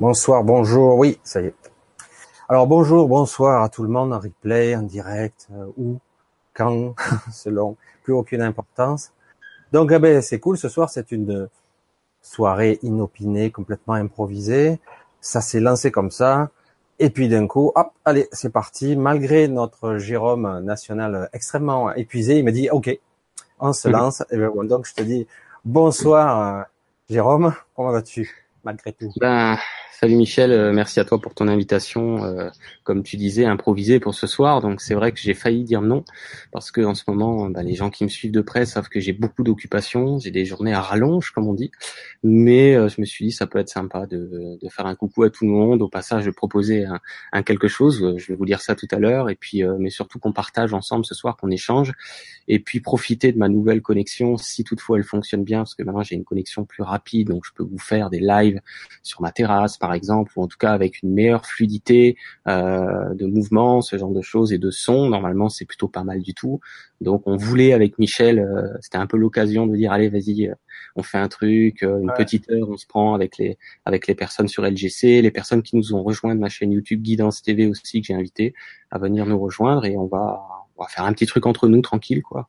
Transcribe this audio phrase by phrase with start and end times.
[0.00, 1.54] Bonsoir, bonjour, oui, ça y est.
[2.48, 5.98] Alors bonjour, bonsoir à tout le monde en replay, en direct, euh, où,
[6.54, 6.94] quand,
[7.30, 9.12] selon, plus aucune importance.
[9.72, 11.50] Donc eh ben, c'est cool, ce soir c'est une
[12.22, 14.80] soirée inopinée, complètement improvisée.
[15.20, 16.48] Ça s'est lancé comme ça.
[16.98, 18.96] Et puis d'un coup, hop, allez, c'est parti.
[18.96, 22.98] Malgré notre Jérôme national extrêmement épuisé, il me dit, OK,
[23.58, 23.94] on se mhm.
[23.94, 24.24] lance.
[24.30, 25.26] Et ben, donc je te dis
[25.62, 26.62] bonsoir euh,
[27.10, 28.49] Jérôme, comment vas-tu?
[28.64, 29.58] Malgré tout ben,
[30.00, 32.24] Salut Michel, euh, merci à toi pour ton invitation.
[32.24, 32.48] Euh,
[32.84, 34.62] comme tu disais, improvisé pour ce soir.
[34.62, 36.06] Donc c'est vrai que j'ai failli dire non
[36.52, 38.98] parce que en ce moment, bah, les gens qui me suivent de près savent que
[38.98, 41.70] j'ai beaucoup d'occupations, j'ai des journées à rallonge comme on dit.
[42.22, 45.24] Mais euh, je me suis dit ça peut être sympa de, de, faire un coucou
[45.24, 45.82] à tout le monde.
[45.82, 46.98] Au passage, de proposer un,
[47.32, 48.14] un, quelque chose.
[48.16, 49.28] Je vais vous dire ça tout à l'heure.
[49.28, 51.92] Et puis, mais surtout qu'on partage ensemble ce soir, qu'on échange.
[52.48, 56.02] Et puis profiter de ma nouvelle connexion si toutefois elle fonctionne bien, parce que maintenant
[56.02, 58.49] j'ai une connexion plus rapide, donc je peux vous faire des lives
[59.02, 62.16] sur ma terrasse par exemple, ou en tout cas avec une meilleure fluidité
[62.48, 65.08] euh, de mouvement, ce genre de choses et de son.
[65.08, 66.60] Normalement, c'est plutôt pas mal du tout.
[67.00, 70.54] Donc, on voulait avec Michel, euh, c'était un peu l'occasion de dire allez, vas-y, euh,
[70.96, 74.48] on fait un truc, une petite heure, on se prend avec les avec les personnes
[74.48, 78.00] sur LGC, les personnes qui nous ont rejoint de ma chaîne YouTube Guidance TV aussi
[78.00, 78.54] que j'ai invité
[78.90, 80.42] à venir nous rejoindre et on va
[80.76, 82.48] on va faire un petit truc entre nous tranquille quoi.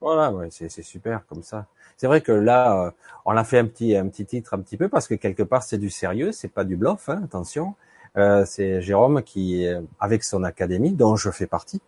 [0.00, 1.66] Voilà, ouais, c'est super comme ça.
[1.96, 2.90] C'est vrai que là, euh,
[3.26, 5.62] on a fait un petit un petit titre un petit peu parce que quelque part
[5.62, 7.74] c'est du sérieux, c'est pas du bluff, hein, attention.
[8.16, 9.66] Euh, c'est Jérôme qui,
[10.00, 11.80] avec son académie, dont je fais partie,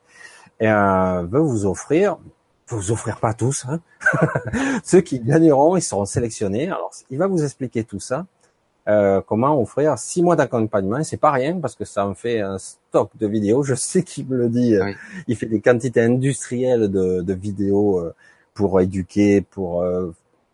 [0.62, 2.18] euh, veut vous offrir,
[2.68, 3.80] vous offrir pas tous, hein.
[4.84, 6.66] ceux qui gagneront, ils seront sélectionnés.
[6.68, 8.26] Alors, il va vous expliquer tout ça.
[8.88, 11.04] Euh, comment offrir six mois d'accompagnement.
[11.04, 13.62] C'est pas rien parce que ça en fait un stock de vidéos.
[13.62, 14.74] Je sais qu'il me le dit.
[14.74, 14.92] Euh,
[15.28, 18.14] il fait des quantités industrielles de, de vidéos euh,
[18.54, 19.82] pour éduquer, pour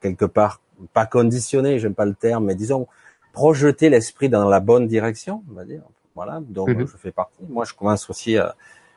[0.01, 0.61] quelque part
[0.93, 2.87] pas conditionner, j'aime pas le terme, mais disons
[3.33, 5.83] projeter l'esprit dans la bonne direction, on va dire.
[6.15, 6.41] Voilà.
[6.41, 6.87] Donc mhm.
[6.87, 7.43] je fais partie.
[7.49, 8.37] Moi, je commence aussi.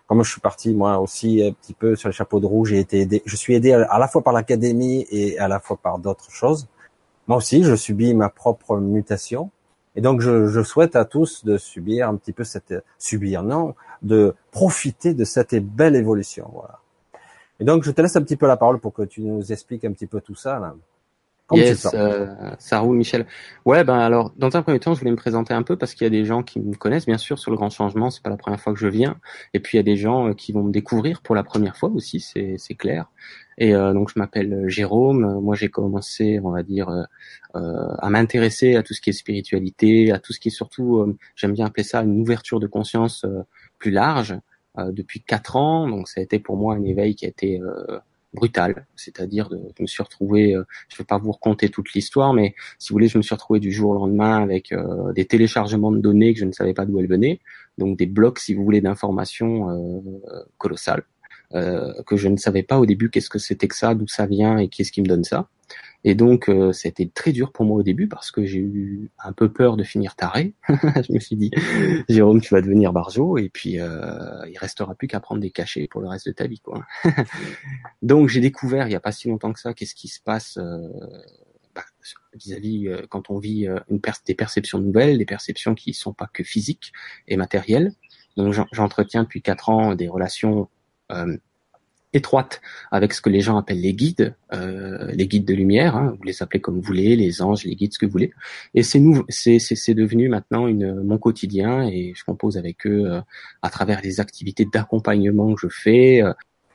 [0.05, 2.77] comme je suis parti moi aussi un petit peu sur les chapeaux de roue, j'ai
[2.77, 3.23] été aidé.
[3.25, 6.67] Je suis aidé à la fois par l'académie et à la fois par d'autres choses
[7.31, 9.51] moi aussi, je subis ma propre mutation.
[9.95, 14.35] Et donc, je, souhaite à tous de subir un petit peu cette, subir, non, de
[14.51, 16.81] profiter de cette belle évolution, voilà.
[17.61, 19.85] Et donc, je te laisse un petit peu la parole pour que tu nous expliques
[19.85, 20.75] un petit peu tout ça, là.
[21.53, 22.27] Yes, euh,
[22.59, 23.25] ça roule, Michel.
[23.65, 26.05] Ouais, ben alors, dans un premier temps, je voulais me présenter un peu parce qu'il
[26.05, 28.09] y a des gens qui me connaissent, bien sûr, sur le grand changement.
[28.09, 29.17] C'est pas la première fois que je viens.
[29.53, 31.77] Et puis, il y a des gens euh, qui vont me découvrir pour la première
[31.77, 33.07] fois aussi, c'est clair.
[33.61, 35.39] Et euh, donc je m'appelle euh, Jérôme.
[35.39, 40.11] Moi j'ai commencé, on va dire, euh, à m'intéresser à tout ce qui est spiritualité,
[40.11, 43.25] à tout ce qui est surtout, j'aime bien appeler ça une ouverture de conscience
[43.77, 44.35] plus large
[44.77, 45.87] depuis quatre ans.
[45.87, 47.61] Donc ça a été pour moi un éveil qui a été
[48.33, 50.55] brutal, c'est-à-dire je me suis retrouvé,
[50.87, 53.59] je vais pas vous raconter toute l'histoire, mais si vous voulez, je me suis retrouvé
[53.59, 54.73] du jour au lendemain avec
[55.15, 57.41] des téléchargements de données que je ne savais pas d'où elles venaient,
[57.77, 61.03] donc des blocs, si vous voulez, d'informations euh, colossales.
[61.53, 64.25] Euh, que je ne savais pas au début qu'est-ce que c'était que ça, d'où ça
[64.25, 65.49] vient et qu'est-ce qui me donne ça.
[66.03, 69.33] Et donc, euh, été très dur pour moi au début parce que j'ai eu un
[69.33, 70.53] peu peur de finir taré.
[70.69, 71.51] je me suis dit,
[72.09, 75.87] Jérôme, tu vas devenir barjo et puis euh, il restera plus qu'à prendre des cachets
[75.87, 76.83] pour le reste de ta vie, quoi.
[78.01, 80.57] donc, j'ai découvert il y a pas si longtemps que ça qu'est-ce qui se passe
[80.57, 80.87] euh,
[81.75, 81.83] bah,
[82.33, 86.43] vis-à-vis euh, quand on vit une des perceptions nouvelles, des perceptions qui sont pas que
[86.43, 86.93] physiques
[87.27, 87.93] et matérielles.
[88.37, 90.65] Donc, j'entretiens depuis quatre ans des relations euh,
[92.13, 92.61] étroite
[92.91, 96.23] avec ce que les gens appellent les guides, euh, les guides de lumière, hein, vous
[96.23, 98.31] les appelez comme vous voulez, les anges, les guides, ce que vous voulez.
[98.73, 103.05] Et c'est nous, c'est c'est devenu maintenant une mon quotidien et je compose avec eux
[103.05, 103.21] euh,
[103.61, 106.21] à travers les activités d'accompagnement que je fais.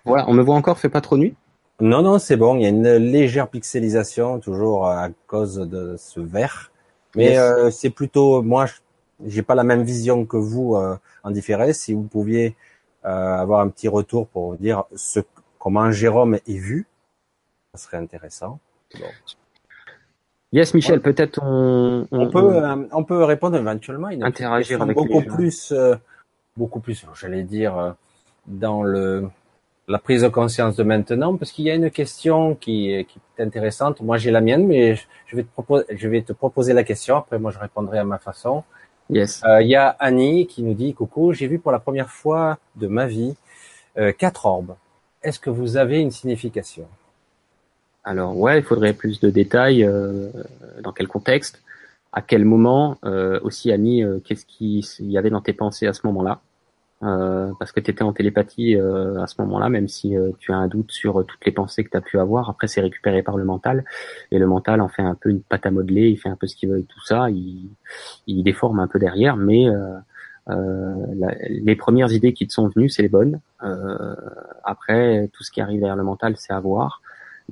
[0.05, 1.35] voilà, on me voit encore, fait pas trop nuit?
[1.81, 2.57] Non non, c'est bon.
[2.57, 6.71] Il y a une légère pixelisation toujours à cause de ce verre,
[7.15, 7.37] mais
[7.71, 8.65] c'est plutôt moi,
[9.27, 10.77] j'ai pas la même vision que vous
[11.23, 11.75] en différé.
[11.75, 12.53] Si vous pouviez euh,
[13.07, 15.21] avoir un petit retour pour dire ce,
[15.59, 16.87] comment Jérôme est vu.
[17.75, 18.59] Ça serait intéressant.
[20.53, 24.09] Yes, Michel, peut-être on, on, peut euh, on peut répondre éventuellement.
[24.09, 25.97] Une interagir avec beaucoup plus, euh,
[26.57, 27.95] beaucoup plus, j'allais dire
[28.47, 29.29] dans le
[29.89, 33.43] la prise de conscience de maintenant, parce qu'il y a une question qui, qui est
[33.43, 34.01] intéressante.
[34.01, 37.17] Moi, j'ai la mienne, mais je vais te proposer, je vais te proposer la question.
[37.17, 38.65] Après, moi, je répondrai à ma façon.
[39.09, 39.43] Yes.
[39.45, 42.59] Euh, il y a Annie qui nous dit coucou, j'ai vu pour la première fois
[42.75, 43.35] de ma vie
[43.99, 44.75] euh, quatre orbes.
[45.23, 46.87] Est-ce que vous avez une signification?
[48.05, 49.85] Alors ouais, il faudrait plus de détails.
[49.85, 50.31] Euh,
[50.81, 51.63] dans quel contexte
[52.13, 52.99] À quel moment
[53.43, 56.41] Aussi Annie, qu'est-ce qu'il y avait dans tes pensées à ce moment-là?
[57.03, 60.53] Euh, parce que tu étais en télépathie euh, à ce moment-là, même si euh, tu
[60.53, 62.49] as un doute sur toutes les pensées que tu as pu avoir.
[62.49, 63.85] Après, c'est récupéré par le mental,
[64.31, 66.47] et le mental en fait un peu une pâte à modeler, il fait un peu
[66.47, 67.69] ce qu'il veut et tout ça, il,
[68.27, 69.67] il déforme un peu derrière, mais
[70.47, 73.41] la, les premières idées qui te sont venues, c'est les bonnes.
[74.65, 77.03] après, tout ce qui arrive vers le mental, c'est à voir.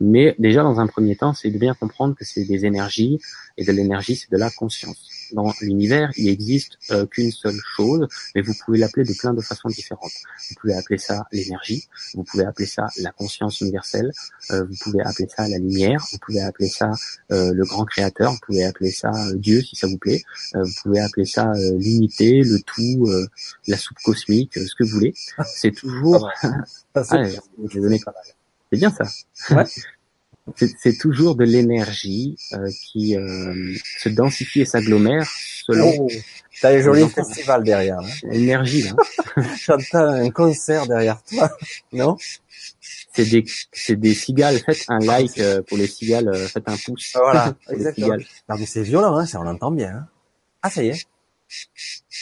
[0.00, 3.20] Mais déjà, dans un premier temps, c'est de bien comprendre que c'est des énergies,
[3.56, 5.08] et de l'énergie, c'est de la conscience.
[5.32, 9.40] Dans l'univers, il n'existe euh, qu'une seule chose, mais vous pouvez l'appeler de plein de
[9.40, 10.12] façons différentes.
[10.50, 14.12] Vous pouvez appeler ça l'énergie, vous pouvez appeler ça la conscience universelle,
[14.50, 16.90] euh, vous pouvez appeler ça la lumière, vous pouvez appeler ça
[17.32, 20.22] euh, le grand créateur, vous pouvez appeler ça Dieu si ça vous plaît,
[20.54, 23.08] vous pouvez appeler ça l'unité, le tout,
[23.66, 25.14] la soupe cosmique, ce que vous voulez.
[25.46, 26.30] C'est toujours...
[26.42, 26.50] ah,
[28.74, 29.04] c'est bien ça.
[29.54, 29.64] Ouais.
[30.78, 35.26] c'est toujours de l'énergie euh, qui euh, se densifie et s'agglomère
[35.66, 35.92] selon.
[35.98, 36.08] Oh,
[36.60, 37.98] t'as les jolis festivals derrière.
[37.98, 38.28] Hein.
[38.30, 38.94] L'énergie là.
[39.66, 41.50] J'entends un concert derrière toi,
[41.92, 42.16] non?
[43.12, 44.58] C'est des c'est des cigales.
[44.58, 46.34] Faites un like euh, pour les cigales.
[46.48, 47.12] Faites un pouce.
[47.14, 48.16] Voilà, exactement.
[48.48, 49.90] Non mais c'est violent, hein, ça on entend bien.
[49.90, 50.06] Hein.
[50.62, 51.06] Ah ça y est.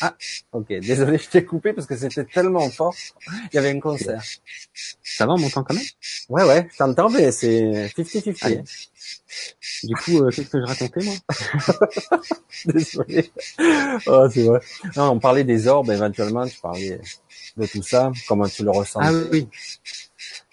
[0.01, 0.17] Ah,
[0.53, 0.67] ok.
[0.69, 2.95] Désolé, je t'ai coupé parce que c'était tellement fort.
[3.53, 4.23] Il y avait un concert.
[5.03, 5.85] Ça va, on m'entend quand même?
[6.29, 8.65] Ouais, ouais, je t'entends, mais c'est 50-50.
[9.85, 11.15] Du coup, euh, qu'est-ce que je racontais, moi?
[12.67, 13.31] Désolé.
[14.07, 14.61] Oh, c'est vrai.
[14.97, 17.01] Non, on parlait des orbes, éventuellement, tu parlais
[17.57, 19.01] de tout ça, comment tu le ressens.
[19.03, 19.49] Ah oui.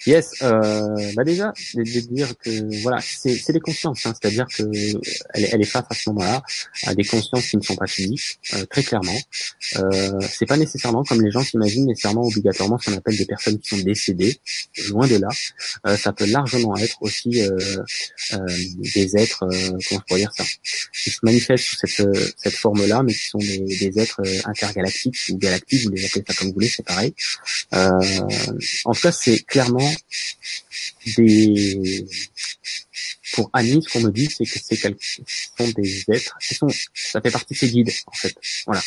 [0.10, 4.64] Yes, euh, bah déjà, de, dire que voilà, c'est des consciences, hein, c'est-à-dire que
[5.36, 6.42] elle, elle, est face à ce moment-là
[6.88, 9.20] à des consciences qui ne sont pas physiques, euh, très clairement.
[9.76, 13.60] Euh, c'est pas nécessairement comme les gens s'imaginent nécessairement obligatoirement ce qu'on appelle des personnes
[13.60, 14.40] qui sont décédées,
[14.88, 15.28] loin de là.
[15.86, 17.56] Euh, ça peut largement être aussi euh,
[18.34, 18.38] euh,
[18.96, 20.44] des êtres, comment je pourrais dire ça,
[21.04, 25.38] qui se manifestent sous cette, cette forme-là, mais qui sont des, des, êtres intergalactiques ou
[25.38, 27.14] galactiques, vous les appelez ça comme vous voulez, c'est pareil.
[27.72, 29.92] en tout cas, c'est clairement
[31.18, 32.06] des
[33.34, 34.75] pour Annie, ce qu'on me dit, c'est que c'est
[35.57, 38.36] sont des êtres, ce sont, ça fait partie de ses guides, en fait.
[38.66, 38.81] Voilà.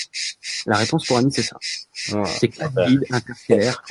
[0.67, 1.57] La réponse pour Annie, c'est ça.
[1.93, 3.83] C'est quatre guides interstellaires.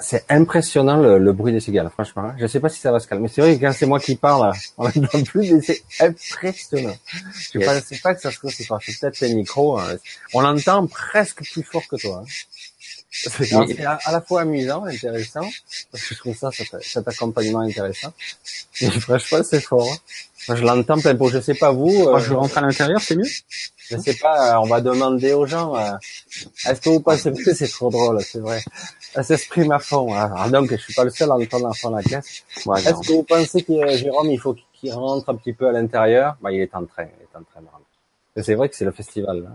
[0.00, 2.34] C'est impressionnant le, bruit des cigales, franchement.
[2.38, 3.28] Je sais pas si ça va se calmer.
[3.28, 6.96] C'est vrai que quand c'est moi qui parle, on n'entend plus, mais c'est impressionnant.
[7.52, 8.80] Je ne pensais pas que ça aussi fort.
[8.84, 9.78] C'est peut-être les micros.
[9.78, 9.96] Hein.
[10.32, 12.24] On l'entend presque plus fort que toi.
[12.24, 12.28] Hein.
[13.16, 15.48] C'est à, la fois amusant, intéressant,
[15.92, 18.12] parce que je trouve ça, cet, accompagnement intéressant.
[18.80, 19.88] Et franchement, c'est fort.
[20.48, 20.56] Hein.
[20.56, 21.28] je l'entends plein pot.
[21.28, 21.92] Je sais pas vous.
[21.92, 23.30] Moi, je euh, rentre à l'intérieur, c'est mieux.
[23.88, 24.56] Je sais pas.
[24.56, 25.76] Euh, on va demander aux gens.
[25.76, 25.92] Euh,
[26.66, 28.60] est-ce que vous pensez que c'est trop drôle C'est vrai.
[29.14, 30.12] Elle s'exprime à fond.
[30.12, 30.32] Hein.
[30.34, 32.42] Alors donc, je suis pas le seul à entendre à fond la caisse.
[32.56, 36.36] est-ce que vous pensez que Jérôme, il faut qu'il rentre un petit peu à l'intérieur?
[36.42, 37.04] Bah, il est en train.
[37.04, 38.42] Il est en train de rentrer.
[38.42, 39.44] C'est vrai que c'est le festival.
[39.44, 39.50] Là.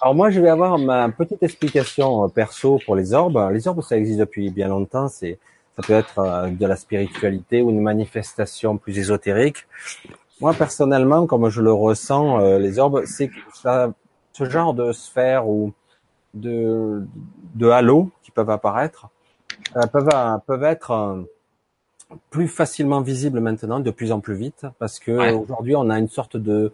[0.00, 3.50] Alors moi, je vais avoir ma petite explication euh, perso pour les orbes.
[3.52, 5.08] Les orbes, ça existe depuis bien longtemps.
[5.08, 5.38] C'est,
[5.76, 9.66] ça peut être euh, de la spiritualité ou une manifestation plus ésotérique.
[10.40, 13.30] Moi, personnellement, comme je le ressens, euh, les orbes, c'est
[14.32, 15.72] ce genre de sphère ou
[16.34, 17.06] de,
[17.54, 19.08] de halo qui peuvent apparaître,
[19.92, 20.08] peuvent,
[20.46, 21.24] peuvent être
[22.30, 26.08] plus facilement visibles maintenant, de plus en plus vite, parce que aujourd'hui, on a une
[26.08, 26.72] sorte de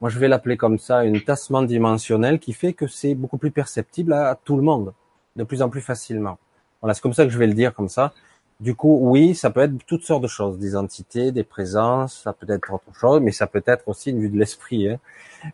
[0.00, 3.50] moi je vais l'appeler comme ça, une tassement dimensionnel qui fait que c'est beaucoup plus
[3.50, 4.92] perceptible à tout le monde,
[5.36, 6.38] de plus en plus facilement.
[6.80, 8.12] Voilà, c'est comme ça que je vais le dire comme ça.
[8.60, 12.32] Du coup, oui, ça peut être toutes sortes de choses, des entités, des présences, ça
[12.32, 14.88] peut être autre chose, mais ça peut être aussi une vue de l'esprit.
[14.88, 14.98] Hein.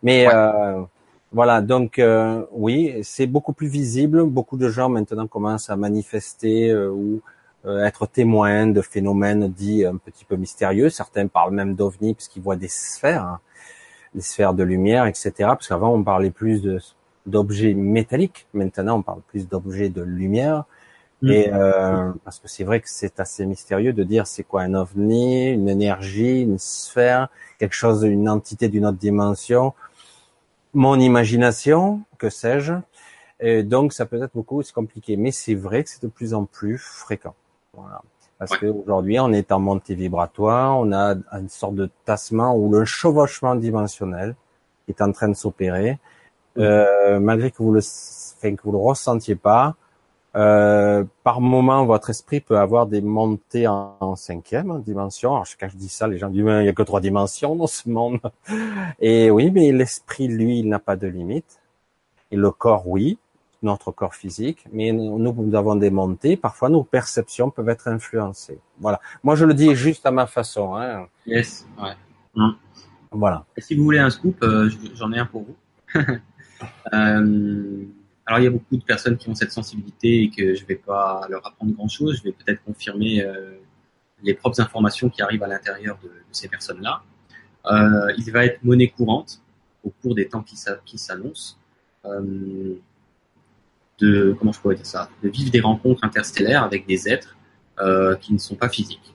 [0.03, 0.81] Mais euh,
[1.33, 4.23] voilà, donc euh, oui, c'est beaucoup plus visible.
[4.25, 7.21] Beaucoup de gens maintenant commencent à manifester euh, ou
[7.65, 10.89] euh, être témoins de phénomènes dits un petit peu mystérieux.
[10.89, 13.39] Certains parlent même d'ovnis puisqu'ils voient des sphères.
[14.17, 15.31] Les sphères de lumière, etc.
[15.37, 16.79] Parce qu'avant on parlait plus de
[17.25, 20.65] d'objets métalliques, maintenant on parle plus d'objets de lumière.
[21.21, 21.29] Mm.
[21.29, 24.73] Et euh, parce que c'est vrai que c'est assez mystérieux de dire c'est quoi un
[24.73, 29.73] ovni, une énergie, une sphère, quelque chose, une entité d'une autre dimension,
[30.73, 32.73] mon imagination, que sais-je.
[33.39, 36.33] Et donc ça peut être beaucoup, c'est compliqué, mais c'est vrai que c'est de plus
[36.33, 37.35] en plus fréquent.
[37.73, 38.01] Voilà.
[38.39, 42.85] Parce qu'aujourd'hui, on est en montée vibratoire, on a une sorte de tassement ou le
[42.85, 44.35] chevauchement dimensionnel
[44.87, 45.97] est en train de s'opérer.
[46.57, 49.75] Euh, malgré que vous le, enfin, que vous le ressentiez pas,
[50.35, 55.33] euh, par moment, votre esprit peut avoir des montées en, cinquième dimension.
[55.33, 57.67] Alors, quand je dis ça, les gens disent, il y a que trois dimensions dans
[57.67, 58.19] ce monde.
[58.99, 61.59] Et oui, mais l'esprit, lui, il n'a pas de limite.
[62.29, 63.17] Et le corps, oui
[63.63, 66.37] notre corps physique, mais nous, nous avons des montées.
[66.37, 68.59] Parfois, nos perceptions peuvent être influencées.
[68.79, 68.99] Voilà.
[69.23, 70.75] Moi, je le dis juste à ma façon.
[70.75, 71.07] Hein.
[71.25, 71.67] Yes.
[71.81, 71.93] Ouais.
[72.35, 72.55] Hum.
[73.11, 73.45] Voilà.
[73.55, 75.55] Et si vous voulez un scoop, euh, j'en ai un pour vous.
[76.93, 77.83] euh,
[78.25, 80.75] alors il y a beaucoup de personnes qui ont cette sensibilité et que je vais
[80.75, 82.17] pas leur apprendre grand chose.
[82.17, 83.57] Je vais peut-être confirmer euh,
[84.21, 87.01] les propres informations qui arrivent à l'intérieur de, de, ces personnes-là.
[87.67, 89.41] Euh, il va être monnaie courante
[89.83, 91.57] au cours des temps qui s'annoncent.
[93.99, 97.35] De comment je pourrais dire ça, de vivre des rencontres interstellaires avec des êtres
[97.79, 99.13] euh, qui ne sont pas physiques.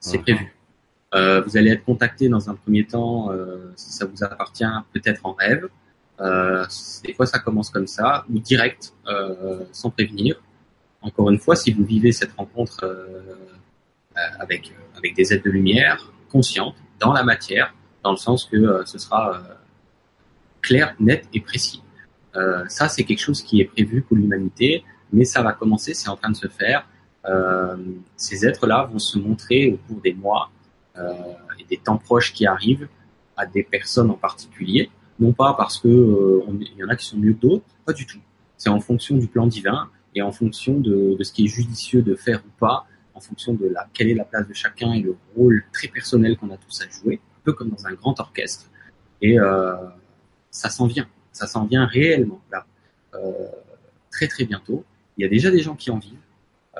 [0.00, 0.56] C'est prévu.
[1.14, 5.20] Euh, vous allez être contacté dans un premier temps, euh, si ça vous appartient, peut-être
[5.24, 5.68] en rêve.
[7.04, 8.94] Des fois, ça commence comme ça, ou direct,
[9.72, 10.40] sans prévenir.
[11.00, 12.78] Encore une fois, si vous vivez cette rencontre
[14.14, 17.74] avec avec des êtres de lumière conscientes dans la matière,
[18.04, 19.42] dans le sens que ce sera
[20.60, 21.81] clair, net et précis.
[22.36, 26.08] Euh, ça, c'est quelque chose qui est prévu pour l'humanité, mais ça va commencer, c'est
[26.08, 26.86] en train de se faire.
[27.26, 27.76] Euh,
[28.16, 30.50] ces êtres-là vont se montrer au cours des mois
[30.96, 31.12] euh,
[31.58, 32.88] et des temps proches qui arrivent
[33.36, 37.16] à des personnes en particulier, non pas parce que il y en a qui sont
[37.18, 38.18] mieux que d'autres, pas du tout.
[38.56, 42.02] C'est en fonction du plan divin et en fonction de, de, ce qui est judicieux
[42.02, 45.00] de faire ou pas, en fonction de la quelle est la place de chacun et
[45.00, 48.18] le rôle très personnel qu'on a tous à jouer, un peu comme dans un grand
[48.20, 48.66] orchestre.
[49.20, 49.36] Et
[50.50, 52.66] ça s'en vient ça s'en vient réellement là,
[53.14, 53.32] euh,
[54.10, 54.84] très très bientôt.
[55.16, 56.18] Il y a déjà des gens qui en vivent.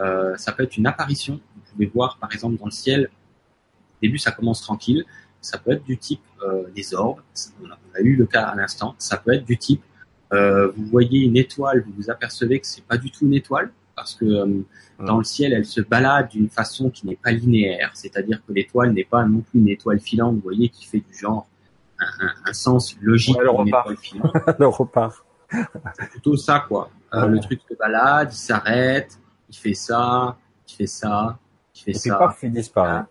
[0.00, 1.40] Euh, ça peut être une apparition.
[1.54, 3.10] Vous pouvez voir par exemple dans le ciel.
[3.10, 5.04] Au début, ça commence tranquille.
[5.40, 7.20] Ça peut être du type euh, des orbes.
[7.62, 8.94] On a, on a, eu le cas à l'instant.
[8.98, 9.82] Ça peut être du type
[10.32, 13.70] euh, vous voyez une étoile, vous vous apercevez que c'est pas du tout une étoile
[13.94, 14.64] parce que euh,
[14.98, 18.92] dans le ciel, elle se balade d'une façon qui n'est pas linéaire, c'est-à-dire que l'étoile
[18.92, 21.46] n'est pas non plus une étoile filante, vous voyez, qui fait du genre
[22.46, 23.90] un, sens logique ouais, le, repart.
[24.58, 25.24] le repart.
[25.50, 26.90] C'est plutôt ça, quoi.
[27.14, 29.18] Euh, le truc se balade, il s'arrête,
[29.48, 30.36] il fait ça,
[30.68, 31.38] il fait ça,
[31.74, 32.16] il fait et ça.
[32.16, 33.04] Paf, il disparaît.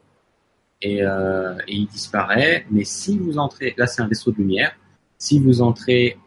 [0.82, 2.66] Et, euh, et il disparaît.
[2.72, 4.76] Mais si vous entrez, là c'est un vaisseau de lumière,
[5.18, 6.18] si vous entrez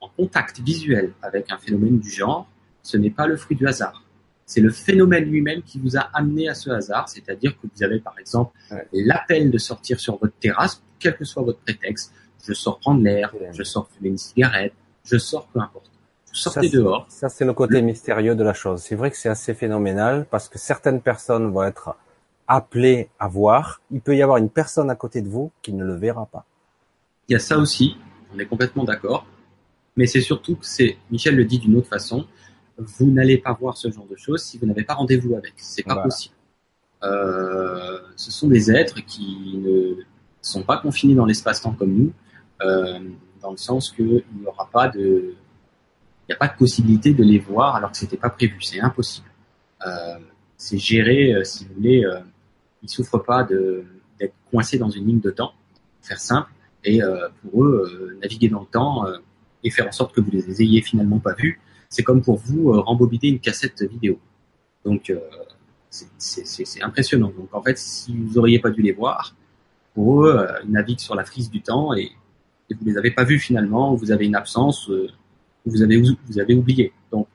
[0.00, 2.48] en contact visuel avec un phénomène du genre,
[2.82, 4.01] ce n'est pas le fruit du hasard.
[4.52, 8.00] C'est le phénomène lui-même qui vous a amené à ce hasard, c'est-à-dire que vous avez
[8.00, 8.86] par exemple ouais.
[8.92, 12.12] l'appel de sortir sur votre terrasse quel que soit votre prétexte.
[12.46, 15.90] Je sors prendre l'air, je sors fumer une cigarette, je sors peu importe.
[16.28, 17.06] Vous sortez ça, dehors.
[17.08, 18.82] Ça, c'est le côté mystérieux de la chose.
[18.82, 21.96] C'est vrai que c'est assez phénoménal parce que certaines personnes vont être
[22.46, 23.80] appelées à voir.
[23.90, 26.44] Il peut y avoir une personne à côté de vous qui ne le verra pas.
[27.28, 27.96] Il y a ça aussi.
[28.34, 29.24] On est complètement d'accord.
[29.96, 32.26] Mais c'est surtout que c'est, Michel le dit d'une autre façon,
[32.84, 35.54] vous n'allez pas voir ce genre de choses si vous n'avez pas rendez-vous avec.
[35.56, 36.08] C'est pas voilà.
[36.08, 36.34] possible.
[37.04, 39.96] Euh, ce sont des êtres qui ne
[40.40, 42.12] sont pas confinés dans l'espace-temps comme nous,
[42.62, 43.00] euh,
[43.40, 47.24] dans le sens qu'il n'y aura pas de, il n'y a pas de possibilité de
[47.24, 49.26] les voir alors que c'était pas prévu, c'est impossible.
[49.86, 50.18] Euh,
[50.56, 52.04] c'est géré, si vous voulez,
[52.82, 53.84] ils souffrent pas de
[54.20, 55.54] d'être coincés dans une ligne de temps,
[56.02, 56.52] faire simple,
[56.84, 57.00] et
[57.40, 59.04] pour eux, naviguer dans le temps
[59.64, 61.60] et faire en sorte que vous les ayez finalement pas vus,
[61.92, 64.18] c'est comme pour vous rembobiner une cassette vidéo.
[64.84, 65.12] Donc
[65.90, 67.32] c'est impressionnant.
[67.36, 69.34] Donc en fait, si vous auriez pas dû les voir,
[69.94, 72.12] pour eux, euh, ils naviguent sur la frise du temps et,
[72.70, 75.08] et vous les avez pas vus finalement, vous avez une absence, euh,
[75.66, 76.92] vous avez vous avez oublié.
[77.10, 77.28] Donc,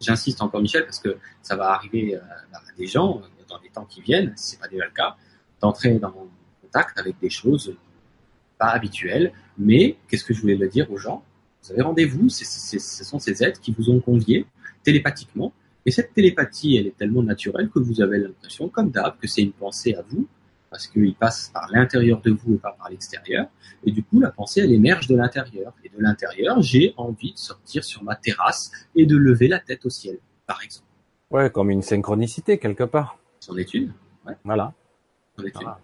[0.00, 2.20] j'insiste encore Michel parce que ça va arriver euh,
[2.52, 5.16] à des gens dans les temps qui viennent, si c'est pas déjà le cas,
[5.60, 6.12] d'entrer dans
[6.62, 7.74] contact avec des choses
[8.58, 9.32] pas habituelles.
[9.56, 11.22] Mais qu'est-ce que je voulais le dire aux gens?
[11.62, 12.44] Vous avez rendez-vous, ce
[13.04, 14.46] sont ces êtres qui vous ont convié
[14.82, 15.52] télépathiquement.
[15.84, 19.42] Et cette télépathie, elle est tellement naturelle que vous avez l'impression, comme d'hab, que c'est
[19.42, 20.28] une pensée à vous,
[20.70, 23.46] parce qu'il passe par l'intérieur de vous et pas par l'extérieur.
[23.84, 25.72] Et du coup, la pensée, elle émerge de l'intérieur.
[25.84, 29.86] Et de l'intérieur, j'ai envie de sortir sur ma terrasse et de lever la tête
[29.86, 30.86] au ciel, par exemple.
[31.30, 33.18] Ouais, comme une synchronicité quelque part.
[33.40, 33.92] Son étude.
[34.26, 34.34] Ouais.
[34.44, 34.74] Voilà.
[35.36, 35.62] Son étude.
[35.62, 35.80] Voilà.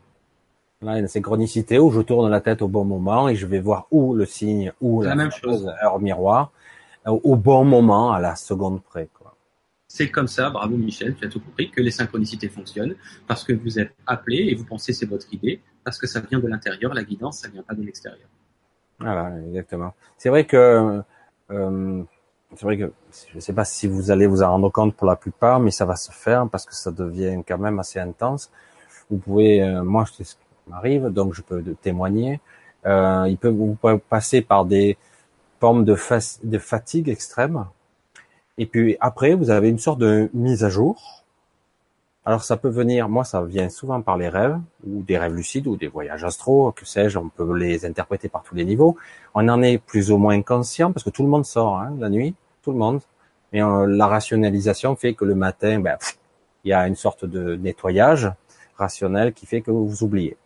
[0.85, 3.87] Là, une synchronicité où je tourne la tête au bon moment et je vais voir
[3.91, 6.53] où le signe, où la, la même chose, hors miroir,
[7.07, 9.09] au bon moment, à la seconde près.
[9.15, 9.35] Quoi.
[9.89, 13.53] C'est comme ça, bravo Michel, tu as tout compris, que les synchronicités fonctionnent, parce que
[13.53, 16.93] vous êtes appelé et vous pensez c'est votre idée, parce que ça vient de l'intérieur,
[16.93, 18.29] la guidance, ça vient pas de l'extérieur.
[18.99, 19.95] Voilà, exactement.
[20.19, 21.03] C'est vrai que,
[21.51, 22.03] euh,
[22.57, 22.93] c'est vrai que,
[23.31, 25.71] je ne sais pas si vous allez vous en rendre compte pour la plupart, mais
[25.71, 28.51] ça va se faire parce que ça devient quand même assez intense.
[29.11, 30.35] Vous pouvez, euh, moi, je ce
[30.69, 32.41] m'arrive, donc je peux témoigner.
[32.87, 33.77] Euh, il peut vous
[34.09, 34.97] passer par des
[35.61, 37.65] formes de, fa de fatigue extrême,
[38.59, 41.25] et puis après, vous avez une sorte de mise à jour.
[42.27, 45.67] Alors ça peut venir, moi ça vient souvent par les rêves, ou des rêves lucides,
[45.67, 48.97] ou des voyages astraux, que sais-je, on peut les interpréter par tous les niveaux.
[49.35, 52.09] On en est plus ou moins conscient, parce que tout le monde sort hein, la
[52.09, 53.01] nuit, tout le monde.
[53.53, 55.99] Et euh, la rationalisation fait que le matin, ben,
[56.65, 58.33] il y a une sorte de nettoyage
[58.77, 60.37] rationnel qui fait que vous oubliez.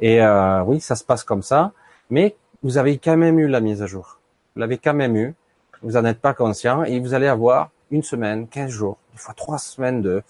[0.00, 1.72] Et euh, oui, ça se passe comme ça,
[2.10, 4.18] mais vous avez quand même eu la mise à jour.
[4.54, 5.34] Vous l'avez quand même eu
[5.82, 9.34] vous en êtes pas conscient et vous allez avoir une semaine, 15 jours, des fois
[9.34, 10.22] trois semaines de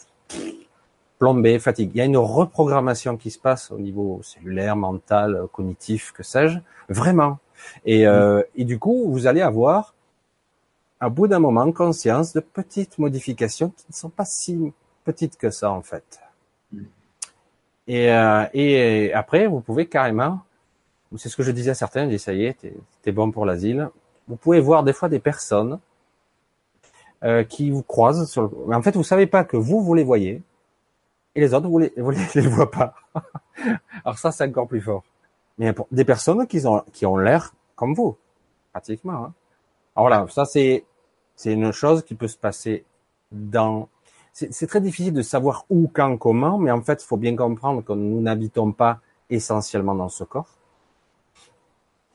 [1.19, 1.91] plombée, fatigue.
[1.95, 6.59] Il y a une reprogrammation qui se passe au niveau cellulaire, mental, cognitif, que sais-je,
[6.89, 7.39] vraiment.
[7.87, 9.95] Et, euh, et du coup, vous allez avoir,
[11.01, 14.73] à bout d'un moment, conscience de petites modifications qui ne sont pas si
[15.05, 16.21] petites que ça en fait.
[17.89, 20.41] Et, euh, et après, vous pouvez carrément,
[21.17, 22.67] c'est ce que je disais à certains, je dis ça y est,
[23.03, 23.91] t'es bon pour l'asile.
[24.29, 25.79] Vous pouvez voir des fois des personnes
[27.23, 28.75] euh, qui vous croisent sur le...
[28.75, 30.43] En fait, vous savez pas que vous, vous les voyez,
[31.35, 32.95] et les autres, vous les, vous les, les voient pas.
[34.05, 35.05] Alors ça, c'est encore plus fort.
[35.59, 38.17] Mais pour des personnes qui ont, qui ont l'air comme vous,
[38.73, 39.27] pratiquement.
[39.27, 39.35] Hein.
[39.95, 40.85] Alors voilà, ça c'est
[41.45, 42.85] une chose qui peut se passer
[43.33, 43.89] dans
[44.37, 47.83] c'est très difficile de savoir où, quand, comment, mais en fait, il faut bien comprendre
[47.83, 49.01] que nous n'habitons pas
[49.31, 50.51] essentiellement dans ce corps.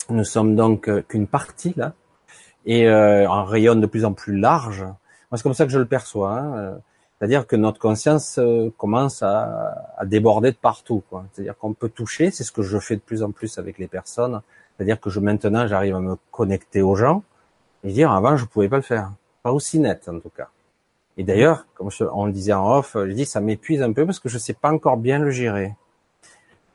[0.10, 1.94] Nous sommes donc euh, qu'une partie là,
[2.68, 4.86] et euh, en rayon de plus en plus large.
[5.34, 6.32] C'est comme ça que je le perçois.
[6.32, 6.58] Hein.
[6.58, 6.78] Euh,
[7.18, 11.02] c'est-à-dire que notre conscience euh, commence à, à, déborder de partout.
[11.34, 12.30] C'est-à-dire qu'on peut toucher.
[12.30, 14.42] C'est ce que je fais de plus en plus avec les personnes.
[14.76, 17.24] C'est-à-dire que je maintenant, j'arrive à me connecter aux gens
[17.84, 19.12] et dire avant, je pouvais pas le faire,
[19.42, 20.50] pas aussi net en tout cas.
[21.18, 24.20] Et d'ailleurs, comme on le disait en off, je dis ça m'épuise un peu parce
[24.20, 25.76] que je sais pas encore bien le gérer.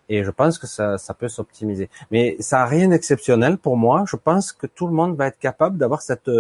[0.09, 1.89] Et je pense que ça, ça peut s'optimiser.
[2.11, 4.05] Mais ça a rien d'exceptionnel pour moi.
[4.07, 6.31] Je pense que tout le monde va être capable d'avoir cette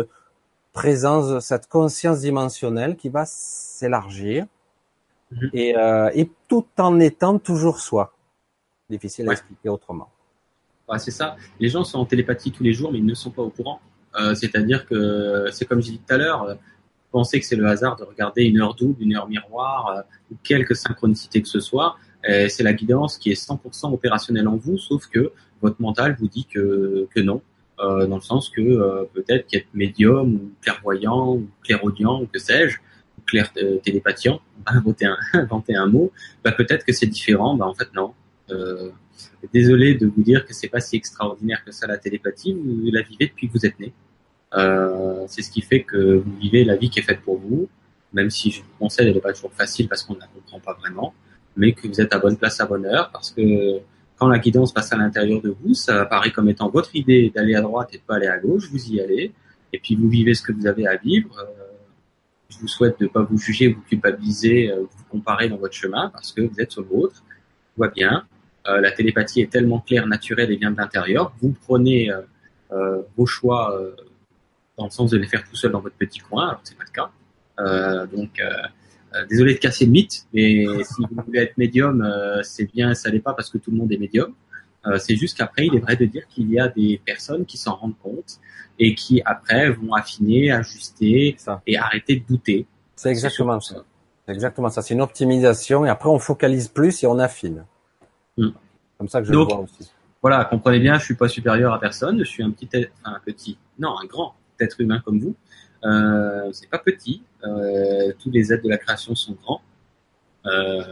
[0.77, 4.47] présence, cette conscience dimensionnelle qui va s'élargir
[5.33, 5.51] mhm.
[5.53, 8.13] et, euh, et, tout en étant toujours soi.
[8.89, 10.09] Difficile à expliquer autrement.
[10.89, 11.37] Ouais, c'est ça.
[11.59, 13.81] Les gens sont en télépathie tous les jours, mais ils ne sont pas au courant.
[14.21, 16.57] Euh, C'est-à-dire que c'est comme j'ai dit tout à l'heure,
[17.19, 20.37] pensez que c'est le hasard de regarder une heure double, une heure miroir euh, ou
[20.43, 21.97] quelque synchronicité que ce soit.
[22.49, 25.31] C'est la guidance qui est 100% opérationnelle en vous, sauf que
[25.63, 27.41] votre mental vous dit que, que non,
[27.79, 32.39] euh, dans le sens que euh, peut-être qu'être médium ou clairvoyant ou clairaudient ou que
[32.39, 35.07] sais-je, ou clair euh, télépathiant, inventer
[35.75, 36.11] un, mot,
[36.43, 37.55] bah, peut-être que c'est différent.
[37.55, 38.15] Bah, en fait non.
[38.51, 38.91] Euh,
[39.53, 42.55] désolé de vous dire que c'est pas si extraordinaire que ça la télépathie.
[42.55, 43.93] Vous la vivez depuis que vous êtes né.
[44.57, 47.69] Euh, c'est ce qui fait que vous vivez la vie qui est faite pour vous,
[48.13, 50.61] même si je vous conseille, elle n'est pas toujours facile parce qu'on ne la comprend
[50.61, 51.15] pas vraiment,
[51.57, 53.81] mais que vous êtes à bonne place à bonne heure parce que
[54.17, 57.55] quand la guidance passe à l'intérieur de vous, ça apparaît comme étant votre idée d'aller
[57.55, 59.33] à droite et de pas aller à gauche, vous y allez,
[59.75, 61.37] et puis vous vivez ce que vous avez à vivre.
[61.39, 61.63] Euh,
[62.49, 65.75] je vous souhaite de ne pas vous juger, vous culpabiliser, euh, vous comparer dans votre
[65.75, 67.17] chemin parce que vous êtes sur le vôtre,
[67.75, 68.25] tout va bien.
[68.69, 71.33] La télépathie est tellement claire, naturelle et vient de l'intérieur.
[71.41, 72.11] Vous prenez
[73.17, 73.81] vos choix
[74.77, 76.85] dans le sens de les faire tout seul dans votre petit coin, alors c'est pas
[76.85, 77.11] le cas.
[77.61, 78.51] Euh, donc, euh,
[79.15, 82.07] euh, désolé de casser le mythe, mais si vous voulez être médium,
[82.43, 84.35] c'est bien, ça n'est pas parce que tout le monde est médium.
[84.99, 87.75] C'est juste qu'après, il est vrai de dire qu'il y a des personnes qui s'en
[87.75, 88.39] rendent compte
[88.79, 91.37] et qui après vont affiner, ajuster
[91.67, 92.67] et arrêter de douter.
[92.95, 93.83] C'est exactement ça.
[94.25, 94.83] C'est exactement ça.
[94.83, 97.65] C'est une optimisation et après on focalise plus et on affine.
[98.37, 98.51] Hmm.
[98.97, 99.91] Comme ça que je le vois aussi.
[100.23, 103.21] Voilà, comprenez bien, je suis pas supérieur à personne, je suis un petit, enfin, un
[103.25, 105.35] petit, non, un grand être humain comme vous.
[105.85, 107.23] Euh, c'est pas petit.
[107.45, 109.63] Euh, tous les êtres de la création sont grands,
[110.47, 110.83] euh,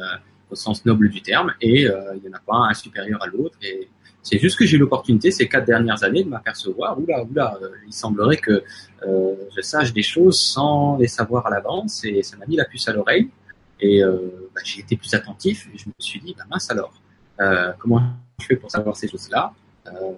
[0.50, 3.26] au sens noble du terme, et euh, il n'y en a pas un supérieur à
[3.26, 3.56] l'autre.
[3.62, 3.88] Et
[4.22, 7.92] c'est juste que j'ai eu l'opportunité ces quatre dernières années de m'apercevoir, oula, oula, il
[7.92, 8.62] semblerait que
[9.02, 12.88] je sache des choses sans les savoir à l'avance, et ça m'a mis la puce
[12.88, 13.28] à l'oreille.
[13.80, 16.94] Et bah, j'ai été plus attentif, et je me suis dit, bah mince alors,
[17.78, 18.00] comment
[18.40, 19.52] je fais pour savoir ces choses-là?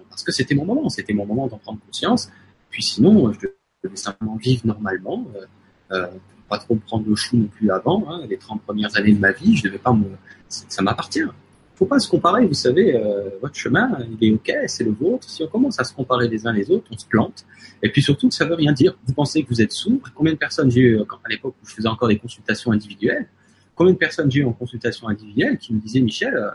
[0.09, 2.29] Parce que c'était mon moment, c'était mon moment d'en prendre conscience.
[2.69, 3.39] Puis sinon, je
[3.83, 5.45] devais simplement vivre normalement, euh,
[5.91, 6.07] euh,
[6.49, 8.05] pas trop prendre le chou non plus avant.
[8.09, 10.05] Hein, les 30 premières années de ma vie, je devais pas me,
[10.47, 11.23] ça m'appartient.
[11.75, 15.29] Faut pas se comparer, vous savez, euh, votre chemin, il est ok, c'est le vôtre.
[15.29, 17.45] Si on commence à se comparer les uns les autres, on se plante.
[17.83, 18.97] Et puis surtout, ça veut rien dire.
[19.05, 21.75] Vous pensez que vous êtes sourd Combien de personnes j'ai eu à l'époque où je
[21.75, 23.27] faisais encore des consultations individuelles
[23.75, 26.51] Combien de personnes j'ai eu en consultation individuelle qui me disaient Michel,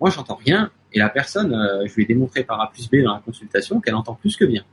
[0.00, 1.52] moi j'entends rien, et la personne,
[1.84, 4.44] je lui ai démontré par A plus B dans la consultation qu'elle entend plus que
[4.44, 4.64] bien.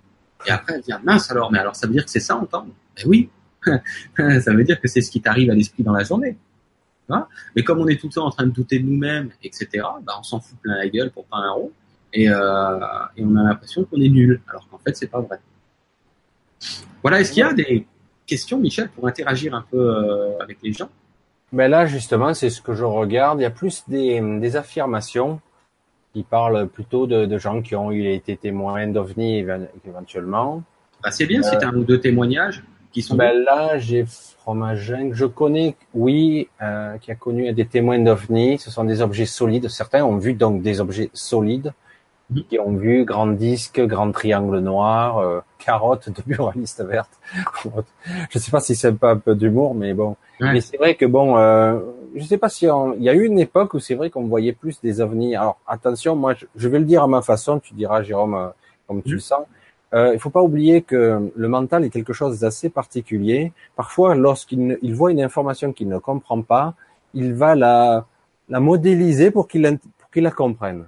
[0.46, 2.36] Et après, elle dit, ah, mince alors, mais alors ça veut dire que c'est ça
[2.36, 2.70] entendre?
[2.96, 3.30] Ben oui,
[4.18, 6.38] ça veut dire que c'est ce qui t'arrive à l'esprit dans la journée.
[7.56, 10.14] mais comme on est tout le temps en train de douter de nous-mêmes, etc., ben
[10.20, 11.72] on s'en fout plein la gueule pour pas un rond,
[12.14, 12.80] et, euh,
[13.18, 15.40] et on a l'impression qu'on est nul, alors qu'en fait, c'est pas vrai.
[17.02, 17.86] Voilà, est-ce qu'il y a des
[18.26, 20.90] questions, Michel, pour interagir un peu euh, avec les gens?
[21.52, 23.40] Ben là, justement, c'est ce que je regarde.
[23.40, 25.42] Il y a plus des affirmations
[26.14, 29.46] qui parle plutôt de, de, gens qui ont eu été témoins d'OVNI
[29.86, 30.64] éventuellement.
[31.04, 33.16] Ah, c'est bien, c'est un ou deux témoignages qui sont.
[33.16, 38.58] Ben là, j'ai Fromagin que je connais, oui, euh, qui a connu des témoins d'OVNI.
[38.58, 39.70] Ce sont des objets solides.
[39.70, 41.74] Certains ont vu donc des objets solides
[42.30, 42.44] mhm.
[42.50, 47.12] qui ont vu grand disque, grand triangle noir, euh, carotte de buraliste verte.
[48.30, 50.16] je sais pas si c'est pas un peu d'humour, mais bon.
[50.40, 51.80] Mais c'est vrai que bon, euh,
[52.16, 54.54] je sais pas si il y a eu une époque où c'est vrai qu'on voyait
[54.54, 55.36] plus des ovnis.
[55.36, 58.48] Alors attention, moi je, vais le dire à ma façon, tu diras Jérôme euh,
[58.88, 59.46] comme tu le sens.
[59.94, 63.52] Euh, il faut pas oublier que le mental est quelque chose d'assez particulier.
[63.76, 66.76] Parfois, lorsqu'il il voit une information qu'il ne comprend pas,
[67.14, 68.06] il va la,
[68.50, 70.86] la modéliser pour qu'il pour qu'il la comprenne.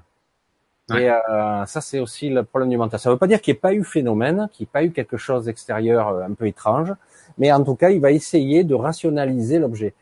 [0.98, 3.00] Et euh, ça, c'est aussi le problème du mental.
[3.00, 4.84] Ça ne veut pas dire qu'il n'y ait pas eu phénomène, qu'il n'y ait pas
[4.84, 6.94] eu quelque chose d'extérieur euh, un peu étrange,
[7.38, 9.94] mais en tout cas, il va essayer de rationaliser l'objet.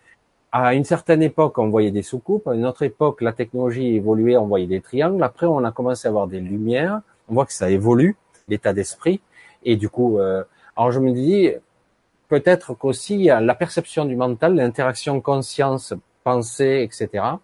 [0.52, 2.47] À une certaine époque, on voyait des soucoupes.
[2.47, 5.23] À une autre époque, la technologie évoluait, on voyait des triangles.
[5.23, 7.02] Après, on a commencé à avoir des lumières.
[7.30, 8.15] On voit que ça évolue,
[8.47, 9.21] l'état d'esprit.
[9.63, 10.43] Et du coup, euh,
[10.75, 11.52] alors je me dis,
[12.30, 17.36] peut-être qu'aussi la perception du mental, l'interaction conscience, pensée, etc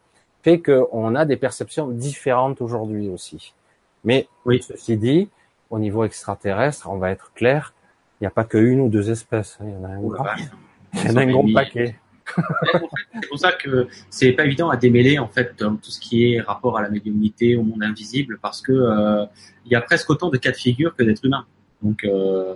[0.46, 3.56] fait qu'on a des perceptions différentes aujourd'hui aussi.
[4.04, 4.62] Mais oui.
[4.62, 5.28] ceci dit,
[5.72, 7.74] au niveau extraterrestre, on va être clair,
[8.22, 9.58] il n'y a pas que une ou deux espèces.
[9.62, 10.16] Il y en a un, gros,
[10.94, 11.96] il y en a un gros paquet.
[12.28, 16.42] c'est pour ça que c'est pas évident à démêler en fait tout ce qui est
[16.42, 19.26] rapport à la médiumnité, au monde invisible, parce que euh,
[19.66, 21.48] il y a presque autant de cas de figure que d'êtres humains.
[21.82, 22.54] Donc euh,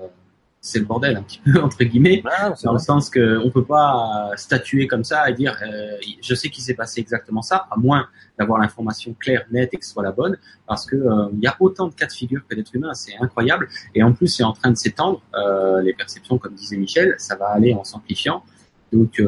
[0.61, 2.23] c'est le bordel un petit peu entre guillemets,
[2.63, 6.49] dans le sens que on peut pas statuer comme ça et dire euh, je sais
[6.49, 10.03] qu'il s'est passé exactement ça, à moins d'avoir l'information claire, nette et que ce soit
[10.03, 12.75] la bonne, parce que euh, il y a autant de cas de figure que d'êtres
[12.75, 16.55] humains, c'est incroyable, et en plus c'est en train de s'étendre, euh, les perceptions comme
[16.55, 18.43] disait Michel, ça va aller en s'amplifiant,
[18.91, 19.21] donc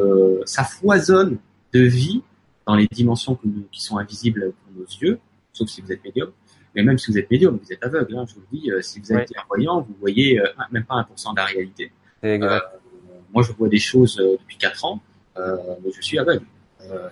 [0.45, 1.37] ça foisonne
[1.73, 2.23] de vie
[2.65, 3.37] dans les dimensions
[3.71, 5.19] qui sont invisibles pour nos yeux,
[5.53, 6.31] sauf si vous êtes médium,
[6.75, 8.15] mais même si vous êtes médium, vous êtes aveugle.
[8.15, 10.95] Hein, je vous le dis, euh, si vous êtes voyant, vous voyez euh, même pas
[10.95, 11.91] 1% de la réalité.
[12.23, 12.59] Euh,
[13.33, 14.99] moi, je vois des choses depuis 4 ans,
[15.37, 16.45] mais je suis aveugle.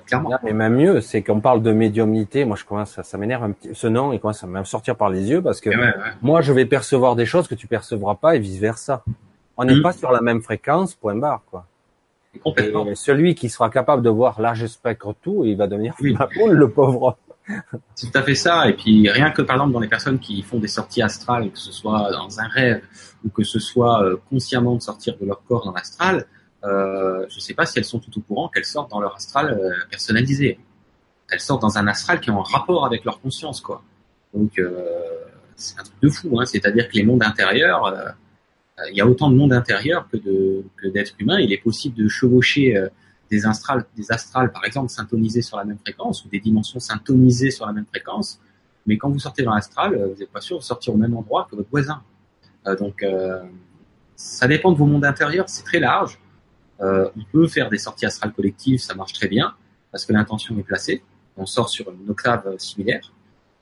[0.06, 0.38] clairement.
[0.44, 2.46] mais même mieux, c'est qu'on parle de médiumnité.
[2.46, 3.70] Moi, je commence, ça, ça m'énerve un petit.
[3.74, 5.70] Ce nom, il commence à me sortir par les yeux parce que
[6.22, 9.04] moi, je vais percevoir des choses que tu percevras pas et vice versa.
[9.58, 9.82] On n'est mm.
[9.82, 11.66] pas sur la même fréquence, point barre, quoi.
[12.44, 12.86] Complètement.
[12.86, 16.16] Et celui qui sera capable de voir large spectre tout, il va devenir oui.
[16.34, 17.18] poule, le pauvre.
[17.96, 18.70] C'est tout à fait ça.
[18.70, 21.58] Et puis rien que par exemple dans les personnes qui font des sorties astrales, que
[21.58, 22.82] ce soit dans un rêve
[23.26, 26.26] ou que ce soit euh, consciemment de sortir de leur corps dans l'astral,
[26.64, 29.16] euh, je ne sais pas si elles sont tout au courant qu'elles sortent dans leur
[29.16, 30.60] astral euh, personnalisé.
[31.30, 33.84] Elles sortent dans un astral qui est en rapport avec leur conscience, quoi.
[34.34, 34.62] Donc
[35.56, 36.40] c'est un truc de fou.
[36.40, 36.46] Hein.
[36.46, 38.16] C'est-à-dire que les mondes intérieurs,
[38.92, 41.40] il y a autant de mondes intérieurs que d'êtres humains.
[41.40, 42.90] Il est possible de chevaucher
[43.30, 47.74] des astrales, par exemple syntonisés sur la même fréquence ou des dimensions syntonisées sur la
[47.74, 48.40] même fréquence.
[48.86, 51.16] Mais quand vous sortez dans l'astral, euh, vous n'êtes pas sûr de sortir au même
[51.16, 52.02] endroit que votre voisin.
[52.68, 53.44] Euh, donc euh,
[54.16, 56.20] ça dépend de vos mondes intérieurs, c'est très large.
[56.82, 59.54] On peut faire des sorties astrales collectives, ça marche très bien
[59.92, 61.04] parce que l'intention est placée.
[61.36, 63.12] On sort sur une octave similaire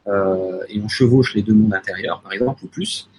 [0.05, 3.09] et on chevauche les deux mondes intérieurs, par exemple, ou plus.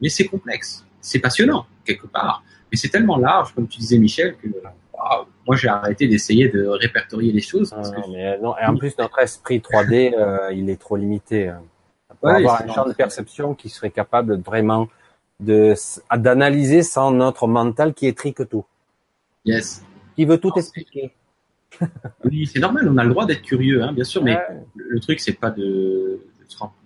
[0.00, 4.36] Mais c'est complexe, c'est passionnant quelque part, mais c'est tellement large, comme tu disais Michel,
[4.38, 4.48] que
[5.50, 7.70] moi j'ai arrêté d'essayer de répertorier les choses.
[7.70, 11.48] Parce que mais non, et en plus notre esprit 3D, euh, il est trop limité.
[11.48, 11.62] Hein.
[12.20, 14.88] Pour avoir un champ de perception qui serait capable vraiment
[15.40, 15.74] de
[16.16, 18.64] d'analyser sans notre mental qui est tout.
[19.44, 19.82] Yes.
[20.14, 21.10] Qui veut tout expliquer.
[22.24, 24.38] oui, c'est normal, on a le droit d'être curieux, hein, bien sûr, mais
[24.76, 25.62] le, truc c'est pas de,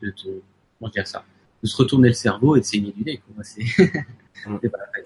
[0.00, 0.42] de, de,
[0.78, 1.22] comment dire ça,
[1.62, 3.20] de se retourner le cerveau et de saigner du nez.
[3.42, 3.62] C'est
[4.46, 4.58] mm.
[4.70, 5.04] pas la peine.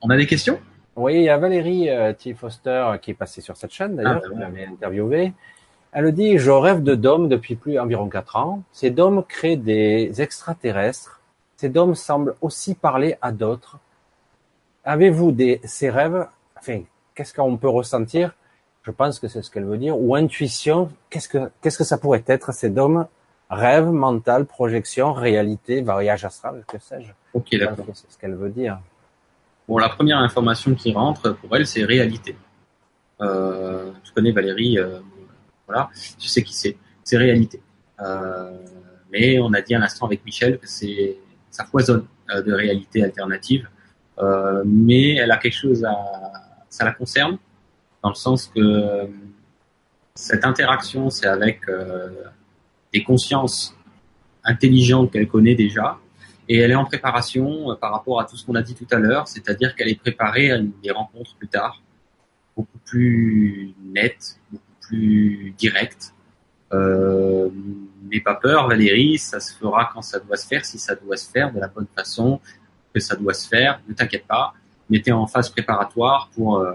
[0.00, 0.58] On a des questions?
[0.96, 2.32] Oui, il y a Valérie euh, T.
[2.32, 5.34] Foster qui est passée sur cette chaîne d'ailleurs, ah, bah, interviewé.
[5.92, 8.62] Elle dit Je rêve de dômes depuis plus environ quatre ans.
[8.72, 11.20] Ces dômes créent des extraterrestres.
[11.56, 13.78] Ces dômes semblent aussi parler à d'autres.
[14.84, 16.26] Avez-vous des ces rêves
[16.58, 16.80] Enfin,
[17.14, 18.34] qu'est-ce qu'on peut ressentir?
[18.82, 19.98] Je pense que c'est ce qu'elle veut dire.
[19.98, 23.06] Ou intuition Qu'est-ce que qu'est-ce que ça pourrait être ces dômes?
[23.50, 27.84] Rêve, mental, projection, réalité, voyage astral, que sais-je Ok, d'accord.
[27.92, 28.80] C'est ce qu'elle veut dire.
[29.68, 32.36] Bon, la première information qui rentre pour elle, c'est réalité.
[33.20, 35.00] Euh, je connais Valérie, euh,
[35.66, 36.76] voilà, je sais qui c'est.
[37.02, 37.60] C'est réalité.
[38.00, 38.50] Euh,
[39.12, 41.16] mais on a dit à l'instant avec Michel que c'est
[41.50, 43.68] ça foisonne euh, de réalité alternative.
[44.18, 45.96] Euh, mais elle a quelque chose à,
[46.68, 47.38] ça la concerne
[48.02, 49.08] dans le sens que
[50.14, 51.60] cette interaction, c'est avec
[52.92, 53.76] des consciences
[54.44, 55.98] intelligentes qu'elle connaît déjà
[56.48, 58.86] et elle est en préparation euh, par rapport à tout ce qu'on a dit tout
[58.90, 61.82] à l'heure, c'est-à-dire qu'elle est préparée à des rencontres plus tard,
[62.56, 66.14] beaucoup plus nettes, beaucoup plus directes.
[66.72, 67.48] Euh,
[68.10, 71.16] N'aie pas peur, Valérie, ça se fera quand ça doit se faire, si ça doit
[71.16, 72.40] se faire de la bonne façon,
[72.94, 73.80] que ça doit se faire.
[73.88, 74.54] Ne t'inquiète pas,
[74.88, 76.72] mettez en phase préparatoire pour euh,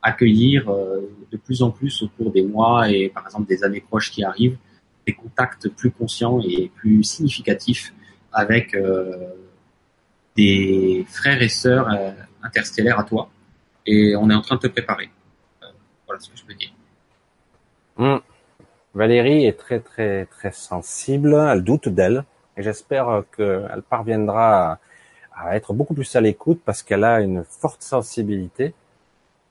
[0.00, 3.80] accueillir euh, de plus en plus au cours des mois et par exemple des années
[3.80, 4.58] proches qui arrivent
[5.06, 7.92] des contacts plus conscients et plus significatifs
[8.32, 8.76] avec
[10.36, 11.88] des frères et sœurs
[12.42, 13.28] interstellaires à toi.
[13.86, 15.10] Et on est en train de te préparer.
[16.06, 16.72] voilà ce que je peux dire.
[17.96, 18.18] Mmh.
[18.94, 22.24] Valérie est très très très sensible, elle doute d'elle
[22.56, 24.78] et j'espère qu'elle parviendra
[25.34, 28.74] à, être beaucoup plus à l'écoute parce qu'elle a une forte sensibilité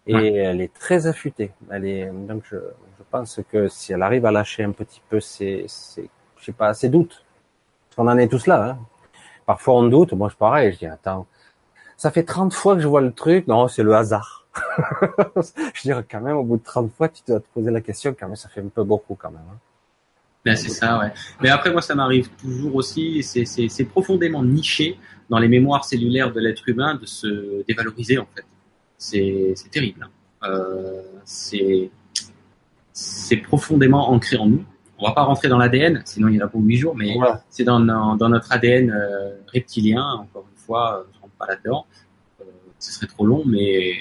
[0.05, 1.51] et elle est très affûtée.
[1.71, 5.19] Elle est donc je, je, pense que si elle arrive à lâcher un petit peu
[5.19, 7.23] ses, ses je sais pas ses doutes,
[7.95, 8.71] qu'on en est tous là.
[8.71, 8.79] Hein.
[9.45, 11.27] Parfois on doute, moi je pareil, je dis attends,
[11.97, 14.45] ça fait 30 fois que je vois le truc, non c'est le hasard.
[15.73, 18.15] je dirais quand même, au bout de 30 fois, tu dois te poser la question,
[18.17, 19.41] quand même, ça fait un peu beaucoup quand même.
[19.49, 19.57] Hein.
[20.43, 21.11] Ben, c'est ça, ouais.
[21.41, 24.97] Mais après, moi, ça m'arrive toujours aussi, c'est profondément niché
[25.29, 28.45] dans les mémoires cellulaires de l'être humain de se dévaloriser, en fait.
[28.97, 30.03] C'est terrible.
[30.03, 30.49] Hein.
[30.49, 34.65] Euh, c'est profondément ancré en nous.
[35.01, 37.15] On va pas rentrer dans l'ADN, sinon il y en a pour 8 jours, mais
[37.49, 41.85] c'est dans, dans, notre ADN euh, reptilien, encore une fois, je rentre pas là-dedans.
[42.39, 42.43] Euh,
[42.77, 43.93] ce serait trop long, mais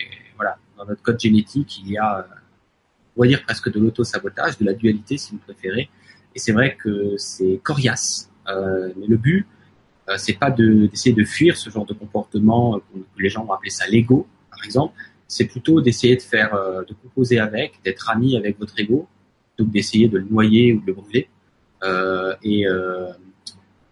[0.76, 2.26] dans notre code génétique, il y a,
[3.16, 5.90] on va dire presque de l'auto-sabotage, de la dualité si vous préférez.
[6.34, 8.30] Et c'est vrai que c'est coriace.
[8.48, 9.46] Euh, mais le but,
[10.10, 12.78] euh, c'est pas d'essayer de, fuir ce genre de comportement, euh,
[13.16, 14.94] que les gens vont appeler ça l'ego, par exemple.
[15.28, 19.06] C'est plutôt d'essayer de faire, euh, de composer avec, d'être ami avec votre ego,
[19.60, 21.28] plutôt que d'essayer de le noyer ou de le brûler.
[21.82, 22.64] Euh, et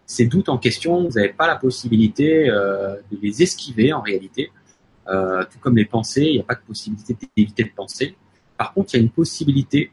[0.05, 4.51] ces doutes en question, vous n'avez pas la possibilité de les esquiver en réalité.
[5.09, 8.15] Euh, tout comme les pensées, il n'y a pas de possibilité d'éviter de penser.
[8.57, 9.91] Par contre, il y a une possibilité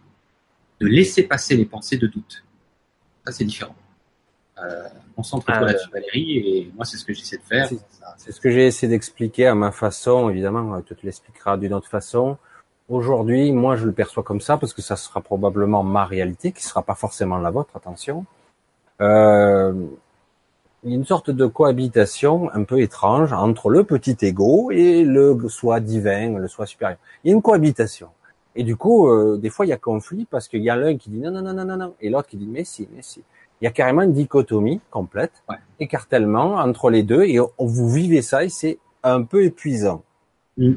[0.80, 2.44] de laisser passer les pensées de doute.
[3.24, 3.76] Ça, c'est différent.
[4.58, 7.70] Euh, Concentre-toi ah, là-dessus, Valérie, et moi, c'est ce que j'essaie de faire.
[8.18, 11.88] C'est ce que j'ai essayé d'expliquer à ma façon, évidemment, tu te l'expliqueras d'une autre
[11.88, 12.36] façon.
[12.88, 16.62] Aujourd'hui, moi, je le perçois comme ça parce que ça sera probablement ma réalité, qui
[16.62, 18.24] sera pas forcément la vôtre, attention.
[19.00, 19.72] Euh,
[20.84, 25.02] il y a une sorte de cohabitation un peu étrange entre le petit ego et
[25.02, 26.98] le soi divin, le soi supérieur.
[27.24, 28.08] Il y a une cohabitation.
[28.54, 30.96] Et du coup, euh, des fois, il y a conflit parce qu'il y a l'un
[30.96, 33.02] qui dit non, non, non, non, non, non, et l'autre qui dit mais si, mais
[33.02, 33.24] si.
[33.60, 35.42] Il y a carrément une dichotomie complète,
[35.80, 40.02] écartèlement entre les deux, et vous vivez ça et c'est un peu épuisant.
[40.56, 40.72] Mm.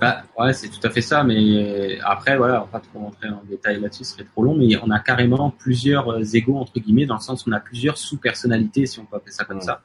[0.00, 3.28] Bah, ouais, c'est tout à fait ça, mais après, voilà, on va pas trop rentrer
[3.28, 6.78] en détail là-dessus, ce serait trop long, mais on a carrément plusieurs euh, égaux, entre
[6.78, 9.62] guillemets, dans le sens où on a plusieurs sous-personnalités, si on peut appeler ça comme
[9.62, 9.80] ça.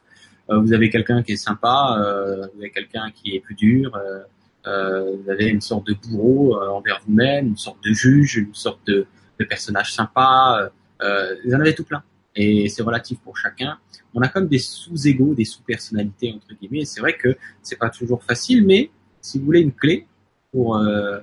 [0.50, 3.96] Euh, vous avez quelqu'un qui est sympa, euh, vous avez quelqu'un qui est plus dur,
[3.96, 4.20] euh,
[4.68, 8.86] euh vous avez une sorte de bourreau envers vous-même, une sorte de juge, une sorte
[8.88, 9.06] de,
[9.40, 10.70] de personnage sympa,
[11.02, 12.04] vous en avez tout plein.
[12.36, 13.78] Et c'est relatif pour chacun.
[14.14, 17.90] On a comme des sous-égaux, des sous-personnalités, entre guillemets, et c'est vrai que c'est pas
[17.90, 20.08] toujours facile, mais si vous voulez une clé
[20.52, 21.20] pour euh,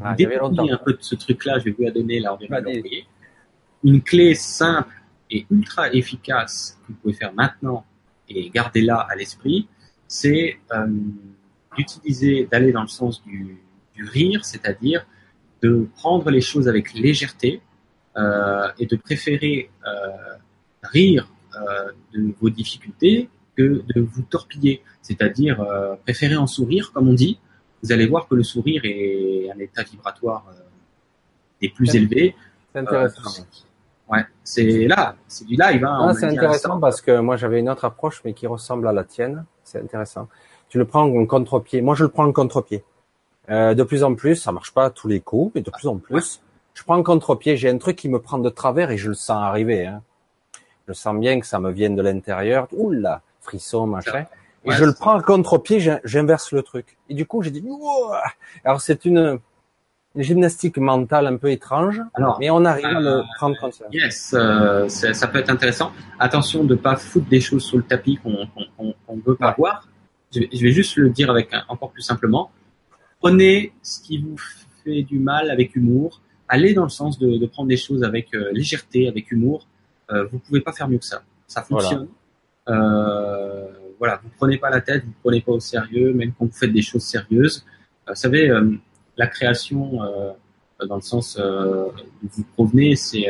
[0.00, 2.82] ah, un peu de ce truc-là, je vais vous la donner là, on vient de
[3.84, 4.94] Une clé simple
[5.30, 7.84] et ultra efficace que vous pouvez faire maintenant
[8.28, 9.68] et garder-la à l'esprit,
[10.06, 10.86] c'est euh,
[11.76, 13.58] d'utiliser, d'aller dans le sens du,
[13.94, 15.06] du rire, c'est-à-dire
[15.62, 17.60] de prendre les choses avec légèreté
[18.16, 20.36] euh, et de préférer euh,
[20.82, 21.28] rire
[22.12, 27.38] de vos difficultés que de vous torpiller, c'est-à-dire euh, préférer en sourire, comme on dit.
[27.82, 30.60] Vous allez voir que le sourire est un état vibratoire euh,
[31.60, 32.36] des plus élevés.
[32.72, 33.40] C'est intéressant.
[33.40, 35.84] Euh, ouais, c'est là, c'est du live.
[35.84, 38.92] Hein, ah, c'est intéressant parce que moi j'avais une autre approche, mais qui ressemble à
[38.92, 39.44] la tienne.
[39.64, 40.28] C'est intéressant.
[40.68, 41.82] Tu le prends en contre-pied.
[41.82, 42.84] Moi je le prends en contre-pied.
[43.50, 45.88] Euh, de plus en plus, ça marche pas à tous les coups, mais de plus
[45.88, 46.42] en plus,
[46.74, 47.56] je prends en contre-pied.
[47.56, 49.86] J'ai un truc qui me prend de travers et je le sens arriver.
[49.86, 50.02] Hein.
[50.86, 52.68] Je sens bien que ça me vient de l'intérieur.
[52.72, 54.26] Oula, frisson, machin.
[54.64, 56.98] Et je le prends à contre-pied, j'inverse le truc.
[57.08, 57.64] Et du coup, j'ai dit,
[58.64, 59.40] alors c'est une,
[60.16, 63.84] gymnastique mentale un peu étrange, alors, mais on arrive à le euh, prendre comme ça.
[63.92, 65.92] Yes, euh, ça peut être intéressant.
[66.18, 68.48] Attention de pas foutre des choses sous le tapis qu'on
[68.82, 69.86] ne veut pas voir.
[70.34, 72.50] Je, vais juste le dire avec encore plus simplement.
[73.20, 74.36] Prenez ce qui vous
[74.84, 76.20] fait du mal avec humour.
[76.48, 79.66] Allez dans le sens de, prendre des choses avec euh, légèreté, avec humour.
[80.32, 81.22] Vous pouvez pas faire mieux que ça.
[81.46, 82.08] Ça fonctionne.
[82.68, 86.72] Voilà, vous prenez pas la tête, vous prenez pas au sérieux, même quand vous faites
[86.72, 87.64] des choses sérieuses.
[88.08, 88.70] Euh, vous savez, euh,
[89.16, 89.98] la création,
[90.86, 93.26] dans le sens où vous provenez, c'est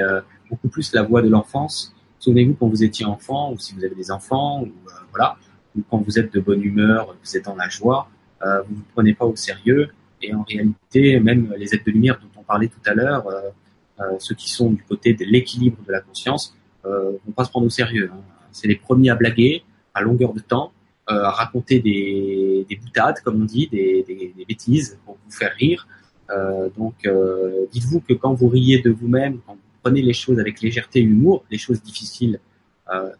[0.51, 1.95] beaucoup plus la voix de l'enfance.
[2.19, 4.73] Souvenez-vous quand vous étiez enfant, ou si vous avez des enfants, ou
[5.11, 5.37] voilà,
[5.75, 8.11] ou quand vous êtes de bonne humeur, vous êtes dans la joie,
[8.43, 9.89] euh, vous ne vous prenez pas au sérieux.
[10.21, 14.05] Et en réalité, même les êtres de lumière dont on parlait tout à l'heure, euh,
[14.19, 17.67] ceux qui sont du côté de l'équilibre de la conscience, euh, vont pas se prendre
[17.67, 18.11] au sérieux.
[18.13, 18.21] Hein
[18.59, 19.65] c'est les premiers à blaguer
[19.99, 20.73] à longueur de temps,
[21.11, 25.89] euh, à raconter des, des, boutades, comme on dit, des, bêtises pour vous faire rire.
[26.31, 30.39] Euh, donc, euh, dites-vous que quand vous riez de vous-même, quand vous prenez les choses
[30.39, 32.41] avec légèreté et humour, les choses difficiles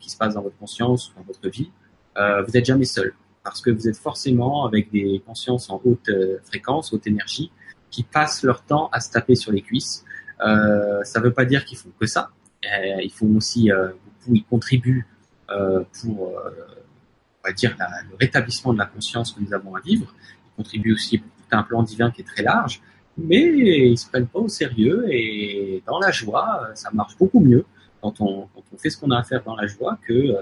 [0.01, 1.71] qui se passent dans votre conscience ou dans votre vie,
[2.17, 3.13] vous n'êtes jamais seul
[3.45, 6.11] parce que vous êtes forcément avec des consciences en haute
[6.43, 7.53] fréquence, haute énergie,
[7.91, 10.07] qui passent leur temps à se taper sur les cuisses.
[10.41, 12.31] Ça ne veut pas dire qu'ils font que ça.
[12.65, 15.07] Ils font aussi beaucoup, ils contribuent
[15.49, 20.13] pour, on va dire, la, le rétablissement de la conscience que nous avons à vivre.
[20.47, 22.81] Ils contribuent aussi pour tout un plan divin qui est très large,
[23.17, 23.43] mais
[23.91, 27.65] ils se prennent pas au sérieux et dans la joie, ça marche beaucoup mieux
[28.01, 30.37] quand on, quand on fait ce qu'on a à faire dans la joie que,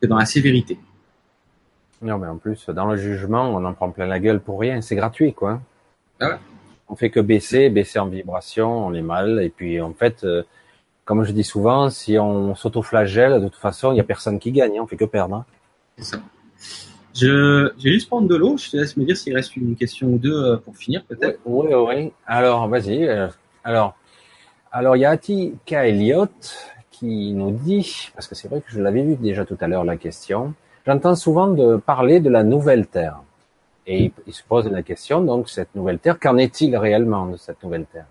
[0.00, 0.78] que dans la sévérité.
[2.02, 4.82] Non, mais en plus, dans le jugement, on en prend plein la gueule pour rien.
[4.82, 5.60] C'est gratuit, quoi.
[6.20, 6.36] Ah ouais.
[6.88, 9.42] On fait que baisser, baisser en vibration, on est mal.
[9.42, 10.42] Et puis, en fait, euh,
[11.06, 14.52] comme je dis souvent, si on s'auto-flagelle, de toute façon, il n'y a personne qui
[14.52, 14.76] gagne.
[14.78, 15.36] Hein, on fait que perdre.
[15.36, 15.44] Hein.
[15.96, 16.18] C'est ça.
[17.14, 18.58] Je, je vais juste prendre de l'eau.
[18.58, 21.38] Je te laisse me dire s'il reste une question ou deux euh, pour finir, peut-être.
[21.46, 22.12] Oui, oui, oui.
[22.26, 23.08] Alors, vas-y.
[23.08, 23.28] euh,
[23.64, 23.94] Alors,
[24.70, 25.72] alors, il y a Ati K.
[25.72, 29.66] Elliott qui nous dit, parce que c'est vrai que je l'avais vu déjà tout à
[29.68, 30.54] l'heure la question,
[30.86, 33.20] j'entends souvent de parler de la nouvelle Terre.
[33.86, 37.36] Et il, il se pose la question, donc, cette nouvelle Terre, qu'en est-il réellement de
[37.36, 38.06] cette nouvelle Terre?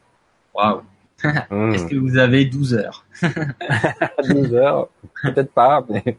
[0.53, 0.81] Waouh.
[1.23, 1.71] Hmm.
[1.71, 4.89] Est-ce que vous avez 12 heures À 12 heures,
[5.23, 6.17] peut-être pas, mais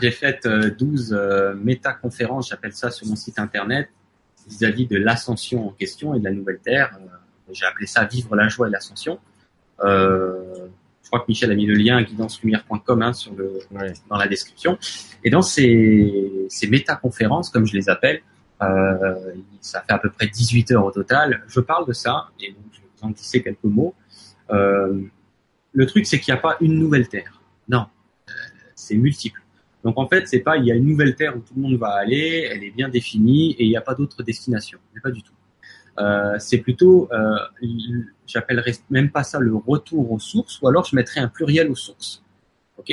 [0.00, 3.90] J'ai fait euh, 12 euh, méta-conférences, j'appelle ça sur mon site internet,
[4.48, 6.96] vis-à-vis de l'ascension en question et de la nouvelle Terre.
[7.00, 9.18] Euh, J'ai appelé ça Vivre la joie et l'ascension.
[9.80, 10.68] Euh,
[11.02, 13.92] je crois que Michel a mis le lien guidancelumière.com hein, sur le, ouais.
[14.10, 14.78] dans la description.
[15.24, 18.20] Et dans ces, ces méta-conférences, comme je les appelle,
[18.62, 19.14] euh,
[19.60, 22.64] ça fait à peu près 18 heures au total, je parle de ça, et donc
[22.72, 23.94] je vais vous en glisser quelques mots.
[24.50, 25.02] Euh,
[25.72, 27.42] le truc, c'est qu'il n'y a pas une nouvelle Terre.
[27.68, 27.86] Non,
[28.28, 28.32] euh,
[28.74, 29.42] c'est multiple.
[29.84, 31.76] Donc en fait, c'est pas il y a une nouvelle Terre où tout le monde
[31.76, 34.78] va aller, elle est bien définie et il n'y a pas d'autre destination.
[34.94, 35.32] Mais pas du tout.
[35.98, 37.38] Euh, c'est plutôt, euh,
[38.26, 41.76] j'appellerais même pas ça le retour aux sources, ou alors je mettrais un pluriel aux
[41.76, 42.22] sources.
[42.76, 42.92] Ok?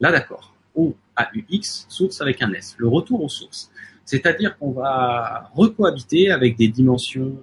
[0.00, 0.54] Là, d'accord.
[0.74, 2.76] O A U X, source avec un S.
[2.78, 3.70] Le retour aux sources.
[4.04, 7.42] C'est-à-dire qu'on va recohabiter avec des dimensions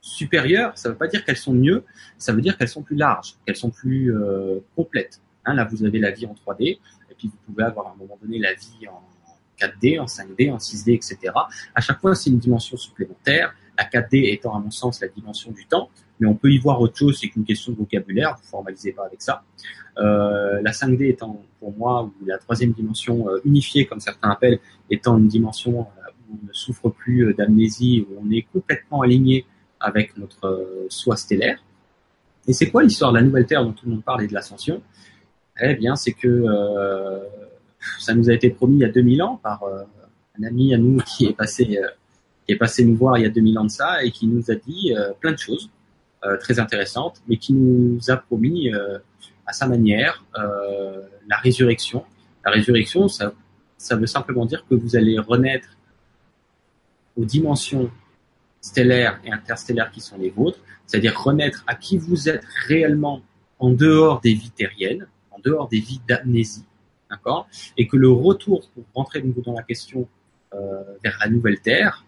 [0.00, 0.76] supérieures.
[0.76, 1.84] Ça ne veut pas dire qu'elles sont mieux,
[2.18, 5.20] ça veut dire qu'elles sont plus larges, qu'elles sont plus euh, complètes.
[5.44, 6.78] Hein, là, vous avez la vie en 3D, et
[7.16, 9.02] puis vous pouvez avoir à un moment donné la vie en
[9.58, 11.18] 4D, en 5D, en 6D, etc.
[11.74, 13.54] À chaque fois, c'est une dimension supplémentaire.
[13.78, 16.80] La 4D étant, à mon sens, la dimension du temps, mais on peut y voir
[16.80, 19.42] autre chose, c'est qu'une question de vocabulaire, vous formalisez pas avec ça.
[19.98, 24.60] Euh, la 5D étant, pour moi, ou la troisième dimension euh, unifiée, comme certains appellent,
[24.90, 29.00] étant une dimension euh, où on ne souffre plus euh, d'amnésie, où on est complètement
[29.00, 29.46] aligné
[29.80, 31.58] avec notre euh, soi stellaire.
[32.46, 34.34] Et c'est quoi l'histoire de la nouvelle Terre dont tout le monde parle et de
[34.34, 34.82] l'ascension?
[35.60, 37.20] Eh bien, c'est que euh,
[37.98, 39.82] ça nous a été promis il y a 2000 ans par euh,
[40.38, 41.80] un ami à nous qui est passé
[42.46, 44.50] qui est passé nous voir il y a 2000 ans de ça et qui nous
[44.50, 45.70] a dit plein de choses
[46.40, 48.72] très intéressantes, mais qui nous a promis
[49.46, 52.04] à sa manière la résurrection.
[52.44, 55.76] La résurrection, ça veut simplement dire que vous allez renaître
[57.16, 57.90] aux dimensions
[58.60, 63.22] stellaires et interstellaires qui sont les vôtres, c'est-à-dire renaître à qui vous êtes réellement
[63.58, 66.64] en dehors des vies terriennes, en dehors des vies d'amnésie,
[67.10, 67.48] d'accord?
[67.76, 70.08] Et que le retour, pour rentrer de dans la question
[70.54, 72.04] euh, vers la nouvelle Terre,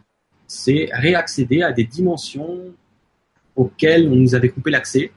[0.47, 2.75] c'est réaccéder à des dimensions
[3.55, 5.13] auxquelles on nous avait coupé l'accès,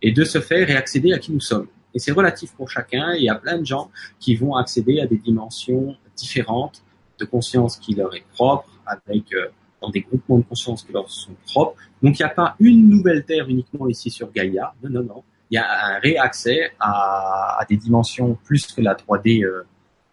[0.00, 1.68] et de ce fait réaccéder à qui nous sommes.
[1.94, 5.00] Et c'est relatif pour chacun, et il y a plein de gens qui vont accéder
[5.00, 6.82] à des dimensions différentes
[7.18, 9.48] de conscience qui leur est propre, avec euh,
[9.82, 11.76] dans des groupements de conscience qui leur sont propres.
[12.02, 15.24] Donc il n'y a pas une nouvelle Terre uniquement ici sur Gaïa, non, non, non.
[15.50, 15.66] Il y a
[15.96, 19.66] un réaccès à, à des dimensions plus que la 3D, euh,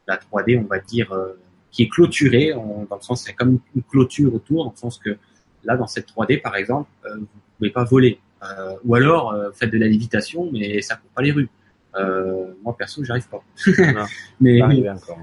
[0.07, 1.39] la 3D, on va dire, euh,
[1.71, 5.17] qui est clôturée, dans le sens c'est comme une clôture autour, dans le sens que
[5.63, 7.27] là, dans cette 3D, par exemple, euh, vous
[7.57, 8.19] pouvez pas voler.
[8.43, 11.49] Euh, ou alors, euh, faites de la lévitation, mais ça court pas les rues.
[11.95, 13.43] Euh, moi, perso, j'arrive pas.
[14.39, 15.19] Mais, encore.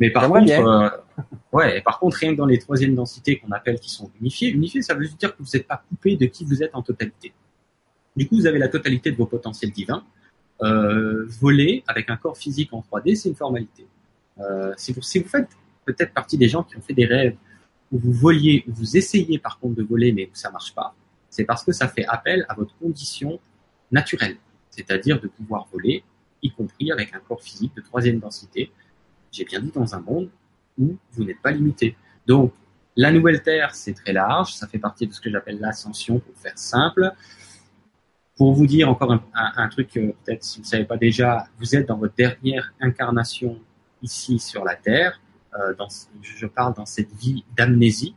[0.00, 0.88] Mais par contre, euh,
[1.52, 4.50] ouais, et par contre, rien que dans les troisièmes densités qu'on appelle qui sont unifiées,
[4.50, 7.32] unifiées, ça veut dire que vous n'êtes pas coupé de qui vous êtes en totalité.
[8.16, 10.04] Du coup, vous avez la totalité de vos potentiels divins.
[10.62, 13.86] Euh, voler avec un corps physique en 3D, c'est une formalité.
[14.40, 15.48] Euh, si, vous, si vous faites
[15.84, 17.36] peut-être partie des gens qui ont fait des rêves
[17.92, 20.94] où vous voliez, où vous essayez par contre de voler, mais où ça marche pas,
[21.30, 23.38] c'est parce que ça fait appel à votre condition
[23.90, 24.36] naturelle,
[24.70, 26.02] c'est-à-dire de pouvoir voler,
[26.42, 28.70] y compris avec un corps physique de troisième densité.
[29.32, 30.30] J'ai bien dit dans un monde
[30.78, 31.96] où vous n'êtes pas limité.
[32.26, 32.52] Donc,
[32.96, 36.34] la nouvelle Terre, c'est très large, ça fait partie de ce que j'appelle l'ascension, pour
[36.36, 37.12] faire simple.
[38.36, 41.76] Pour vous dire encore un, truc, euh, peut-être si vous ne savez pas déjà, vous
[41.76, 43.58] êtes dans votre dernière incarnation
[44.02, 45.20] ici sur la Terre.
[45.58, 45.74] Euh,
[46.22, 48.14] je parle dans cette vie d'amnésie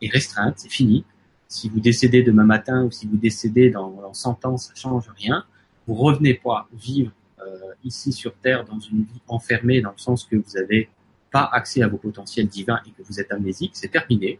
[0.00, 1.04] et restreinte, c'est fini.
[1.48, 5.10] Si vous décédez demain matin ou si vous décédez dans, dans 100 ans, ça change
[5.16, 5.44] rien.
[5.86, 7.12] vous revenez pas vivre
[7.84, 10.88] ici sur Terre dans une vie enfermée, dans le sens que vous avez
[11.34, 14.38] pas accès à vos potentiels divins et que vous êtes amnésique, c'est terminé.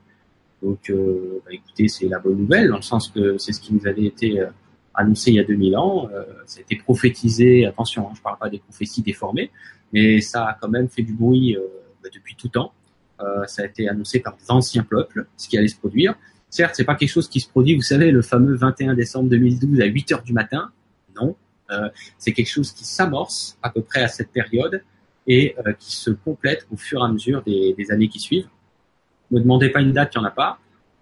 [0.63, 3.75] Donc, euh, bah, écoutez, c'est la bonne nouvelle dans le sens que c'est ce qui
[3.75, 4.47] nous avait été euh,
[4.95, 6.09] annoncé il y a 2000 ans.
[6.15, 7.67] Euh, ça a été prophétisé.
[7.67, 9.51] Attention, hein, je parle pas des prophéties déformées,
[9.93, 11.57] mais ça a quand même fait du bruit
[12.01, 12.73] bah, depuis tout temps.
[13.47, 16.15] ça a été annoncé par d'anciens peuples, ce qui allait se produire.
[16.49, 17.75] Certes, c'est pas quelque chose qui se produit.
[17.75, 20.71] Vous savez, le fameux 21 décembre 2012 à 8 heures du matin.
[21.21, 21.35] Non,
[22.19, 24.83] c'est quelque chose qui s'amorce à peu près à cette période
[25.27, 28.49] et euh, qui se complètent au fur et à mesure des, années qui suivent.
[29.31, 30.59] Ne demandez pas une date, il n'y en a pas.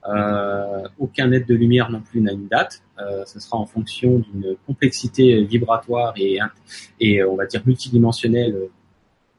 [0.08, 2.82] Euh, aucun aide de lumière non plus n'a une date.
[2.98, 8.68] Euh, ce sera en fonction d'une complexité vibratoire et, on va dire multidimensionnelle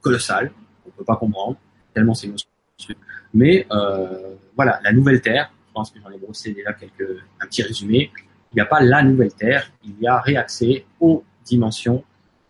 [0.02, 0.52] colossale.
[0.86, 1.58] On peut pas comprendre
[1.94, 2.96] tellement c'est monstrueux.
[3.34, 5.52] Mais euh, voilà, la nouvelle Terre.
[5.68, 8.12] Je pense que j'en ai brossé déjà quelques un petit résumé.
[8.54, 9.72] Il n'y a pas la nouvelle Terre.
[9.84, 12.04] Il y a réaccès aux dimensions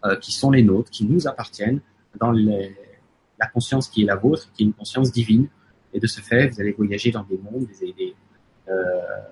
[0.06, 1.80] euh, qui sont les nôtres, qui nous appartiennent,
[2.20, 5.47] dans la conscience qui est la vôtre, qui est une conscience divine.
[5.93, 8.16] Et de ce fait, vous allez voyager dans des mondes, des, des
[8.70, 8.74] euh,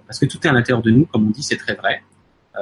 [0.07, 2.03] parce que tout est à l'intérieur de nous, comme on dit, c'est très vrai.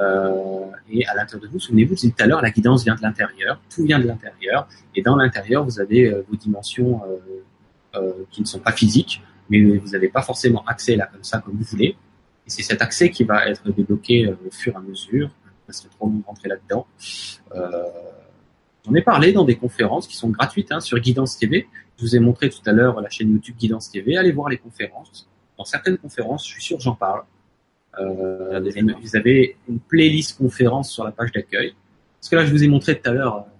[0.00, 2.96] Euh, et à l'intérieur de vous, souvenez-vous, je disais tout à l'heure, la guidance vient
[2.96, 4.68] de l'intérieur, tout vient de l'intérieur.
[4.94, 7.02] Et dans l'intérieur, vous avez vos dimensions
[8.30, 11.56] qui ne sont pas physiques, mais vous n'avez pas forcément accès là comme ça, comme
[11.56, 11.96] vous voulez.
[12.50, 15.30] C'est cet accès qui va être débloqué au fur et à mesure.
[15.68, 16.86] Ça serait trop long de rentrer là-dedans.
[17.54, 17.84] Euh,
[18.86, 21.68] J'en ai parlé dans des conférences qui sont gratuites hein, sur Guidance TV.
[21.98, 24.16] Je vous ai montré tout à l'heure la chaîne YouTube Guidance TV.
[24.16, 25.28] Allez voir les conférences.
[25.58, 27.22] Dans certaines conférences, je suis sûr que j'en parle.
[27.98, 28.60] Euh,
[29.02, 31.74] vous avez une playlist conférence sur la page d'accueil.
[32.18, 33.50] Parce que là, je vous ai montré tout à l'heure, euh,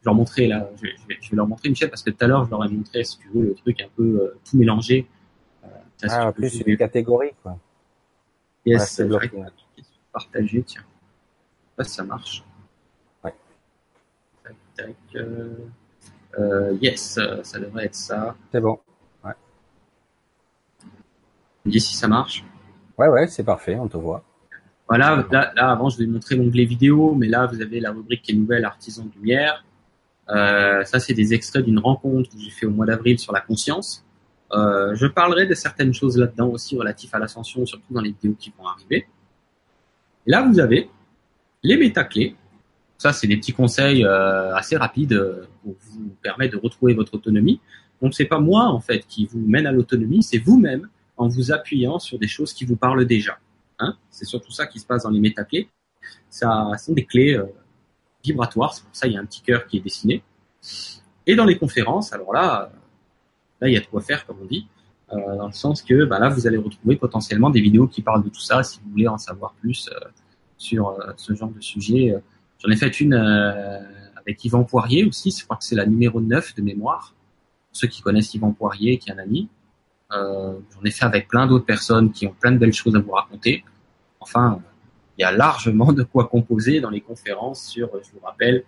[0.00, 2.26] je leur montrer là, je, vais, je, vais, leur montrer Michel parce que tout à
[2.26, 5.06] l'heure, je leur ai montré, si tu veux, le truc un peu euh, tout mélangé.
[5.64, 5.68] Euh,
[6.08, 7.58] ah, en plus, une catégorie, quoi.
[8.66, 9.08] Yes, c'est
[10.12, 10.82] partagé, tiens.
[10.82, 12.44] Je sais pas si ça marche.
[15.14, 15.54] Euh,
[16.38, 18.36] euh, yes, ça devrait être ça.
[18.52, 18.78] C'est bon.
[19.24, 19.32] Ouais.
[21.64, 22.44] dis si ça marche.
[22.98, 24.22] Ouais, ouais, c'est parfait, on te voit.
[24.88, 28.22] Voilà, là, là, avant, je vais montrer l'onglet vidéo, mais là, vous avez la rubrique
[28.22, 29.64] qui est nouvelle, artisan de lumière.
[30.28, 33.40] Euh, ça, c'est des extraits d'une rencontre que j'ai fait au mois d'avril sur la
[33.40, 34.05] conscience.
[34.52, 38.34] Euh, je parlerai de certaines choses là-dedans aussi relatives à l'ascension, surtout dans les vidéos
[38.38, 39.06] qui vont arriver.
[40.26, 40.88] Là, vous avez
[41.62, 42.36] les métaclés
[42.98, 47.14] ça, c'est des petits conseils euh, assez rapides euh, pour vous permettre de retrouver votre
[47.14, 47.60] autonomie.
[48.00, 51.52] Donc, c'est pas moi en fait qui vous mène à l'autonomie, c'est vous-même en vous
[51.52, 53.38] appuyant sur des choses qui vous parlent déjà.
[53.78, 55.68] Hein c'est surtout ça qui se passe dans les métaclés.
[56.30, 57.44] Ça sont des clés euh,
[58.24, 58.72] vibratoires.
[58.74, 60.22] C'est pour ça il y a un petit cœur qui est dessiné.
[61.26, 62.70] Et dans les conférences, alors là,
[63.60, 64.66] là il y a de quoi faire comme on dit,
[65.12, 68.24] euh, dans le sens que bah, là vous allez retrouver potentiellement des vidéos qui parlent
[68.24, 69.90] de tout ça si vous voulez en savoir plus
[70.58, 72.14] sur ce genre de sujet
[72.58, 73.80] J'en ai fait une euh,
[74.16, 77.14] avec Yvan Poirier aussi, je crois que c'est la numéro 9 de mémoire.
[77.68, 79.48] Pour ceux qui connaissent Yvan Poirier, qui est un ami.
[80.12, 82.98] Euh, J'en ai fait avec plein d'autres personnes qui ont plein de belles choses à
[82.98, 83.64] vous raconter.
[84.20, 84.60] Enfin,
[85.18, 88.62] il y a largement de quoi composer dans les conférences sur, je vous rappelle, euh,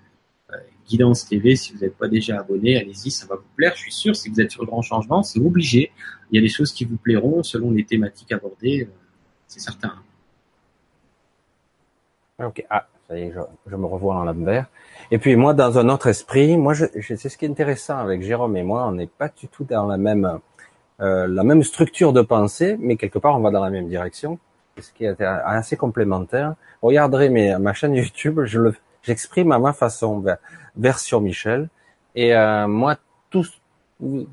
[0.88, 1.56] Guidance TV.
[1.56, 3.72] Si vous n'êtes pas déjà abonné, allez-y, ça va vous plaire.
[3.74, 5.92] Je suis sûr, si vous êtes sur le grand changement, c'est obligé.
[6.30, 8.92] Il y a des choses qui vous plairont selon les thématiques abordées, euh,
[9.46, 9.92] c'est certain.
[12.42, 12.64] Ok.
[12.70, 13.34] Ah, ça y est,
[13.66, 14.66] je, me revois en l'envers.
[15.10, 18.22] Et puis moi, dans un autre esprit, moi, je, c'est ce qui est intéressant avec
[18.22, 20.40] Jérôme et moi, on n'est pas du tout dans la même
[21.00, 24.38] euh, la même structure de pensée, mais quelque part, on va dans la même direction.
[24.80, 26.54] Ce qui est assez complémentaire.
[26.82, 28.74] Regardez mes, ma chaîne YouTube, je le,
[29.08, 30.22] j'exprime à ma façon,
[30.76, 31.68] version Michel.
[32.14, 32.96] Et euh, moi,
[33.30, 33.44] tout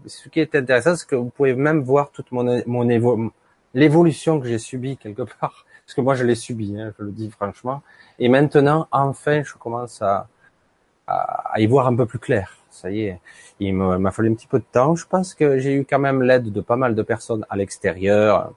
[0.06, 3.32] ce qui est intéressant, c'est que vous pouvez même voir toute mon, mon
[3.74, 7.12] l'évolution que j'ai subie quelque part parce que moi je l'ai subi, hein, je le
[7.12, 7.84] dis franchement.
[8.18, 10.28] Et maintenant, enfin, je commence à,
[11.06, 12.58] à, y voir un peu plus clair.
[12.72, 13.20] Ça y est,
[13.60, 14.96] il m'a fallu un petit peu de temps.
[14.96, 18.52] Je pense que j'ai eu quand même l'aide de pas mal de personnes à l'extérieur,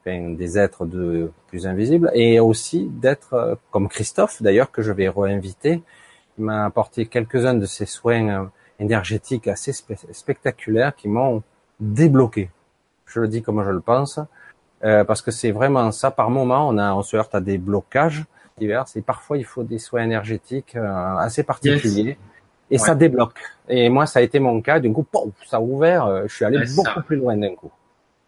[0.00, 4.92] enfin, des êtres de plus invisibles, et aussi d'être euh, comme Christophe d'ailleurs que je
[4.92, 5.82] vais réinviter.
[6.38, 8.44] Il m'a apporté quelques-uns de ces soins euh,
[8.78, 11.42] énergétiques assez spectaculaires qui m'ont
[11.80, 12.50] débloqué.
[13.06, 14.20] Je le dis comme je le pense.
[14.82, 16.10] Euh, parce que c'est vraiment ça.
[16.10, 18.24] Par moment, on, a, on se heurte à des blocages
[18.58, 22.16] divers et parfois il faut des soins énergétiques euh, assez particuliers
[22.70, 23.38] et ça débloque.
[23.68, 24.80] Et moi, ça a été mon cas.
[24.80, 25.04] Du coup,
[25.46, 26.26] ça a ouvert.
[26.26, 27.70] Je suis allé beaucoup plus loin d'un coup.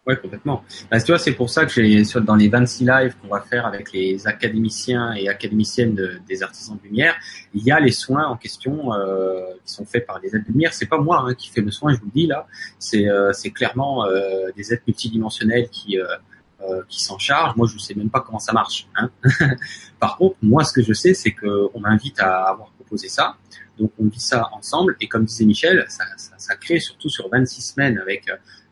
[0.05, 0.65] Oui, complètement.
[0.91, 3.65] Bah, tu vois, c'est pour ça que j'ai dans les 26 lives qu'on va faire
[3.65, 7.15] avec les académiciens et académiciennes de, des artisans de lumière,
[7.53, 10.51] il y a les soins en question euh, qui sont faits par les êtres de
[10.51, 10.73] lumière.
[10.73, 12.47] C'est pas moi hein, qui fais le soin, je vous le dis là.
[12.79, 17.55] C'est euh, clairement euh, des êtres multidimensionnels qui euh, qui s'en charge.
[17.57, 18.87] Moi, je ne sais même pas comment ça marche.
[18.95, 19.09] Hein.
[19.99, 23.35] Par contre, moi, ce que je sais, c'est qu'on m'invite à avoir proposé ça.
[23.77, 24.95] Donc, on vit ça ensemble.
[25.01, 28.29] Et comme disait Michel, ça, ça, ça crée surtout sur 26 semaines avec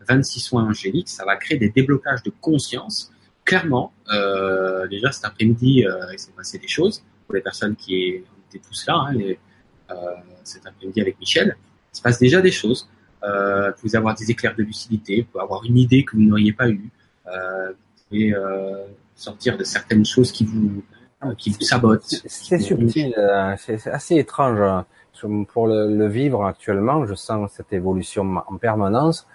[0.07, 3.11] 26 euh, soins angéliques, ça va créer des déblocages de conscience.
[3.45, 8.23] Clairement, euh, déjà cet après-midi, euh, il s'est passé des choses pour les personnes qui
[8.49, 9.07] étaient tous là.
[9.07, 9.15] Hein,
[9.91, 9.95] euh,
[10.43, 11.55] cet après-midi avec Michel,
[11.93, 12.87] il se passe déjà des choses.
[13.23, 16.23] Euh, vous pouvez avoir des éclairs de lucidité, vous pouvez avoir une idée que vous
[16.23, 16.89] n'auriez pas eue.
[17.27, 18.85] Euh, vous pouvez euh,
[19.15, 20.83] sortir de certaines choses qui vous
[21.37, 22.03] qui vous sabotent.
[22.25, 24.59] C'est subtil, euh, c'est assez étrange.
[24.59, 24.85] Hein.
[25.53, 29.27] Pour le, vivre actuellement, je sens cette évolution en permanence.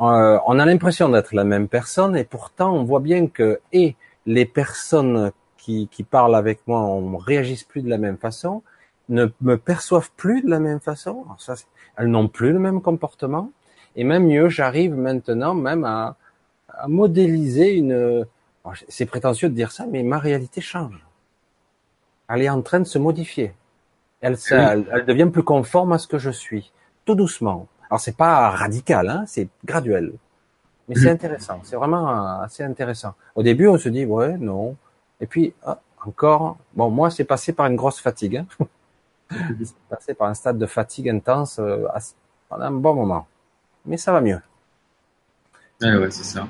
[0.00, 3.94] Euh, on a l'impression d'être la même personne et pourtant on voit bien que et
[4.26, 8.62] les personnes qui, qui parlent avec moi, on réagissent plus de la même façon,
[9.08, 11.22] ne me perçoivent plus de la même façon.
[11.26, 11.54] Alors ça,
[11.96, 13.50] elles n'ont plus le même comportement.
[13.96, 16.16] Et même mieux, j'arrive maintenant même à,
[16.68, 18.26] à modéliser une.
[18.88, 21.06] C'est prétentieux de dire ça, mais ma réalité change.
[22.28, 23.52] Elle est en train de se modifier.
[24.22, 26.72] Elle, elle, elle devient plus conforme à ce que je suis,
[27.04, 27.68] tout doucement.
[27.94, 30.14] Alors c'est pas radical, hein, c'est graduel,
[30.88, 31.60] mais c'est intéressant.
[31.62, 33.14] C'est vraiment assez intéressant.
[33.36, 34.74] Au début, on se dit ouais, non,
[35.20, 36.56] et puis ah, encore.
[36.74, 38.38] Bon, moi, c'est passé par une grosse fatigue.
[38.38, 38.66] Hein.
[39.62, 41.86] c'est passé par un stade de fatigue intense euh,
[42.48, 43.28] pendant un bon moment,
[43.86, 44.40] mais ça va mieux.
[45.80, 46.48] Ouais, ouais, c'est ça.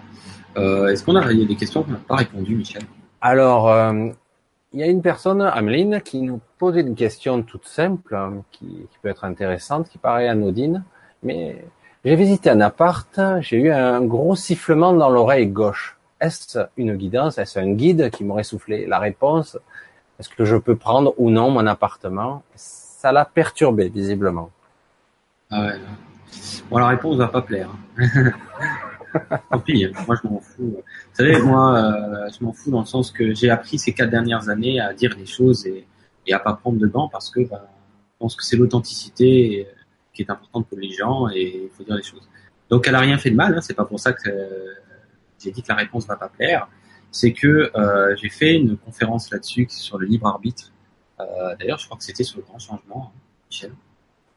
[0.57, 2.85] Euh, Est-ce qu'on a, il y a des questions qu'on n'a pas répondu, Michel?
[3.21, 4.09] Alors, euh,
[4.73, 8.65] il y a une personne, Ameline, qui nous posait une question toute simple, hein, qui,
[8.65, 10.85] qui, peut être intéressante, qui paraît anodine,
[11.25, 11.65] mais
[12.05, 15.97] j'ai visité un appart, j'ai eu un gros sifflement dans l'oreille gauche.
[16.21, 17.39] Est-ce une guidance?
[17.39, 19.59] Est-ce un guide qui m'aurait soufflé La réponse,
[20.19, 22.43] est-ce que je peux prendre ou non mon appartement?
[22.55, 24.51] Ça l'a perturbé, visiblement.
[25.51, 25.81] Ah ouais.
[26.71, 27.71] Bon, la réponse va pas plaire.
[27.99, 28.33] Hein.
[29.51, 29.93] Tant pis, hein.
[30.07, 30.77] moi je m'en fous.
[30.77, 34.11] Vous savez, moi, euh, je m'en fous dans le sens que j'ai appris ces quatre
[34.11, 35.87] dernières années à dire les choses et,
[36.33, 39.69] à pas prendre dedans parce que bah, je pense que c'est l'authenticité
[40.15, 42.29] qui est importante pour les gens et il faut dire les choses.
[42.71, 44.73] Donc elle a rien fait de mal, hein, c'est pas pour ça que euh,
[45.39, 46.69] j'ai dit que la réponse va pas plaire.
[47.11, 50.73] C'est que euh, j'ai fait une conférence là-dessus sur le libre arbitre.
[51.21, 53.19] Euh, D'ailleurs, je crois que c'était sur le grand changement, hein,
[53.51, 53.73] Michel.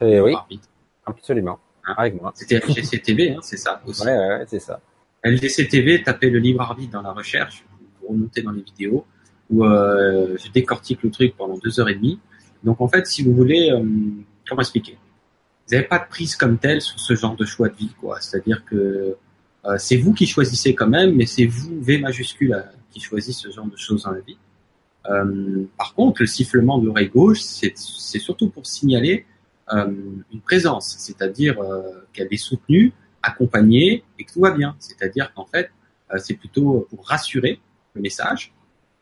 [0.02, 0.68] Eh oui, arbitre.
[1.06, 1.60] absolument.
[1.86, 1.96] Hein?
[1.98, 2.32] Avec moi.
[2.36, 4.06] C'était LGCTV, hein, c'est ça aussi.
[4.06, 4.80] Ouais, ouais, c'est ça.
[5.24, 7.66] LGCTV, tapez le libre arbitre dans la recherche,
[8.02, 9.06] vous remontez dans les vidéos,
[9.50, 12.20] où euh, je décortique le truc pendant deux heures et demie.
[12.64, 13.84] Donc en fait, si vous voulez, euh,
[14.48, 14.98] comment expliquer?
[15.68, 18.20] Vous n'avez pas de prise comme telle sur ce genre de choix de vie, quoi.
[18.22, 19.18] C'est-à-dire que
[19.66, 22.62] euh, c'est vous qui choisissez quand même, mais c'est vous, V majuscule, euh,
[22.92, 24.38] qui choisissez ce genre de choses dans la vie.
[25.10, 27.76] Euh, par contre, le sifflement de l'oreille gauche, c'est
[28.20, 29.26] surtout pour signaler
[29.74, 29.92] euh,
[30.32, 34.76] une présence, c'est-à-dire euh, qu'elle est soutenue, accompagnée et que tout va bien.
[34.80, 35.72] C'est-à-dire qu'en fait,
[36.14, 37.60] euh, c'est plutôt pour rassurer
[37.94, 38.54] le message.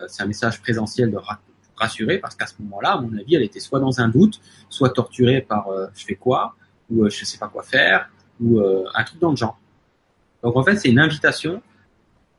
[0.07, 1.39] c'est un message présentiel de ra
[1.77, 4.89] rassurer parce qu'à ce moment-là, à mon avis, elle était soit dans un doute, soit
[4.89, 6.55] torturée par je fais quoi
[6.89, 8.09] ou je sais pas quoi faire
[8.39, 9.59] ou un truc dans le genre.
[10.43, 11.61] Donc en fait, c'est une invitation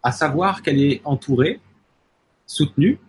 [0.02, 1.60] à savoir qu'elle est entourée,
[2.46, 3.00] soutenue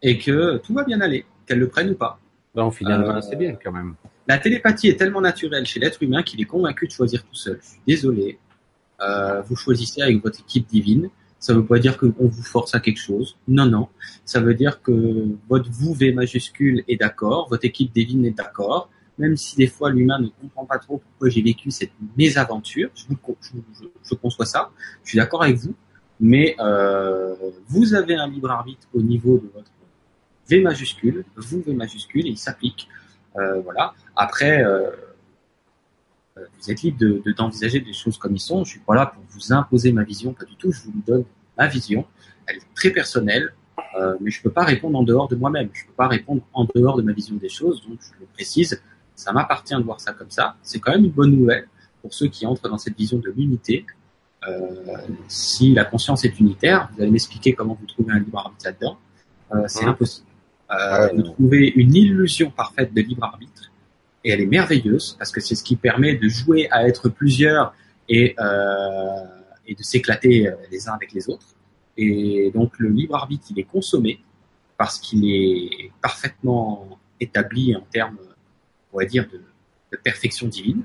[0.00, 2.18] et que tout va bien aller, qu'elle le prenne ou pas.
[2.54, 3.94] Bon, finalement, euh, c'est bien quand même.
[4.26, 7.58] La télépathie est tellement naturelle chez l'être humain qu'il est convaincu de choisir tout seul.
[7.60, 8.38] Je suis désolé.
[9.00, 11.10] Euh, vous choisissez avec votre équipe divine.
[11.44, 13.36] Ça ne veut pas dire qu'on vous force à quelque chose.
[13.48, 13.88] Non, non.
[14.24, 18.88] Ça veut dire que votre vous V majuscule est d'accord, votre équipe divine est d'accord,
[19.18, 22.88] même si des fois l'humain ne comprend pas trop pourquoi j'ai vécu cette mésaventure.
[22.94, 24.70] Je, vous, je, je, conçois ça.
[25.02, 25.74] Je suis d'accord avec vous.
[26.18, 27.34] Mais euh,
[27.68, 29.70] vous avez un libre arbitre au niveau de votre
[30.48, 32.88] V majuscule, vous V majuscule, et il s'applique.
[33.36, 33.92] Euh, voilà.
[34.16, 34.92] Après, euh,
[36.36, 38.64] vous êtes libre de d'envisager de, des choses comme ils sont.
[38.64, 40.72] Je suis pas là pour vous imposer ma vision, pas du tout.
[40.72, 41.24] Je vous donne
[41.56, 42.04] ma vision.
[42.46, 43.54] Elle est très personnelle,
[43.98, 45.68] euh, mais je peux pas répondre en dehors de moi-même.
[45.72, 47.82] Je peux pas répondre en dehors de ma vision des choses.
[47.88, 48.82] Donc, je le précise.
[49.14, 50.56] Ça m'appartient de voir ça comme ça.
[50.62, 51.68] C'est quand même une bonne nouvelle
[52.02, 53.86] pour ceux qui entrent dans cette vision de l'unité.
[54.46, 54.66] Euh,
[55.28, 58.98] si la conscience est unitaire, vous allez m'expliquer comment vous trouvez un libre arbitre là-dedans.
[59.54, 59.88] Euh, c'est mmh.
[59.88, 60.26] impossible.
[60.70, 63.70] Euh, de trouver une illusion parfaite de libre arbitre.
[64.24, 67.74] Et elle est merveilleuse parce que c'est ce qui permet de jouer à être plusieurs
[68.08, 69.24] et, euh,
[69.66, 71.46] et de s'éclater les uns avec les autres.
[71.96, 74.20] Et donc le libre arbitre, il est consommé
[74.76, 78.18] parce qu'il est parfaitement établi en termes,
[78.92, 79.40] on va dire, de,
[79.92, 80.82] de, perfection divine.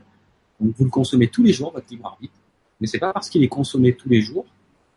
[0.59, 2.35] Donc vous le consommez tous les jours, votre libre arbitre,
[2.79, 4.45] mais c'est pas parce qu'il est consommé tous les jours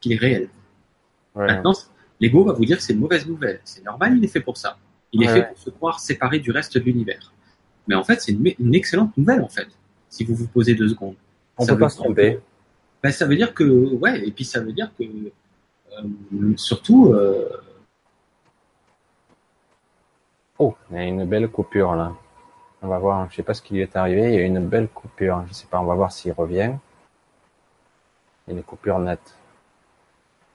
[0.00, 0.48] qu'il est réel.
[1.34, 1.46] Ouais.
[1.46, 1.72] Maintenant,
[2.20, 3.60] l'ego va vous dire que c'est une mauvaise nouvelle.
[3.64, 4.78] C'est normal, il est fait pour ça.
[5.12, 7.32] Il ouais, est fait pour se croire séparé du reste de l'univers.
[7.86, 9.68] Mais en fait, c'est une, une, excellente nouvelle, en fait,
[10.08, 11.16] si vous vous posez deux secondes.
[11.58, 12.38] On ça peut pas se tromper.
[13.02, 17.14] Ben, ça veut dire que, ouais, et puis ça veut dire que euh, surtout.
[20.58, 22.14] Oh, il y a une belle coupure là.
[22.82, 24.66] On va voir, je sais pas ce qui lui est arrivé, il y a une
[24.66, 26.72] belle coupure, je sais pas, on va voir s'il revient.
[28.46, 29.36] Il y a une coupure nette.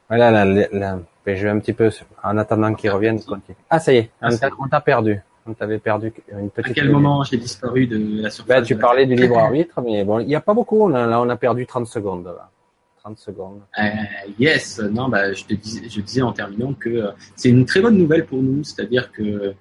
[0.10, 1.90] Voilà, là, là, je vais un petit peu,
[2.24, 3.58] en attendant qu'il revienne, continue.
[3.70, 5.22] Ah, ça y est, ah, on t'a perdu.
[5.48, 6.72] On t'avait perdu une petite.
[6.72, 10.04] À quel moment j'ai disparu de la surface ben, Tu parlais du libre arbitre, mais
[10.04, 10.90] bon, il n'y a pas beaucoup.
[10.90, 12.26] Là, on a perdu 30 secondes.
[12.26, 12.50] Là.
[13.04, 13.62] 30 secondes.
[13.80, 13.84] Euh,
[14.38, 17.80] yes, non, bah, je te disais, je disais en terminant que euh, c'est une très
[17.80, 19.54] bonne nouvelle pour nous, c'est-à-dire que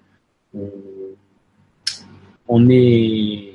[2.48, 3.52] on est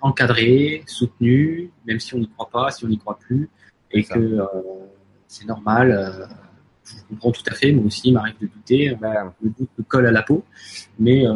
[0.00, 3.48] encadré, soutenu, même si on n'y croit pas, si on n'y croit plus,
[3.90, 4.46] et que euh,
[5.28, 6.28] c'est normal.
[6.82, 9.70] Euh, je comprends tout à fait, moi aussi, il m'arrive de douter, ben, le doute
[9.78, 10.44] me colle à la peau,
[10.98, 11.34] mais euh,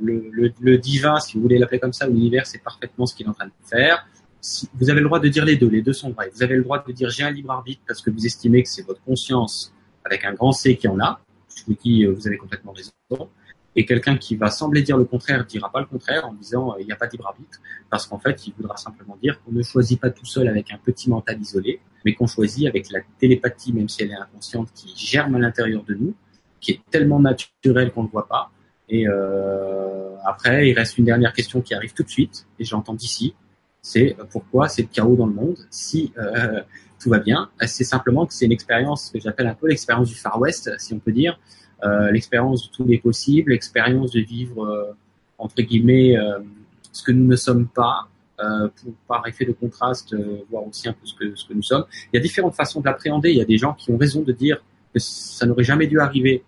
[0.00, 3.26] le, le, le, divin, si vous voulez l'appeler comme ça, l'univers, c'est parfaitement ce qu'il
[3.26, 4.06] est en train de faire.
[4.40, 6.30] Si, vous avez le droit de dire les deux, les deux sont vrais.
[6.34, 8.68] Vous avez le droit de dire j'ai un libre arbitre parce que vous estimez que
[8.70, 11.20] c'est votre conscience avec un grand C qui en a.
[11.54, 12.90] Je vous dis, vous avez complètement raison.
[13.76, 16.80] Et quelqu'un qui va sembler dire le contraire dira pas le contraire en disant euh,
[16.80, 17.16] il n'y a pas de
[17.88, 20.78] parce qu'en fait, il voudra simplement dire qu'on ne choisit pas tout seul avec un
[20.78, 24.92] petit mental isolé, mais qu'on choisit avec la télépathie, même si elle est inconsciente, qui
[24.96, 26.14] germe à l'intérieur de nous,
[26.60, 28.50] qui est tellement naturelle qu'on ne voit pas.
[28.88, 32.94] Et euh, après, il reste une dernière question qui arrive tout de suite, et j'entends
[32.94, 33.34] d'ici,
[33.82, 36.60] c'est euh, pourquoi c'est le chaos dans le monde si euh,
[37.00, 37.50] tout va bien?
[37.66, 40.92] C'est simplement que c'est une expérience que j'appelle un peu l'expérience du Far West, si
[40.92, 41.38] on peut dire,
[42.12, 44.92] l'expérience de tous les possibles, l'expérience de vivre euh,
[45.38, 46.38] entre guillemets euh,
[46.92, 48.08] ce que nous ne sommes pas,
[48.38, 50.16] pour par effet de contraste
[50.50, 51.84] voir aussi un peu ce que ce que nous sommes.
[52.10, 53.30] Il y a différentes façons de l'appréhender.
[53.30, 54.64] Il y a des gens qui ont raison de dire
[54.94, 56.42] que ça n'aurait jamais dû arriver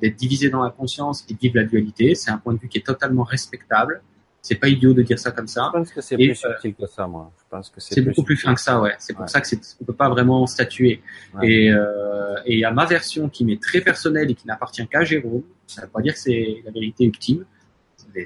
[0.00, 2.14] d'être divisé dans la conscience et de vivre la dualité.
[2.14, 4.02] C'est un point de vue qui est totalement respectable.
[4.44, 5.70] C'est pas idiot de dire ça comme ça.
[5.72, 7.32] Je pense que c'est plus subtil que ça, moi.
[7.38, 8.94] Je pense que c'est beaucoup plus fin que ça, ouais.
[8.98, 11.00] C'est pour ça que c'est, on peut pas vraiment statuer.
[11.42, 14.86] Et euh, et il y a ma version qui m'est très personnelle et qui n'appartient
[14.86, 15.44] qu'à Jérôme.
[15.66, 17.46] Ça veut pas dire que c'est la vérité ultime.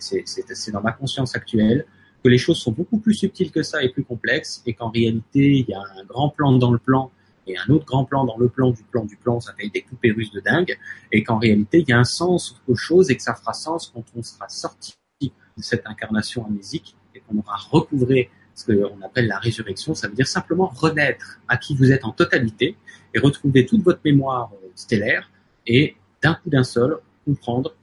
[0.01, 1.87] C'est dans ma conscience actuelle
[2.25, 5.59] que les choses sont beaucoup plus subtiles que ça et plus complexes et qu'en réalité
[5.61, 7.13] il y a un grand plan dans le plan
[7.47, 9.83] et un autre grand plan dans le plan du plan du plan, ça fait des
[9.83, 10.77] coupées russes de dingue,
[11.13, 13.91] et qu'en réalité, il y a un sens aux choses et que ça fera sens
[13.95, 14.98] quand on sera sorti
[15.59, 20.15] de cette incarnation amnésique et qu'on aura recouvré ce qu'on appelle la résurrection, ça veut
[20.15, 22.77] dire simplement renaître à qui vous êtes en totalité
[23.15, 25.31] et retrouver toute votre mémoire euh, stellaire
[25.67, 27.75] et d'un coup d'un seul comprendre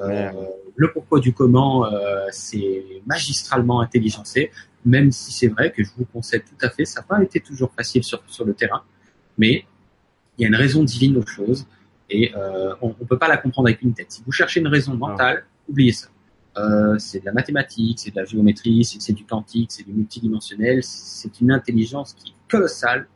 [0.00, 0.30] euh,
[0.76, 4.50] le pourquoi du comment, euh, c'est magistralement intelligencé,
[4.84, 7.40] même si c'est vrai que je vous conseille tout à fait, ça n'a pas été
[7.40, 8.82] toujours facile sur, sur le terrain,
[9.36, 9.66] mais
[10.38, 11.66] il y a une raison divine aux choses
[12.08, 14.10] et euh, on ne peut pas la comprendre avec une tête.
[14.10, 16.08] Si vous cherchez une raison mentale, oubliez ça.
[16.58, 20.82] Euh, c'est de la mathématique, c'est de la géométrie, c'est du quantique, c'est du multidimensionnel,
[20.82, 23.08] c'est une intelligence qui est colossale,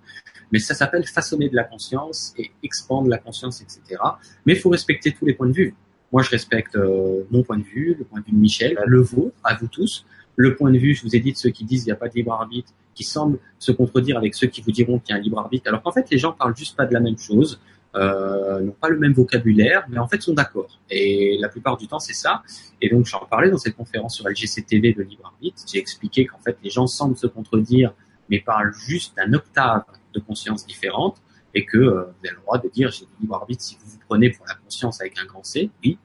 [0.52, 4.00] mais ça s'appelle façonner de la conscience et expandre la conscience, etc.
[4.46, 5.74] Mais il faut respecter tous les points de vue.
[6.12, 9.02] Moi, je respecte euh, mon point de vue, le point de vue de Michel, le
[9.02, 10.06] vôtre, à vous tous,
[10.36, 12.00] le point de vue, je vous ai dit, de ceux qui disent qu'il n'y a
[12.00, 15.18] pas de libre arbitre, qui semblent se contredire avec ceux qui vous diront qu'il y
[15.18, 17.18] a un libre arbitre, alors qu'en fait, les gens parlent juste pas de la même
[17.18, 17.60] chose
[17.94, 20.80] euh, n'ont pas le même vocabulaire, mais en fait sont d'accord.
[20.90, 22.42] Et la plupart du temps, c'est ça.
[22.80, 25.62] Et donc, j'en parlais dans cette conférence sur LGCTV de Libre Arbitre.
[25.70, 27.94] J'ai expliqué qu'en fait, les gens semblent se contredire,
[28.28, 31.22] mais parlent juste d'un octave de conscience différente,
[31.56, 33.90] et que euh, vous avez le droit de dire j'ai du libre arbitre si vous
[33.90, 35.98] vous prenez pour la conscience avec un grand C, oui,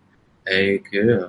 [0.49, 1.27] et que euh,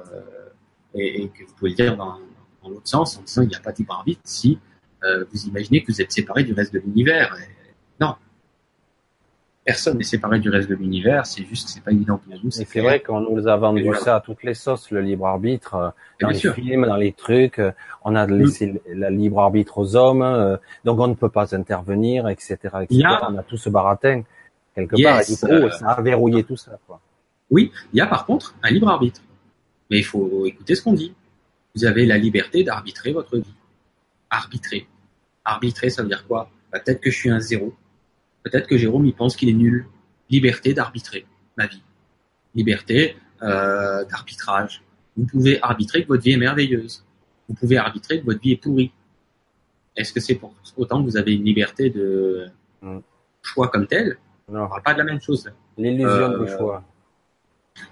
[0.95, 2.19] et, que vous pouvez le dire dans,
[2.63, 4.61] dans l'autre sens en disant il n'y a pas de libre arbitre si
[5.03, 7.37] euh, vous imaginez que vous êtes séparé du reste de l'univers.
[8.01, 8.15] Non,
[9.65, 12.51] personne n'est séparé du reste de l'univers, c'est juste que c'est pas évident pour nous.
[12.51, 15.91] C'est vrai qu'on nous a vendu ça à toutes les sauces, le libre arbitre, euh,
[16.21, 17.73] dans les films, dans les trucs, euh,
[18.05, 22.29] on a laissé le libre arbitre aux hommes, euh, donc on ne peut pas intervenir,
[22.29, 23.03] etc., etc.
[23.29, 24.23] On a tout ce baratin
[24.75, 26.79] quelque part, et du coup, ça a verrouillé tout ça.
[26.87, 27.01] Quoi.
[27.51, 29.21] Oui, il y a par contre un libre arbitre,
[29.91, 31.15] mais il faut écouter ce qu'on dit.
[31.75, 33.55] Vous avez la liberté d'arbitrer votre vie.
[34.29, 34.87] Arbitrer.
[35.45, 36.51] Arbitrer, ça veut dire quoi?
[36.71, 37.75] Bah, Peut-être que je suis un zéro,
[38.43, 39.87] Peut-être que Jérôme, il pense qu'il est nul.
[40.31, 41.27] Liberté d'arbitrer
[41.57, 41.83] ma vie.
[42.55, 44.83] Liberté euh, d'arbitrage.
[45.17, 47.05] Vous pouvez arbitrer que votre vie est merveilleuse.
[47.49, 48.93] Vous pouvez arbitrer que votre vie est pourrie.
[49.97, 52.47] Est-ce que c'est pour autant que vous avez une liberté de
[52.81, 52.99] mm.
[53.43, 54.17] choix comme tel
[54.49, 54.65] Non.
[54.65, 55.51] On parle pas de la même chose.
[55.77, 56.83] L'illusion euh, du choix.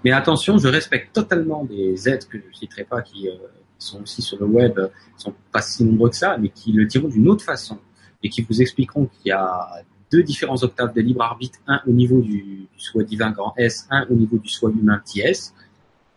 [0.03, 3.33] Mais attention, je respecte totalement des êtres que je ne citerai pas qui euh,
[3.77, 4.79] sont aussi sur le web,
[5.17, 7.79] sont pas si nombreux que ça, mais qui le diront d'une autre façon
[8.23, 11.91] et qui vous expliqueront qu'il y a deux différents octaves de libre arbitre, un au
[11.91, 15.53] niveau du, soi divin grand S, un au niveau du soi humain petit s.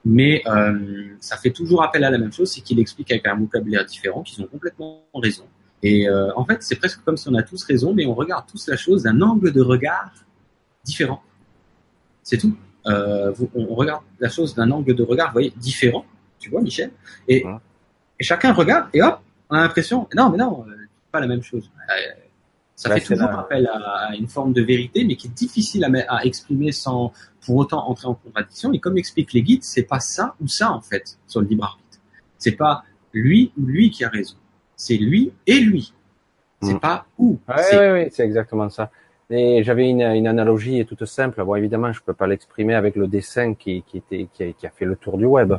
[0.05, 3.37] Mais euh, ça fait toujours appel à la même chose, c'est qu'il explique avec un
[3.37, 5.45] vocabulaire différent, qu'ils ont complètement raison.
[5.83, 8.45] Et euh, en fait, c'est presque comme si on a tous raison, mais on regarde
[8.51, 10.13] tous la chose d'un angle de regard
[10.85, 11.23] différent.
[12.23, 12.57] C'est tout.
[12.87, 16.05] Euh, on regarde la chose d'un angle de regard, vous voyez, différent.
[16.39, 16.91] Tu vois, Michel?
[17.29, 17.45] Et,
[18.21, 20.67] et, chacun regarde et hop, on a l'impression, non, mais non,
[21.11, 21.71] pas la même chose.
[22.77, 26.25] Ça fait toujours appel à, une forme de vérité, mais qui est difficile à, à,
[26.25, 27.13] exprimer sans
[27.45, 28.73] pour autant entrer en contradiction.
[28.73, 31.65] Et comme expliquent les guides, c'est pas ça ou ça en fait sur le libre
[31.65, 31.99] arbitre.
[32.39, 34.35] C'est pas lui ou lui qui a raison.
[34.77, 35.95] C'est lui et lui.
[36.63, 36.81] C'est hmm.
[36.81, 37.39] pas où.
[37.49, 37.55] Oui,
[37.93, 38.91] oui, c'est exactement ça.
[39.31, 41.43] Et j'avais une, une, analogie toute simple.
[41.45, 44.67] Bon, évidemment, je peux pas l'exprimer avec le dessin qui, qui était, qui a, qui
[44.67, 45.55] a, fait le tour du web,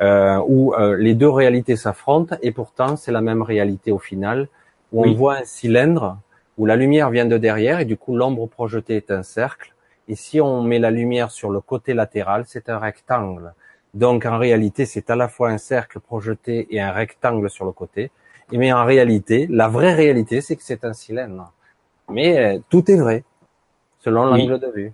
[0.00, 4.48] euh, où euh, les deux réalités s'affrontent et pourtant c'est la même réalité au final,
[4.92, 6.18] où on voit un cylindre
[6.58, 9.74] où la lumière vient de derrière et du coup l'ombre projetée est un cercle.
[10.08, 13.54] Et si on met la lumière sur le côté latéral, c'est un rectangle.
[13.94, 17.72] Donc en réalité, c'est à la fois un cercle projeté et un rectangle sur le
[17.72, 18.10] côté.
[18.52, 21.52] Et mais en réalité, la vraie réalité, c'est que c'est un cylindre.
[22.10, 23.24] Mais euh, tout est vrai,
[24.00, 24.92] selon l'angle de vue.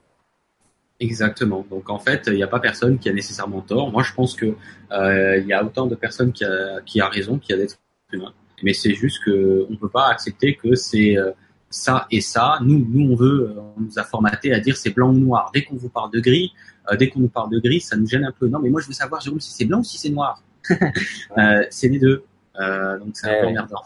[1.00, 1.66] Exactement.
[1.68, 3.90] Donc en fait, il n'y a pas personne qui a nécessairement tort.
[3.90, 4.54] Moi, je pense que
[4.92, 7.62] euh, il y a autant de personnes qui a, qui a raison qu'il y a
[7.62, 7.78] d'êtres
[8.12, 8.34] humains.
[8.62, 11.32] Mais c'est juste que on peut pas accepter que c'est euh,
[11.70, 12.58] ça et ça.
[12.62, 15.50] Nous, nous, on veut, on nous a formaté à dire c'est blanc ou noir.
[15.54, 16.52] Dès qu'on vous parle de gris,
[16.98, 18.48] dès qu'on nous parle de gris, ça nous gêne un peu.
[18.48, 20.42] Non, mais moi, je veux savoir, Jérôme, si c'est blanc ou si c'est noir.
[21.70, 22.24] c'est les deux.
[22.58, 23.82] donc c'est un peu emmerdant.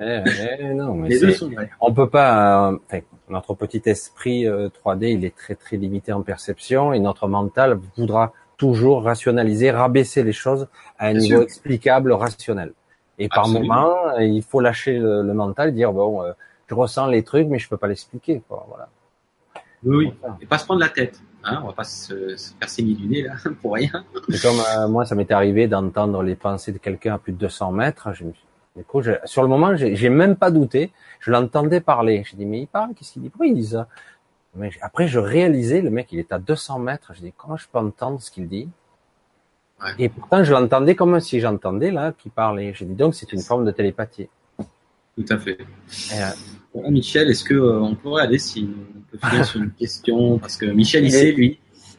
[0.00, 0.22] Eh,
[0.60, 1.08] eh, non, mais
[1.80, 2.70] On peut pas.
[2.92, 7.26] Euh, notre petit esprit 3D, euh, il est très très limité en perception, et notre
[7.26, 12.72] mental voudra toujours rationaliser, rabaisser les choses à un niveau explicable, rationnel.
[13.18, 16.32] Et par moment, il faut lâcher le, mental, dire bon, euh,
[16.68, 18.42] je ressens les trucs, mais je peux pas l'expliquer.
[18.48, 18.88] Voilà.
[19.84, 20.14] Oui, oui.
[20.40, 21.20] Et pas se prendre la tête.
[21.44, 24.04] Hein, on va pas se, se faire saigner du nez là pour rien.
[24.42, 28.12] comme moi, ça m'est arrivé d'entendre les pensées de quelqu'un à plus de 200 mètres.
[28.12, 28.44] Je me suis
[29.24, 30.92] sur le moment, j'ai même pas douté.
[31.20, 32.24] Je l'entendais parler.
[32.28, 33.28] J'ai dit, mais il parle, qu'est-ce qu'il dit?
[33.28, 33.88] Pourquoi il dit ça
[34.54, 37.12] mais Après, je réalisais, le mec, il est à 200 mètres.
[37.14, 38.68] Je dis, comment je peux entendre ce qu'il dit?
[39.98, 42.72] Et pourtant, je l'entendais comme si j'entendais là qu'il parlait.
[42.74, 44.28] J'ai dit, donc, c'est une forme de télépathie.
[45.16, 45.58] Tout à fait.
[46.14, 46.30] Euh,
[46.74, 50.56] Michel, est-ce que euh, on pourrait aller si on peut finir sur une question parce
[50.56, 51.58] que Michel, il, sait lui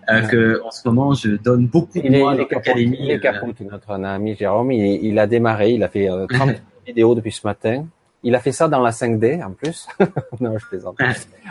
[0.09, 2.97] euh, que en ce moment, je donne beaucoup de mois à l'académie.
[2.99, 4.71] Il est capote, notre ami Jérôme.
[4.71, 6.55] Il, il, a démarré, il a fait 30
[6.85, 7.85] vidéo depuis ce matin.
[8.21, 9.87] Il a fait ça dans la 5D en plus.
[10.39, 10.97] non, je plaisante.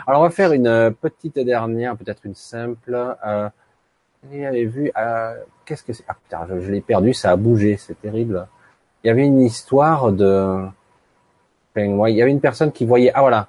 [0.05, 3.15] Alors on va faire une euh, petite dernière, peut-être une simple.
[3.25, 3.49] Euh,
[4.31, 4.91] il avait vu.
[4.97, 6.03] Euh, Qu'est-ce que c'est?
[6.07, 7.13] Ah putain, je, l'ai perdu.
[7.13, 7.77] Ça a bougé.
[7.77, 8.47] C'est terrible.
[9.03, 10.65] Il y avait une histoire de.
[11.85, 13.11] Il y avait une personne qui voyait.
[13.13, 13.47] Ah voilà.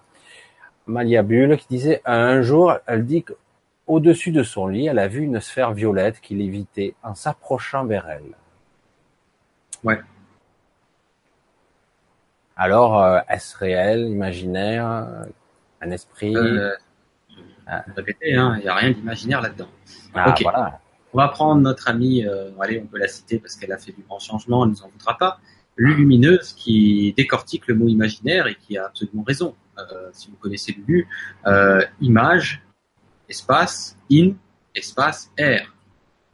[0.87, 5.22] Malia Bulle qui disait un jour, elle dit qu'au-dessus de son lit, elle a vu
[5.22, 8.35] une sphère violette qui l'évitait en s'approchant vers elle.
[9.85, 10.01] Ouais.
[12.57, 15.24] Alors, euh, est-ce réel, imaginaire, euh,
[15.81, 16.37] un esprit?
[16.37, 16.72] Euh,
[17.66, 17.85] ah.
[17.97, 19.68] Répétez, hein, il n'y a rien d'imaginaire là-dedans.
[20.12, 20.81] Ah, voilà.
[21.12, 23.93] On va prendre notre amie, euh, allez, on peut la citer parce qu'elle a fait
[23.93, 25.41] du grand changement, elle nous en voudra pas.
[25.76, 29.54] Lulumineuse qui décortique le mot imaginaire et qui a absolument raison.
[29.78, 31.08] Euh, si vous connaissez Lulu,
[31.46, 32.62] euh, image,
[33.28, 34.32] espace, in,
[34.74, 35.74] espace, air.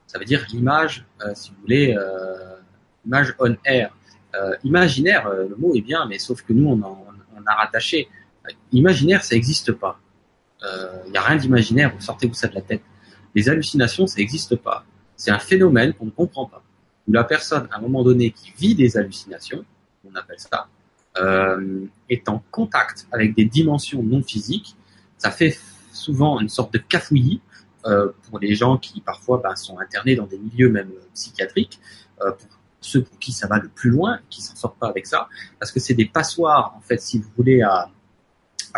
[0.06, 1.96] Ça veut dire l'image, si vous voulez,
[3.04, 3.92] image on air.
[4.36, 6.82] Euh, imaginaire, euh, le mot est bien, mais sauf que nous, on,
[7.46, 8.08] a rattaché.
[8.72, 10.00] imaginaire, ça n'existe pas.
[10.60, 12.82] Il euh, n'y a rien d'imaginaire, vous sortez-vous ça de la tête.
[13.34, 14.84] Les hallucinations, ça n'existe pas.
[15.16, 16.62] C'est un phénomène qu'on ne comprend pas.
[17.08, 19.64] Où la personne, à un moment donné, qui vit des hallucinations,
[20.04, 20.68] on appelle ça,
[22.08, 24.76] est en contact avec des dimensions non physiques,
[25.18, 25.58] ça fait
[25.92, 27.40] souvent une sorte de cafouillis
[27.82, 31.80] pour les gens qui parfois ben, sont internés dans des milieux même psychiatriques,
[32.18, 32.36] pour
[32.80, 35.28] ceux pour qui ça va le plus loin, qui s'en sortent pas avec ça,
[35.58, 37.90] parce que c'est des passoires, en fait, si vous voulez, à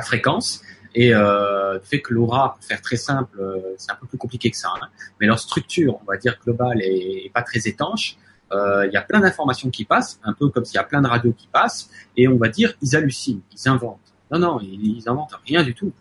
[0.03, 0.62] fréquence.
[1.01, 4.51] Et euh, fait que l'aura, pour faire très simple, euh, c'est un peu plus compliqué
[4.51, 4.88] que ça, hein.
[5.20, 8.16] mais leur structure, on va dire globale, est, pas très étanche.
[8.51, 11.01] Euh, il y a plein d'informations qui passent, un peu comme s'il y a plein
[11.01, 14.12] de radios qui passent, et on va dire ils hallucinent, ils inventent.
[14.32, 15.92] Non, non, ils, ils inventent rien du tout.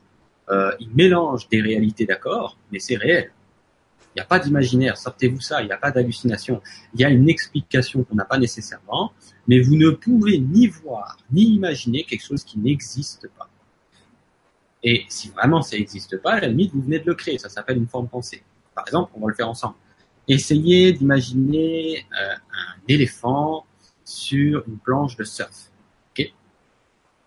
[0.49, 3.31] Euh, ils mélangent des réalités, d'accord, mais c'est réel.
[4.15, 6.59] Il n'y a pas d'imaginaire, sortez-vous ça, il n'y a pas d'hallucination.
[6.95, 9.13] Il y a une explication qu'on n'a pas nécessairement,
[9.47, 13.47] mais vous ne pouvez ni voir, ni imaginer quelque chose qui n'existe pas.
[14.83, 17.49] Et si vraiment ça n'existe pas, à la limite, vous venez de le créer, ça
[17.49, 18.43] s'appelle une forme pensée.
[18.75, 19.75] Par exemple, on va le faire ensemble.
[20.27, 23.65] Essayez d'imaginer euh, un éléphant
[24.03, 25.71] sur une planche de surf.
[26.11, 26.31] Ok?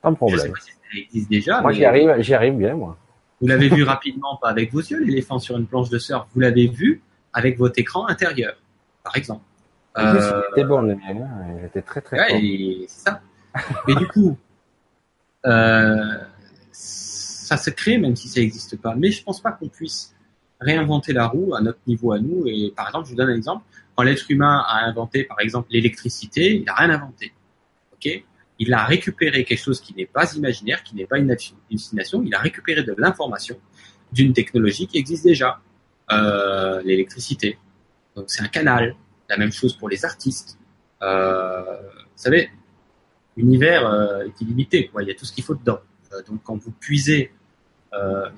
[0.00, 0.38] Pas de problème.
[0.38, 1.60] Je sais pas si ça existe déjà.
[1.60, 2.96] Moi, j'y arrive, j'y arrive bien, moi.
[3.40, 6.26] Vous l'avez vu rapidement, pas avec vos yeux, l'éléphant sur une planche de surf.
[6.34, 8.54] Vous l'avez vu avec votre écran intérieur,
[9.02, 9.42] par exemple.
[9.98, 10.42] Euh...
[10.50, 11.28] C'était bon le mien,
[11.62, 13.20] j'étais très très ouais, C'est ça.
[13.88, 14.38] Mais du coup,
[15.46, 16.18] euh,
[17.50, 18.94] ça se crée même si ça n'existe pas.
[18.94, 20.14] Mais je pense pas qu'on puisse
[20.60, 22.46] réinventer la roue à notre niveau à nous.
[22.46, 23.64] Et par exemple, je vous donne un exemple.
[23.96, 27.32] Quand l'être humain a inventé, par exemple, l'électricité, il n'a rien inventé.
[27.92, 28.24] Ok?
[28.60, 31.34] Il a récupéré quelque chose qui n'est pas imaginaire, qui n'est pas une
[31.68, 32.22] hallucination.
[32.22, 33.58] Il a récupéré de l'information
[34.12, 35.60] d'une technologie qui existe déjà,
[36.12, 37.58] euh, l'électricité.
[38.14, 38.94] Donc c'est un canal.
[39.28, 40.56] La même chose pour les artistes.
[41.02, 42.48] Euh, vous savez,
[43.36, 44.88] l'univers euh, est illimité.
[45.00, 45.80] Il y a tout ce qu'il faut dedans.
[46.12, 47.32] Euh, donc quand vous puisez,
[47.92, 48.28] euh,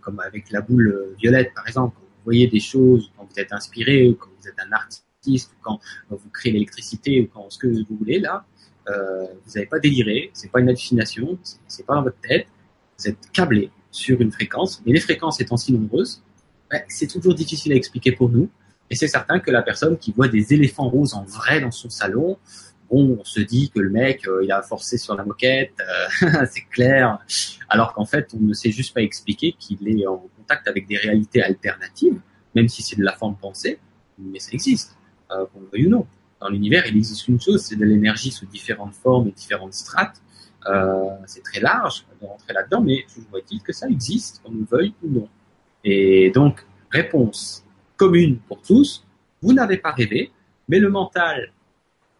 [0.00, 3.52] comme avec la boule violette par exemple, quand vous voyez des choses, quand vous êtes
[3.52, 5.80] inspiré, quand vous êtes un artiste, quand,
[6.10, 8.44] vous créez l'électricité, ou quand ce que vous voulez là,
[8.88, 12.46] euh, vous n'avez pas déliré, c'est pas une hallucination, c'est pas dans votre tête,
[12.98, 16.22] vous êtes câblé sur une fréquence, mais les fréquences étant si nombreuses,
[16.70, 18.48] ben, c'est toujours difficile à expliquer pour nous.
[18.90, 21.88] Et c'est certain que la personne qui voit des éléphants roses en vrai dans son
[21.88, 22.38] salon,
[22.96, 26.64] on se dit que le mec, euh, il a forcé sur la moquette, euh, c'est
[26.70, 27.18] clair,
[27.68, 30.96] alors qu'en fait, on ne sait juste pas expliquer qu'il est en contact avec des
[30.96, 32.20] réalités alternatives,
[32.54, 33.78] même si c'est de la forme pensée,
[34.18, 34.96] mais ça existe,
[35.30, 36.06] euh, qu'on le veuille ou non.
[36.40, 40.20] Dans l'univers, il existe une chose, c'est de l'énergie sous différentes formes et différentes strates.
[41.26, 44.94] C'est très large de rentrer là-dedans, mais toujours est-il que ça existe, qu'on le veuille
[45.02, 45.28] ou non.
[45.84, 47.64] Et donc, réponse
[47.96, 49.04] commune pour tous,
[49.42, 50.32] vous n'avez pas rêvé,
[50.68, 51.52] mais le mental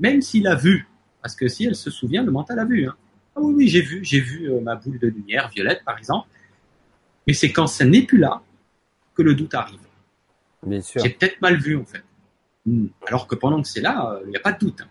[0.01, 0.89] même s'il a vu,
[1.23, 2.87] parce que si elle se souvient, le mental a vu.
[2.87, 2.95] Hein.
[3.37, 6.29] Ah oui, oui, j'ai vu, j'ai vu euh, ma boule de lumière violette, par exemple.
[7.27, 8.43] Mais c'est quand ça n'est plus là
[9.15, 9.81] que le doute arrive.
[10.65, 11.03] Bien sûr.
[11.03, 12.03] J'ai peut-être mal vu, en fait.
[12.67, 12.87] Hmm.
[13.07, 14.81] Alors que pendant que c'est là, euh, il n'y a pas de doute.
[14.83, 14.89] Hein.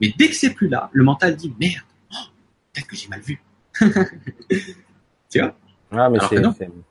[0.00, 2.16] Mais dès que c'est plus là, le mental dit merde, oh,
[2.72, 3.40] peut-être que j'ai mal vu.
[5.30, 5.54] tu vois?
[5.92, 6.18] Ah, mais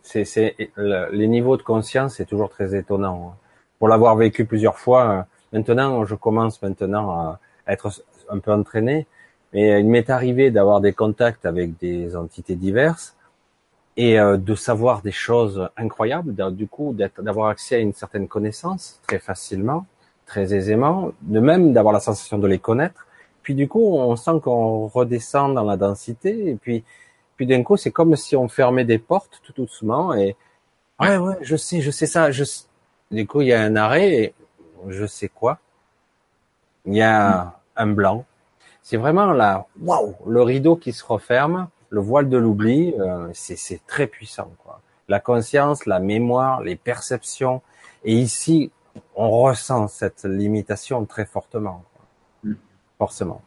[0.02, 3.34] c'est, c'est, les niveaux de conscience, c'est toujours très étonnant.
[3.34, 3.38] Hein.
[3.80, 9.08] Pour l'avoir vécu plusieurs fois, euh, maintenant, je commence maintenant à, être un peu entraîné.
[9.54, 13.16] Mais il m'est arrivé d'avoir des contacts avec des entités diverses
[13.98, 19.00] et euh, de savoir des choses incroyables, du coup d'avoir accès à une certaine connaissance
[19.08, 19.86] très facilement,
[20.26, 23.06] très aisément, de même d'avoir la sensation de les connaître.
[23.44, 26.84] Puis du coup, on sent qu'on redescend dans la densité et puis
[27.36, 30.36] puis d'un coup, c'est comme si on fermait des portes tout doucement et
[31.00, 32.44] ouais ouais, je sais, je sais ça, je
[33.12, 34.34] du coup, il y a un arrêt et
[34.90, 35.60] je sais quoi
[36.86, 38.26] il y a un blanc.
[38.82, 43.86] C'est vraiment là, waouh, le rideau qui se referme, le voile de l'oubli, euh, c'est
[43.88, 44.52] très puissant.
[44.64, 44.82] Quoi.
[45.08, 47.62] La conscience, la mémoire, les perceptions.
[48.04, 48.72] Et ici,
[49.16, 51.84] on ressent cette limitation très fortement,
[52.44, 52.54] mm.
[52.98, 53.42] forcément.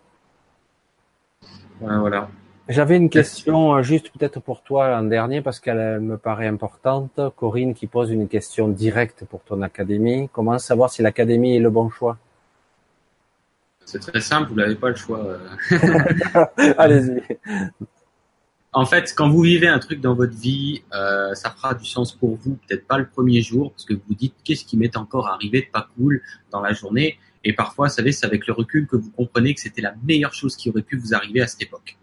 [1.81, 2.29] voilà.
[2.69, 7.21] J'avais une question euh, juste peut-être pour toi en dernier parce qu'elle me paraît importante.
[7.37, 10.29] Corinne qui pose une question directe pour ton académie.
[10.33, 12.17] Comment savoir si l'académie est le bon choix?
[13.87, 15.39] C'est très simple, vous n'avez pas le choix.
[16.77, 17.23] Allez-y.
[18.77, 22.13] En fait, quand vous vivez un truc dans votre vie, euh, ça fera du sens
[22.13, 25.29] pour vous, peut-être pas le premier jour, parce que vous dites qu'est-ce qui m'est encore
[25.29, 26.21] arrivé de pas cool
[26.51, 27.19] dans la journée?
[27.43, 30.35] Et parfois, vous savez, c'est avec le recul que vous comprenez que c'était la meilleure
[30.35, 31.97] chose qui aurait pu vous arriver à cette époque.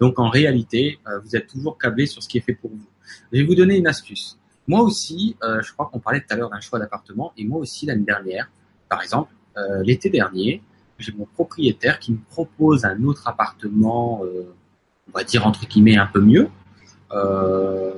[0.00, 2.88] Donc en réalité, euh, vous êtes toujours câblé sur ce qui est fait pour vous.
[3.30, 4.38] Je vais vous donner une astuce.
[4.66, 7.58] Moi aussi, euh, je crois qu'on parlait tout à l'heure d'un choix d'appartement, et moi
[7.58, 8.50] aussi l'année dernière,
[8.88, 9.30] par exemple,
[9.84, 10.62] l'été dernier,
[10.98, 14.54] j'ai mon propriétaire qui me propose un autre appartement, euh,
[15.08, 16.48] on va dire entre guillemets un peu mieux,
[17.12, 17.92] euh,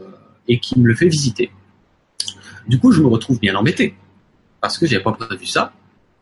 [0.49, 1.51] et qui me le fait visiter.
[2.67, 3.95] Du coup, je me retrouve bien embêté
[4.61, 5.73] parce que j'avais pas prévu ça.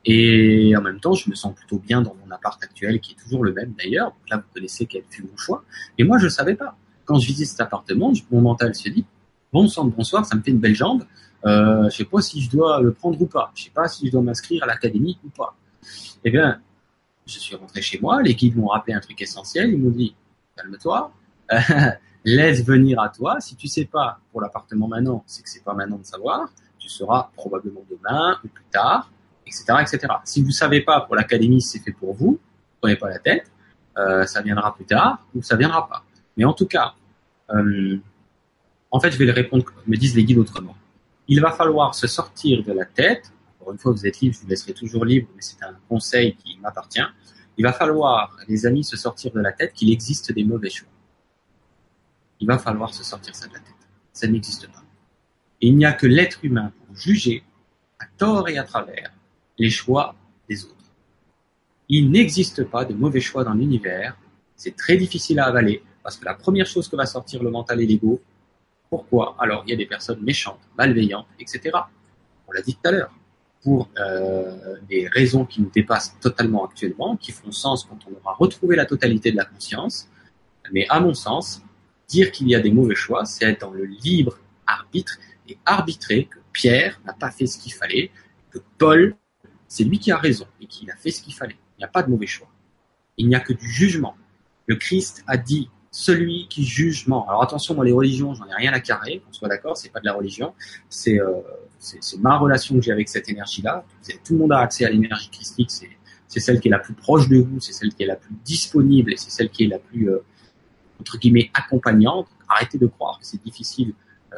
[0.05, 3.23] Et en même temps, je me sens plutôt bien dans mon appart actuel, qui est
[3.23, 4.13] toujours le même d'ailleurs.
[4.31, 5.65] Là, vous connaissez quel fut mon choix.
[5.97, 6.77] Et moi, je savais pas.
[7.07, 9.07] Quand je visite cet appartement, mon mental se dit
[9.53, 11.05] bon sang, bonsoir, ça me fait une belle jambe.
[11.47, 13.53] Euh, je sais pas si je dois le prendre ou pas.
[13.55, 15.57] Je sais pas si je dois m'inscrire à l'académie ou pas.
[16.25, 16.61] Eh bien,
[17.27, 20.15] je suis rentré chez moi, les guides m'ont rappelé un truc essentiel, ils m'ont dit,
[20.57, 21.13] calme-toi,
[22.25, 25.75] laisse venir à toi, si tu sais pas pour l'appartement maintenant, c'est que c'est pas
[25.75, 29.11] maintenant de savoir, tu sauras probablement demain ou plus tard,
[29.47, 30.15] etc., etc.
[30.25, 32.39] Si vous savez pas pour l'académie, c'est fait pour vous,
[32.81, 33.51] prenez pas la tête,
[33.97, 36.05] euh, ça viendra plus tard ou ça viendra pas.
[36.37, 36.95] Mais en tout cas,
[37.51, 37.99] euh,
[38.91, 40.77] en fait, je vais le répondre, me disent les guides autrement.
[41.29, 43.33] Il va falloir se sortir de la tête
[43.65, 46.37] encore une fois, vous êtes libre, je vous laisserai toujours libre, mais c'est un conseil
[46.37, 47.01] qui m'appartient.
[47.57, 50.91] Il va falloir, les amis, se sortir de la tête qu'il existe des mauvais choix.
[52.41, 53.73] Il va falloir se sortir ça de la tête.
[54.13, 54.83] Ça n'existe pas.
[55.63, 57.43] Il n'y a que l'être humain pour juger,
[57.99, 59.11] à tort et à travers,
[59.57, 60.15] les choix
[60.47, 60.75] des autres.
[61.89, 64.15] Il n'existe pas de mauvais choix dans l'univers.
[64.57, 67.81] C'est très difficile à avaler parce que la première chose que va sortir le mental
[67.81, 68.21] et l'ego,
[68.91, 69.37] pourquoi?
[69.39, 71.71] Alors, il y a des personnes méchantes, malveillantes, etc.
[72.47, 73.15] On l'a dit tout à l'heure
[73.65, 78.35] pour euh, des raisons qui nous dépassent totalement actuellement, qui font sens quand on aura
[78.35, 80.09] retrouvé la totalité de la conscience.
[80.73, 81.63] Mais à mon sens,
[82.09, 86.27] Dire qu'il y a des mauvais choix, c'est être dans le libre arbitre et arbitrer
[86.27, 88.11] que Pierre n'a pas fait ce qu'il fallait,
[88.51, 89.17] que Paul,
[89.69, 91.57] c'est lui qui a raison et qu'il a fait ce qu'il fallait.
[91.77, 92.49] Il n'y a pas de mauvais choix.
[93.17, 94.17] Il n'y a que du jugement.
[94.67, 97.27] Le Christ a dit celui qui jugement.
[97.29, 100.01] Alors attention, moi les religions, j'en ai rien à carrer, on soit d'accord, c'est pas
[100.01, 100.55] de la religion,
[100.89, 101.41] c'est euh,
[101.79, 103.85] c'est ma relation que j'ai avec cette énergie-là.
[104.25, 107.29] Tout le monde a accès à l'énergie christique, c'est celle qui est la plus proche
[107.29, 109.79] de vous, c'est celle qui est la plus disponible et c'est celle qui est la
[109.79, 110.19] plus euh,
[111.01, 112.29] entre guillemets accompagnante.
[112.49, 113.95] Arrêtez de croire que c'est difficile
[114.33, 114.37] euh,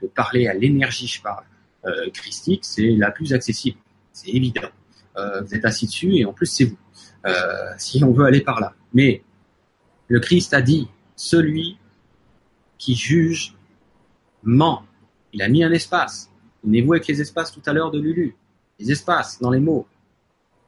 [0.00, 1.44] de, parler à l'énergie, je parle
[1.84, 3.78] euh, christique, c'est la plus accessible,
[4.12, 4.68] c'est évident.
[5.16, 6.76] Vous êtes assis dessus et en plus c'est vous.
[7.78, 9.22] si on veut aller par là, mais
[10.08, 11.78] le Christ a dit celui
[12.76, 13.56] qui juge
[14.42, 14.84] ment.
[15.32, 16.30] Il a mis un espace.
[16.62, 18.34] Tenez-vous avec les espaces tout à l'heure de Lulu.
[18.78, 19.86] Les espaces dans les mots.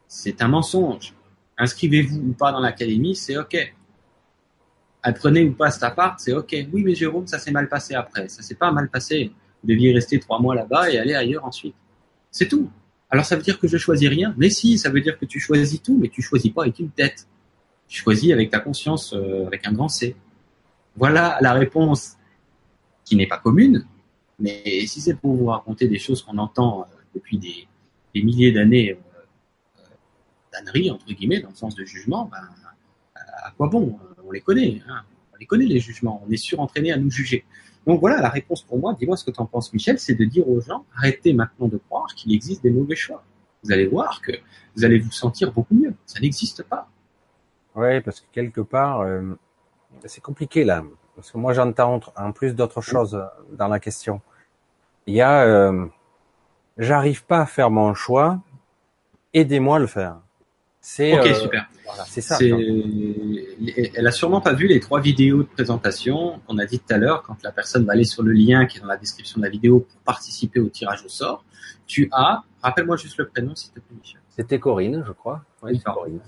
[0.06, 1.14] C'est un mensonge.
[1.56, 3.56] Inscrivez-vous ou pas dans l'académie, c'est OK.
[5.02, 6.54] Apprenez ou pas cet appart, c'est OK.
[6.72, 8.28] Oui, mais Jérôme, ça s'est mal passé après.
[8.28, 9.32] Ça s'est pas mal passé.
[9.62, 11.74] Vous deviez rester trois mois là-bas et aller ailleurs ensuite.
[12.30, 12.70] C'est tout.
[13.10, 14.34] Alors ça veut dire que je choisis rien?
[14.36, 16.90] Mais si, ça veut dire que tu choisis tout, mais tu choisis pas avec une
[16.90, 17.26] tête.
[17.86, 20.14] Tu choisis avec ta conscience, euh, avec un grand C.
[20.96, 22.16] Voilà la réponse
[23.04, 23.86] qui n'est pas commune,
[24.38, 26.84] mais si c'est pour vous raconter des choses qu'on entend euh,
[27.14, 27.66] depuis des,
[28.14, 29.82] des milliers d'années, euh,
[30.52, 32.48] d'anneries, entre guillemets, dans le sens de jugement, ben,
[33.42, 36.92] à quoi bon On les connaît, hein on les connaît les jugements, on est surentraîné
[36.92, 37.44] à nous juger.
[37.86, 40.24] Donc voilà, la réponse pour moi, dis-moi ce que tu en penses Michel, c'est de
[40.24, 43.24] dire aux gens, arrêtez maintenant de croire qu'il existe des mauvais choix.
[43.64, 44.32] Vous allez voir que
[44.76, 45.94] vous allez vous sentir beaucoup mieux.
[46.06, 46.88] Ça n'existe pas.
[47.74, 49.34] Oui, parce que quelque part, euh,
[50.04, 50.84] c'est compliqué là.
[51.16, 53.20] Parce que moi, j'entends en plus d'autres choses
[53.52, 54.20] dans la question.
[55.08, 55.86] Il y a, euh,
[56.76, 58.42] j'arrive pas à faire mon choix,
[59.32, 60.18] aidez-moi à le faire.
[60.82, 61.66] C'est ok, euh, super.
[62.06, 62.36] c'est ça.
[62.40, 66.98] Elle a sûrement pas vu les trois vidéos de présentation qu'on a dit tout à
[66.98, 67.22] l'heure.
[67.22, 69.50] Quand la personne va aller sur le lien qui est dans la description de la
[69.50, 71.42] vidéo pour participer au tirage au sort,
[71.86, 74.20] tu as, rappelle-moi juste le prénom, s'il te plaît, Michel.
[74.36, 75.42] C'était Corinne, je crois.
[75.62, 76.20] Oui, Corinne.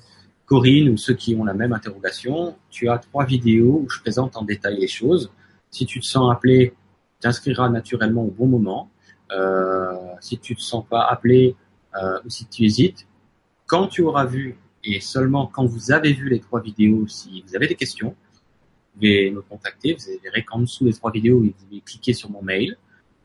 [0.46, 4.38] Corinne ou ceux qui ont la même interrogation, tu as trois vidéos où je présente
[4.38, 5.30] en détail les choses.
[5.70, 6.72] Si tu te sens appelé,
[7.20, 8.90] t'inscriras naturellement au bon moment.
[9.32, 11.54] Euh, si tu te sens pas appelé
[12.00, 13.06] euh, ou si tu hésites,
[13.66, 17.54] quand tu auras vu et seulement quand vous avez vu les trois vidéos, si vous
[17.54, 19.94] avez des questions, vous pouvez me contacter.
[19.94, 22.76] Vous verrez qu'en dessous des trois vidéos, vous pouvez cliquer sur mon mail.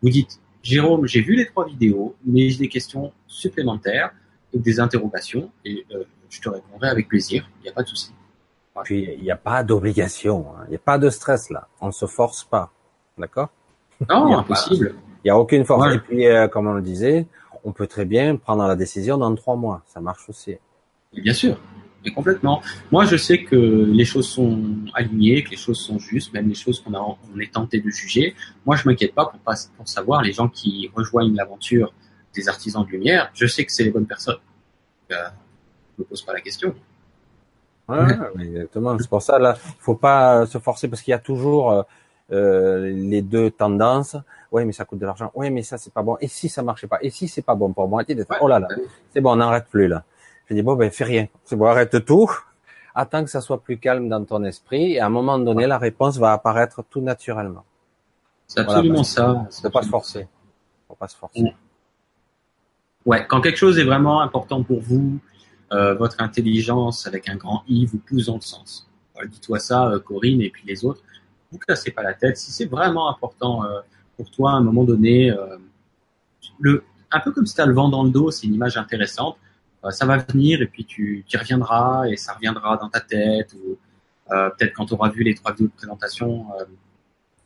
[0.02, 4.12] Vous dites Jérôme, j'ai vu les trois vidéos, mais j'ai des questions supplémentaires
[4.52, 7.88] ou des interrogations et euh, je te répondrai avec plaisir, il n'y a pas de
[7.88, 8.12] souci.
[8.84, 10.64] Puis il n'y a pas d'obligation, hein.
[10.66, 12.74] il n'y a pas de stress là, on ne se force pas,
[13.18, 13.50] d'accord?
[14.10, 14.96] Non, impossible.
[15.24, 15.94] Il n'y a aucune force.
[15.94, 17.26] Et puis, euh, comme on le disait,
[17.64, 20.56] on peut très bien prendre la décision dans trois mois, ça marche aussi.
[21.14, 21.58] Bien sûr,
[22.04, 22.62] mais complètement.
[22.92, 24.62] Moi, je sais que les choses sont
[24.94, 28.36] alignées, que les choses sont justes, même les choses qu'on on est tenté de juger.
[28.66, 31.94] Moi, je m'inquiète pas pour, pas pour savoir les gens qui rejoignent l'aventure
[32.36, 33.32] des artisans de lumière.
[33.34, 34.38] Je sais que c'est les bonnes personnes.
[35.12, 35.16] Euh,
[35.98, 36.76] me pose pas la question.
[37.88, 38.04] Ouais,
[38.40, 38.98] exactement.
[39.00, 41.86] C'est pour ça là, faut pas se forcer parce qu'il y a toujours
[42.32, 44.16] euh, les deux tendances.
[44.52, 45.32] Ouais, mais ça coûte de l'argent.
[45.36, 46.18] Ouais, mais ça c'est pas bon.
[46.22, 47.00] Et si ça marchait pas?
[47.02, 48.04] Et si c'est pas bon pour moi?
[48.42, 48.68] Oh là là,
[49.14, 50.04] c'est bon, on n'arrête plus là.
[50.48, 51.28] Je dis bon ben fais rien.
[51.44, 52.30] C'est bon, arrête tout.
[52.94, 55.78] Attends que ça soit plus calme dans ton esprit et à un moment donné la
[55.78, 57.66] réponse va apparaître tout naturellement.
[58.48, 59.48] C'est absolument ça.
[59.62, 60.28] Faut pas se forcer.
[60.88, 61.54] Faut pas se forcer.
[63.06, 65.20] Ouais, quand quelque chose est vraiment important pour vous,
[65.72, 68.90] euh, votre intelligence avec un grand I vous pousse dans le sens.
[69.28, 71.02] Dis-toi ça, euh, Corinne, et puis les autres.
[71.56, 72.38] Vous cassez pas la tête.
[72.38, 73.80] Si c'est vraiment important euh,
[74.18, 75.34] pour toi, à un moment donné,
[76.60, 78.78] le, un peu comme si tu as le vent dans le dos, c'est une image
[78.78, 79.38] intéressante.
[79.90, 83.78] ça va venir et puis tu, tu reviendras et ça reviendra dans ta tête ou
[84.30, 86.46] peut-être quand tu auras vu les trois vidéos de présentation,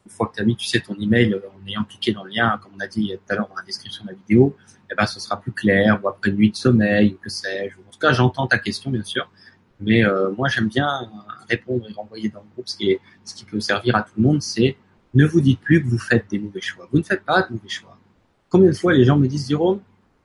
[0.05, 2.31] une fois que tu as mis, tu sais, ton email en ayant cliqué dans le
[2.31, 4.55] lien, comme on a dit tout à l'heure dans la description de la vidéo,
[4.91, 7.75] eh ben, ce sera plus clair, ou après une nuit de sommeil, ou que sais-je.
[7.77, 9.29] En tout cas, j'entends ta question, bien sûr,
[9.79, 11.09] mais euh, moi, j'aime bien
[11.47, 14.77] répondre et renvoyer dans le groupe ce qui, peut servir à tout le monde, c'est
[15.13, 16.87] ne vous dites plus que vous faites des mauvais choix.
[16.91, 17.97] Vous ne faites pas de mauvais choix.
[18.49, 19.81] Combien de fois les gens me disent, Jérôme,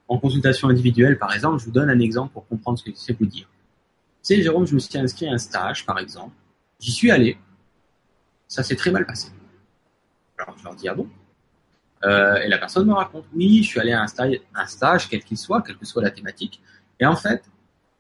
[0.09, 3.19] en consultation individuelle, par exemple, je vous donne un exemple pour comprendre ce que c'est
[3.19, 3.49] vous dire.
[4.23, 6.35] Tu sais, Jérôme, je me suis inscrit à un stage, par exemple.
[6.81, 7.39] J'y suis allé.
[8.49, 9.29] Ça s'est très mal passé.
[10.39, 11.09] Alors, je leur dis, ah bon?
[12.05, 15.39] Euh, et la personne me raconte, oui, je suis allé à un stage quel qu'il
[15.39, 16.61] soit, quelle que soit la thématique.
[17.01, 17.45] Et en fait,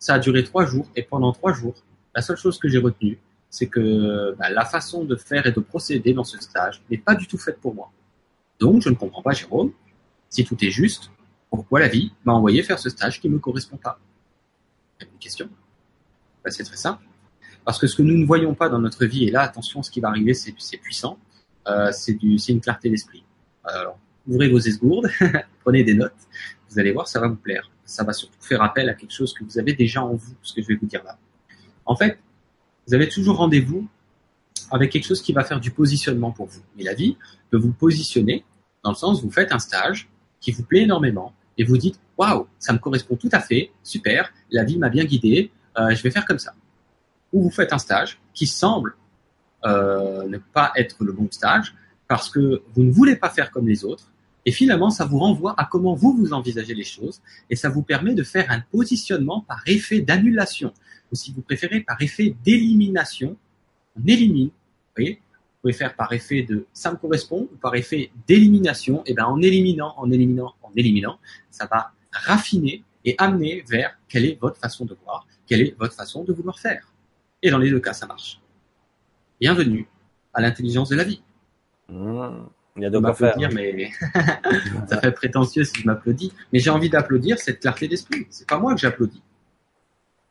[0.04, 0.86] ça a duré trois jours.
[0.96, 1.74] Et pendant trois jours,
[2.14, 5.60] la seule chose que j'ai retenue, c'est que bah, la façon de faire et de
[5.60, 7.90] procéder dans ce stage n'est pas du tout faite pour moi.
[8.60, 9.72] Donc, je ne comprends pas, Jérôme,
[10.28, 11.10] si tout est juste,
[11.48, 13.98] pourquoi la vie m'a envoyé faire ce stage qui ne me correspond pas?
[15.00, 15.48] Une question.
[16.44, 17.02] Bah, c'est très simple.
[17.64, 19.90] Parce que ce que nous ne voyons pas dans notre vie, et là, attention, ce
[19.90, 21.18] qui va arriver, c'est puissant,
[21.66, 23.24] euh, c'est une clarté d'esprit.
[23.64, 25.08] Alors, ouvrez vos esgourdes,
[25.64, 26.12] prenez des notes,
[26.68, 27.70] vous allez voir, ça va vous plaire.
[27.84, 30.54] Ça va surtout faire appel à quelque chose que vous avez déjà en vous, ce
[30.54, 31.18] que je vais vous dire là.
[31.84, 32.18] En fait,
[32.86, 33.86] vous avez toujours rendez-vous
[34.70, 36.62] avec quelque chose qui va faire du positionnement pour vous.
[36.78, 37.16] Et la vie
[37.50, 38.44] peut vous positionner
[38.82, 40.08] dans le sens, vous faites un stage
[40.40, 44.32] qui vous plaît énormément et vous dites, waouh, ça me correspond tout à fait, super,
[44.50, 46.54] la vie m'a bien guidé, euh, je vais faire comme ça.
[47.32, 48.96] Ou vous faites un stage qui semble
[49.64, 51.74] euh, ne pas être le bon stage
[52.06, 54.10] parce que vous ne voulez pas faire comme les autres
[54.46, 57.82] et finalement ça vous renvoie à comment vous vous envisagez les choses et ça vous
[57.82, 60.72] permet de faire un positionnement par effet d'annulation
[61.12, 63.36] ou si vous préférez par effet d'élimination.
[63.96, 64.52] On élimine, vous
[64.96, 69.02] voyez, vous pouvez faire par effet de ça me correspond ou par effet d'élimination.
[69.06, 71.18] Et bien en éliminant, en éliminant, en éliminant,
[71.50, 75.94] ça va raffiner et amener vers quelle est votre façon de voir, quelle est votre
[75.94, 76.92] façon de vouloir faire.
[77.42, 78.40] Et dans les deux cas, ça marche.
[79.40, 79.88] Bienvenue
[80.32, 81.22] à l'intelligence de la vie.
[81.88, 82.46] Mmh,
[82.76, 83.36] il y a de faire.
[83.52, 83.90] mais
[84.88, 86.32] ça fait prétentieux si je m'applaudis.
[86.52, 88.26] Mais j'ai envie d'applaudir cette clarté d'esprit.
[88.30, 89.22] C'est pas moi que j'applaudis.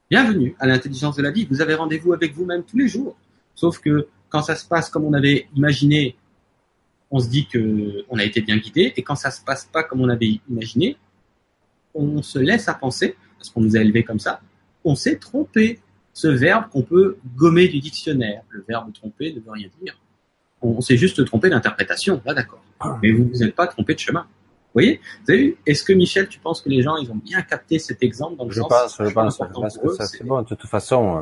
[0.10, 1.48] Bienvenue à l'intelligence de la vie.
[1.50, 3.16] Vous avez rendez-vous avec vous-même tous les jours.
[3.56, 6.18] Sauf que quand ça se passe comme on avait imaginé,
[7.12, 8.92] on se dit que on a été bien guidé.
[8.98, 10.98] Et quand ça se passe pas comme on avait imaginé,
[11.94, 14.42] on se laisse à penser, parce qu'on nous a élevés comme ça,
[14.84, 15.80] on s'est trompé.
[16.16, 18.44] Ce verbe qu'on peut gommer du dictionnaire.
[18.50, 19.98] Le verbe tromper ne veut rien dire.
[20.64, 22.64] On, s'est juste trompé d'interprétation, là d'accord.
[22.80, 22.98] Ah.
[23.04, 24.22] Mais vous vous êtes pas trompé de chemin.
[24.22, 25.00] Vous voyez?
[25.26, 25.58] Vous avez vu?
[25.68, 28.46] Est-ce que Michel, tu penses que les gens, ils ont bien capté cet exemple dans
[28.46, 30.42] le je pense, je pense, je pense que ça c'est bon.
[30.42, 31.22] De toute façon, euh,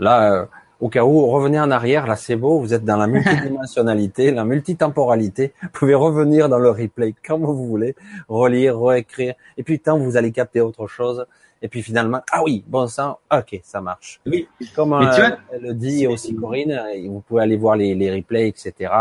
[0.00, 0.46] là, euh,
[0.80, 4.44] au cas où, revenez en arrière, là c'est beau, vous êtes dans la multidimensionnalité, la
[4.44, 7.94] multitemporalité, vous pouvez revenir dans le replay quand vous voulez,
[8.28, 11.26] relire, réécrire, et puis tant vous allez capter autre chose,
[11.60, 14.20] et puis finalement, ah oui, bon sang, ok, ça marche.
[14.26, 14.48] Oui.
[14.76, 15.30] Comme euh,
[15.60, 18.92] le dit aussi Corinne, euh, vous pouvez aller voir les, les replays, etc.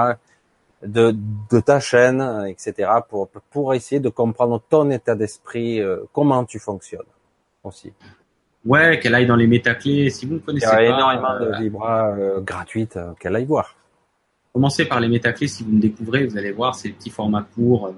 [0.84, 1.16] De,
[1.52, 2.90] de ta chaîne, etc.
[3.10, 7.02] pour pour essayer de comprendre ton état d'esprit, euh, comment tu fonctionnes
[7.64, 7.94] aussi.
[8.66, 10.10] Ouais, qu'elle aille dans les métaclés.
[10.10, 13.76] Si vous ne connaissez pas, il y a énormément de libras gratuites qu'elle aille voir.
[14.52, 15.48] Commencez par les métaclés.
[15.48, 17.94] Si vous me découvrez, vous allez voir, c'est des petits formats courts.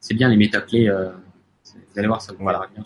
[0.00, 0.88] C'est bien les métaclés.
[0.88, 2.66] vous allez voir, ça vous voilà.
[2.72, 2.82] bien.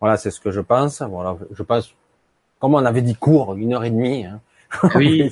[0.00, 1.02] Voilà, c'est ce que je pense.
[1.02, 1.94] Voilà, je pense,
[2.58, 4.24] comme on avait dit court, une heure et demie.
[4.24, 4.40] Hein.
[4.94, 5.28] Oui.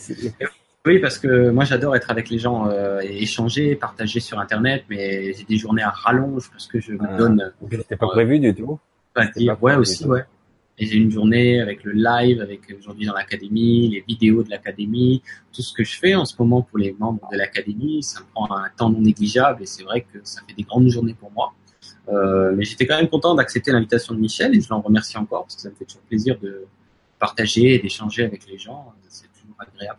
[0.85, 4.85] oui, parce que moi j'adore être avec les gens euh, et échanger, partager sur Internet,
[4.91, 7.16] mais j'ai des journées à rallonge parce que je me ah.
[7.16, 7.53] donne.
[7.71, 8.81] C'était pas prévu du tout.
[9.14, 10.25] Pas dire, ouais aussi, ouais.
[10.81, 15.23] Et j'ai une journée avec le live, avec aujourd'hui dans l'académie, les vidéos de l'académie,
[15.53, 18.27] tout ce que je fais en ce moment pour les membres de l'académie, ça me
[18.33, 21.33] prend un temps non négligeable et c'est vrai que ça fait des grandes journées pour
[21.33, 21.53] moi.
[22.11, 25.43] Euh, mais j'étais quand même content d'accepter l'invitation de Michel et je l'en remercie encore
[25.43, 26.65] parce que ça me fait toujours plaisir de
[27.19, 28.93] partager et d'échanger avec les gens.
[29.09, 29.99] C'est toujours agréable.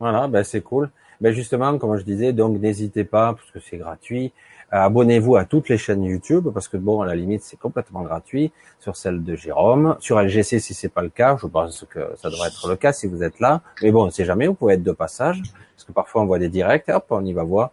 [0.00, 0.90] Voilà, ben c'est cool.
[1.20, 4.32] Ben justement, comme je disais, donc n'hésitez pas parce que c'est gratuit.
[4.70, 8.50] Abonnez-vous à toutes les chaînes YouTube parce que bon, à la limite, c'est complètement gratuit.
[8.80, 12.28] Sur celle de Jérôme, sur LGC si c'est pas le cas, je pense que ça
[12.28, 13.62] devrait être le cas si vous êtes là.
[13.82, 15.42] Mais bon, c'est jamais, vous pouvez être de passage
[15.76, 17.70] parce que parfois on voit des directs, hop, on y va voir.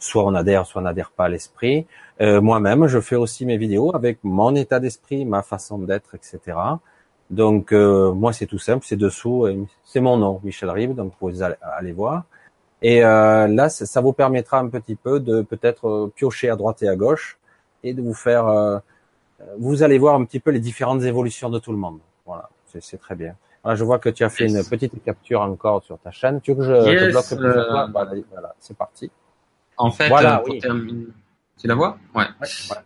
[0.00, 1.86] Soit on adhère, soit on n'adhère pas à l'esprit.
[2.20, 6.56] Euh, moi-même, je fais aussi mes vidéos avec mon état d'esprit, ma façon d'être, etc.
[7.30, 9.46] Donc euh, moi, c'est tout simple, c'est dessous,
[9.84, 12.24] c'est mon nom, Michel Rib, donc vous pouvez aller voir.
[12.80, 16.88] Et euh, là, ça vous permettra un petit peu de peut-être piocher à droite et
[16.88, 17.38] à gauche
[17.82, 18.82] et de vous faire.
[19.58, 21.98] vous allez voir un petit peu les différentes évolutions de tout le monde.
[22.26, 23.34] Voilà, c'est très bien.
[23.64, 26.40] je vois que tu as fait une petite capture encore sur ta chaîne.
[26.40, 29.10] Tu veux que je te bloque plus Voilà, c'est parti.
[29.78, 31.06] En fait, voilà, pour terminer,
[31.58, 31.98] tu la vois?
[32.14, 32.24] Ouais.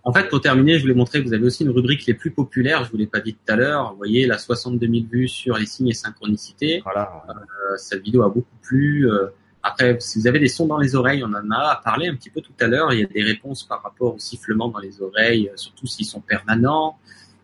[0.05, 2.31] En fait, pour terminer, je voulais montrer que vous avez aussi une rubrique les plus
[2.31, 2.85] populaires.
[2.85, 3.93] Je vous l'ai pas dit tout à l'heure.
[3.93, 6.81] Vous voyez, la 62 000 vues sur les signes et synchronicités.
[6.85, 7.25] Voilà.
[7.29, 9.11] Euh, cette vidéo a beaucoup plu.
[9.11, 9.27] Euh,
[9.63, 12.31] après, si vous avez des sons dans les oreilles, on en a parlé un petit
[12.31, 12.93] peu tout à l'heure.
[12.93, 16.07] Il y a des réponses par rapport au sifflement dans les oreilles, euh, surtout s'ils
[16.07, 16.99] sont permanents.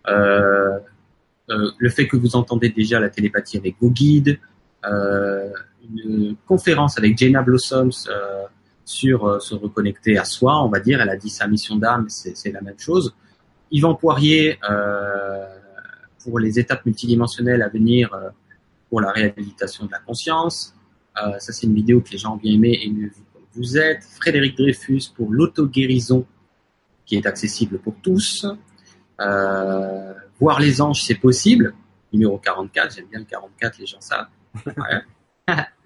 [0.09, 0.79] Euh,
[1.51, 4.39] euh, le fait que vous entendez déjà la télépathie avec vos guides.
[4.85, 5.51] Euh,
[5.95, 8.09] une conférence avec Jenna Blossoms
[8.89, 11.02] sur euh, se reconnecter à soi, on va dire.
[11.02, 13.15] Elle a dit sa mission d'âme, c'est la même chose.
[13.70, 15.47] Yvan Poirier, euh,
[16.24, 18.31] pour les étapes multidimensionnelles à venir euh,
[18.89, 20.74] pour la réhabilitation de la conscience.
[21.15, 24.05] Ça, c'est une vidéo que les gens ont bien aimé et mieux comme vous êtes.
[24.05, 26.24] Frédéric Dreyfus pour l'auto-guérison
[27.05, 28.47] qui est accessible pour tous.
[29.19, 31.74] Voir les anges, c'est possible.
[32.12, 34.28] Numéro 44, j'aime bien le 44, les gens savent.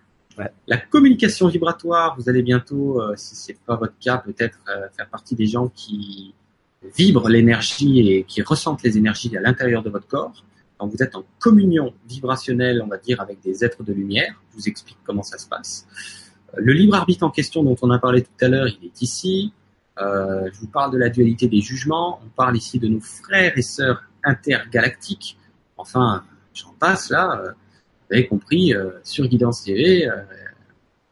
[0.67, 5.09] La communication vibratoire, vous allez bientôt, euh, si c'est pas votre cas, peut-être euh, faire
[5.09, 6.35] partie des gens qui
[6.97, 10.45] vibrent l'énergie et qui ressentent les énergies à l'intérieur de votre corps.
[10.79, 14.35] quand vous êtes en communion vibrationnelle, on va dire, avec des êtres de lumière.
[14.51, 15.87] Je vous explique comment ça se passe.
[16.57, 19.53] Le libre arbitre en question dont on a parlé tout à l'heure, il est ici.
[20.01, 22.21] Euh, je vous parle de la dualité des jugements.
[22.25, 25.39] On parle ici de nos frères et sœurs intergalactiques.
[25.77, 27.55] Enfin, j'en passe là.
[28.11, 30.17] Euh, vous avez compris, euh, sur Guidance TV, euh,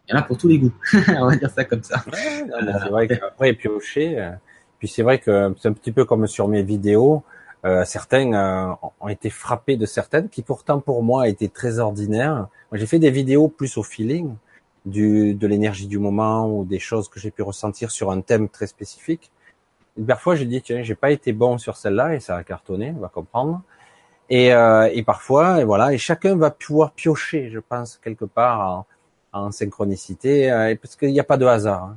[0.08, 0.74] il y en a pour tous les goûts.
[1.08, 2.04] on va dire ça comme ça.
[2.12, 4.32] c'est vrai qu'après piocher.
[4.78, 7.24] puis c'est vrai que c'est un petit peu comme sur mes vidéos.
[7.66, 12.48] Euh, certains euh, ont été frappés de certaines qui pourtant pour moi étaient très ordinaires.
[12.70, 14.34] Moi, j'ai fait des vidéos plus au feeling
[14.86, 18.48] du, de l'énergie du moment ou des choses que j'ai pu ressentir sur un thème
[18.48, 19.30] très spécifique.
[20.06, 23.00] Parfois, j'ai dit tiens, j'ai pas été bon sur celle-là et ça a cartonné, on
[23.00, 23.62] va comprendre.
[24.30, 28.86] Et, euh, et parfois, et voilà, et chacun va pouvoir piocher, je pense quelque part
[29.32, 31.84] en, en synchronicité, euh, parce qu'il n'y a pas de hasard.
[31.84, 31.96] Hein.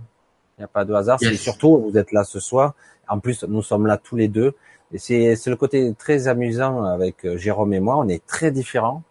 [0.58, 1.20] Il n'y a pas de hasard.
[1.20, 2.74] C'est surtout vous êtes là ce soir.
[3.08, 4.54] En plus, nous sommes là tous les deux.
[4.92, 7.98] Et c'est, c'est le côté très amusant avec euh, Jérôme et moi.
[7.98, 9.02] On est très différents.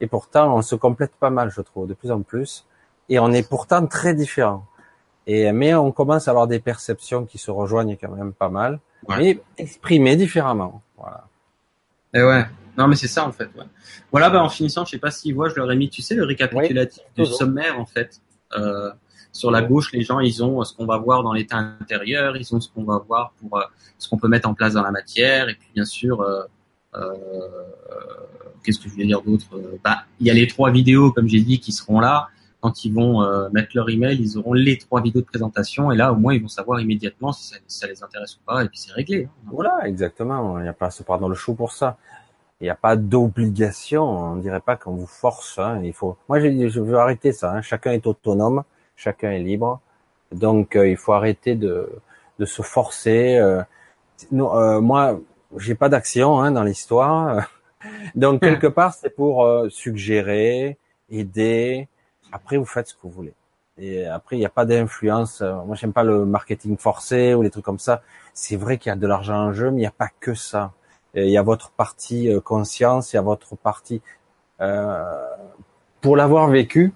[0.00, 2.66] Et pourtant, on se complète pas mal, je trouve, de plus en plus.
[3.08, 4.64] Et on est pourtant très différents.
[5.26, 8.80] Et, mais on commence à avoir des perceptions qui se rejoignent quand même pas mal.
[9.08, 10.82] Mais exprimées différemment.
[10.98, 11.24] Voilà.
[12.14, 12.44] Et ouais.
[12.76, 13.64] Non, mais c'est ça, en fait, ouais.
[14.10, 16.14] Voilà, bah, en finissant, je sais pas s'ils voient, je leur ai mis, tu sais,
[16.14, 18.20] le récapitulatif du sommaire, en fait.
[18.56, 18.90] Euh,
[19.32, 22.54] sur la gauche, les gens, ils ont ce qu'on va voir dans l'état intérieur, ils
[22.54, 23.64] ont ce qu'on va voir pour euh,
[23.98, 26.42] ce qu'on peut mettre en place dans la matière, et puis bien sûr, euh,
[26.94, 27.12] euh,
[28.64, 29.46] qu'est-ce que je voulais dire d'autre?
[29.84, 32.28] Bah, il y a les trois vidéos, comme j'ai dit, qui seront là.
[32.60, 36.12] Quand ils vont mettre leur email, ils auront les trois vidéos de présentation, et là,
[36.12, 38.92] au moins, ils vont savoir immédiatement si ça, les intéresse ou pas, et puis c'est
[38.92, 39.24] réglé.
[39.24, 39.48] Hein.
[39.50, 40.58] Voilà, exactement.
[40.58, 41.96] Il n'y a pas à se prendre dans le chou pour ça.
[42.60, 44.06] Il n'y a pas d'obligation.
[44.06, 45.58] On dirait pas qu'on vous force.
[45.58, 45.80] Hein.
[45.82, 46.18] Il faut.
[46.28, 47.54] Moi, je veux arrêter ça.
[47.54, 47.62] Hein.
[47.62, 48.64] Chacun est autonome
[49.00, 49.80] chacun est libre.
[50.32, 51.90] Donc euh, il faut arrêter de,
[52.38, 53.36] de se forcer.
[53.36, 53.62] Euh,
[54.32, 55.18] euh, moi,
[55.56, 57.48] j'ai pas d'action hein, dans l'histoire.
[58.14, 60.76] Donc quelque part, c'est pour suggérer,
[61.08, 61.88] aider.
[62.32, 63.34] Après, vous faites ce que vous voulez.
[63.78, 65.40] Et après, il n'y a pas d'influence.
[65.40, 68.02] Moi, j'aime pas le marketing forcé ou les trucs comme ça.
[68.34, 70.34] C'est vrai qu'il y a de l'argent en jeu, mais il n'y a pas que
[70.34, 70.72] ça.
[71.14, 74.02] Il y a votre partie conscience, il y a votre partie.
[76.00, 76.92] pour l'avoir vécu,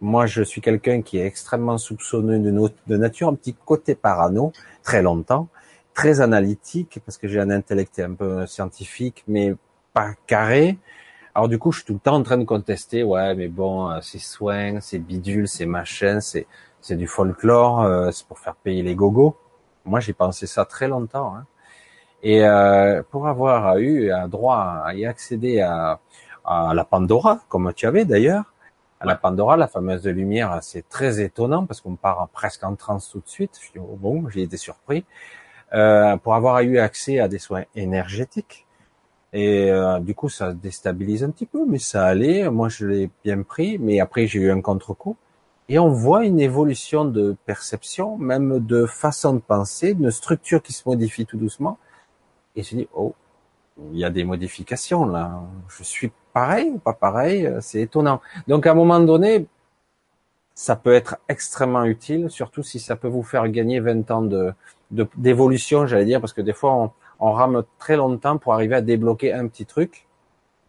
[0.00, 4.52] moi, je suis quelqu'un qui est extrêmement soupçonneux de, de nature, un petit côté parano,
[4.82, 5.48] très longtemps,
[5.94, 9.54] très analytique, parce que j'ai un intellect un peu scientifique, mais
[9.92, 10.78] pas carré.
[11.38, 13.88] Alors du coup, je suis tout le temps en train de contester, ouais, mais bon,
[13.88, 16.48] euh, c'est soins, c'est bidule, c'est machin, c'est
[16.80, 19.36] c'est du folklore, euh, c'est pour faire payer les gogos.
[19.84, 21.36] Moi, j'ai pensé ça très longtemps.
[21.36, 21.46] Hein.
[22.24, 26.00] Et euh, pour avoir eu un droit à y accéder à,
[26.44, 28.52] à la Pandora, comme tu avais d'ailleurs,
[28.98, 33.10] à la Pandora, la fameuse lumière, c'est très étonnant parce qu'on part presque en transe
[33.10, 33.60] tout de suite.
[33.64, 35.04] Je dis, oh bon, j'ai été surpris.
[35.72, 38.66] Euh, pour avoir eu accès à des soins énergétiques.
[39.32, 42.48] Et euh, du coup, ça déstabilise un petit peu, mais ça allait.
[42.50, 45.16] Moi, je l'ai bien pris, mais après, j'ai eu un contre-coup.
[45.68, 50.72] Et on voit une évolution de perception, même de façon de penser, une structure qui
[50.72, 51.78] se modifie tout doucement.
[52.56, 53.14] Et je dis, oh,
[53.92, 55.42] il y a des modifications là.
[55.68, 58.20] Je suis pareil ou pas pareil, c'est étonnant.
[58.48, 59.46] Donc à un moment donné,
[60.54, 64.54] ça peut être extrêmement utile, surtout si ça peut vous faire gagner 20 ans de
[64.90, 68.80] d'évolution, j'allais dire, parce que des fois on, on, rame très longtemps pour arriver à
[68.80, 70.06] débloquer un petit truc.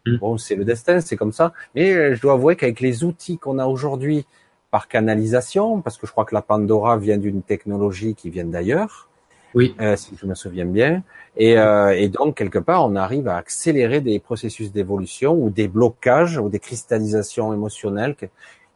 [0.06, 0.16] Mm.
[0.16, 1.52] Bon, c'est le destin, c'est comme ça.
[1.74, 4.26] Mais euh, je dois avouer qu'avec les outils qu'on a aujourd'hui
[4.70, 9.08] par canalisation, parce que je crois que la Pandora vient d'une technologie qui vient d'ailleurs,
[9.54, 9.74] oui.
[9.80, 11.02] Euh, si je me souviens bien.
[11.36, 15.68] Et, euh, et, donc, quelque part, on arrive à accélérer des processus d'évolution ou des
[15.68, 18.14] blocages ou des cristallisations émotionnelles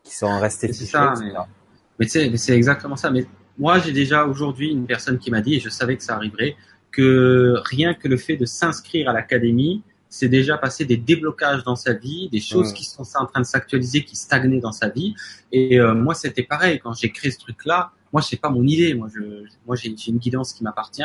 [0.02, 3.10] qui sont restées C'est ça, mais, mais c'est exactement ça.
[3.10, 3.26] Mais
[3.59, 6.56] moi, j'ai déjà aujourd'hui une personne qui m'a dit, et je savais que ça arriverait,
[6.94, 11.74] que rien que le fait de s'inscrire à l'académie, c'est déjà passé des déblocages dans
[11.74, 15.14] sa vie, des choses qui sont en train de s'actualiser, qui stagnaient dans sa vie.
[15.50, 16.78] Et euh, moi, c'était pareil.
[16.78, 18.94] Quand j'ai créé ce truc-là, moi, c'est pas mon idée.
[18.94, 19.20] Moi, je,
[19.66, 21.02] moi, j'ai une guidance qui m'appartient.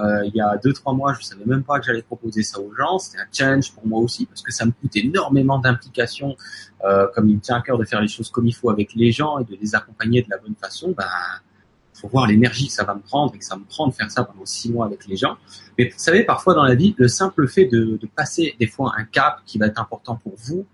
[0.00, 2.60] Euh, il y a deux trois mois, je savais même pas que j'allais proposer ça
[2.60, 2.98] aux gens.
[2.98, 6.36] C'était un challenge pour moi aussi parce que ça me coûte énormément d'implication.
[6.84, 8.94] Euh, comme il me tient à cœur de faire les choses comme il faut avec
[8.94, 11.06] les gens et de les accompagner de la bonne façon, ben
[12.06, 14.10] faut voir l'énergie que ça va me prendre et que ça me prend de faire
[14.10, 15.36] ça pendant six mois avec les gens.
[15.78, 18.94] Mais vous savez, parfois dans la vie, le simple fait de, de passer des fois
[18.96, 20.66] un cap qui va être important pour vous,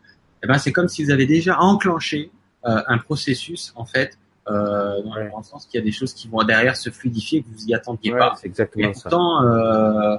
[0.42, 2.30] eh ben c'est comme si vous avez déjà enclenché
[2.66, 4.18] euh, un processus en fait
[4.48, 7.48] euh, dans le sens qu'il y a des choses qui vont derrière se fluidifier que
[7.48, 8.34] vous y attendiez pas.
[8.40, 10.16] C'est exactement et pourtant, euh,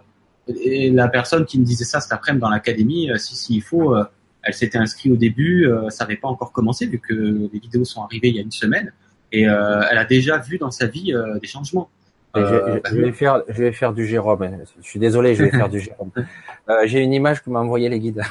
[0.48, 3.96] et la personne qui me disait ça cet après-midi dans l'académie, si si il faut,
[4.42, 8.04] elle s'était inscrite au début, ça n'avait pas encore commencé vu que les vidéos sont
[8.04, 8.92] arrivées il y a une semaine
[9.34, 11.90] et elle a déjà vu dans sa vie des changements.
[12.36, 14.58] Euh, je, vais faire, je vais faire du Jérôme.
[14.82, 16.12] Je suis désolé, je vais faire du Jérôme.
[16.70, 18.24] Euh, J'ai une image que m'a envoyé les guides.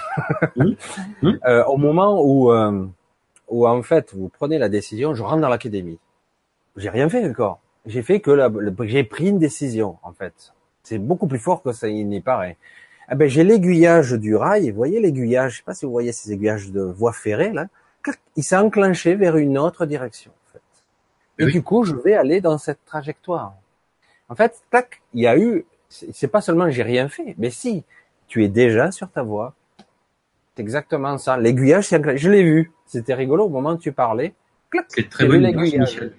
[1.23, 2.87] euh, au moment où, euh,
[3.49, 5.99] où en fait vous prenez la décision, je rentre dans l'académie.
[6.79, 7.61] J'ai rien fait encore.
[7.85, 8.51] J'ai fait que la,
[8.85, 10.55] j'ai pris une décision en fait.
[10.83, 12.57] C'est beaucoup plus fort que ça n'y paraît.
[13.11, 14.71] Eh ben, j'ai l'aiguillage du rail.
[14.71, 15.53] Vous voyez l'aiguillage?
[15.53, 17.67] Je sais pas si vous voyez ces aiguillages de voie ferrée là.
[18.37, 20.33] Il s'est enclenché vers une autre direction.
[21.39, 23.55] Et du coup, je vais aller dans cette trajectoire.
[24.29, 25.65] En fait, tac, il y a eu.
[25.89, 27.85] C'est pas seulement j'ai rien fait, mais si
[28.29, 29.55] tu es déjà sur ta voie.
[30.55, 31.37] C'est exactement ça.
[31.37, 32.73] L'aiguillage, je l'ai vu.
[32.87, 34.35] C'était rigolo au moment où tu parlais.
[34.89, 36.15] C'est très bon Michel.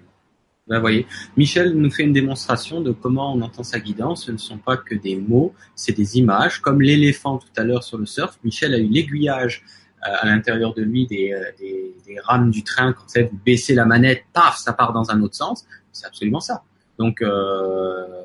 [0.68, 4.26] Ben, voyez, Michel nous fait une démonstration de comment on entend sa guidance.
[4.26, 6.62] Ce ne sont pas que des mots, c'est des images.
[6.62, 9.64] Comme l'éléphant tout à l'heure sur le surf, Michel a eu l'aiguillage
[10.04, 12.94] à l'intérieur de lui des, euh, rames du train.
[12.94, 15.66] Quand vous baissez la manette, paf, ça part dans un autre sens.
[15.92, 16.64] C'est absolument ça.
[16.98, 18.24] Donc, euh,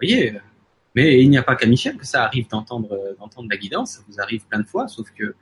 [0.00, 0.38] voyez,
[0.94, 3.92] mais il n'y a pas qu'à Michel que ça arrive d'entendre d'entendre la guidance.
[3.92, 5.34] Ça vous arrive plein de fois, sauf que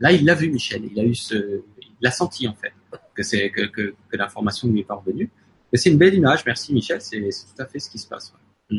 [0.00, 0.82] là, il l'a vu, Michel.
[0.90, 2.72] Il a eu ce, il l'a senti en fait
[3.14, 5.30] que c'est que, l'information lui est parvenue.
[5.72, 6.44] Et c'est une belle image.
[6.44, 7.00] Merci, Michel.
[7.00, 8.34] C'est tout à fait ce qui se passe.
[8.70, 8.78] Ouais.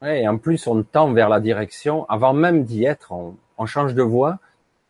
[0.00, 0.06] Mm.
[0.06, 3.12] et en plus, on tend vers la direction avant même d'y être.
[3.12, 4.40] On, change de voie,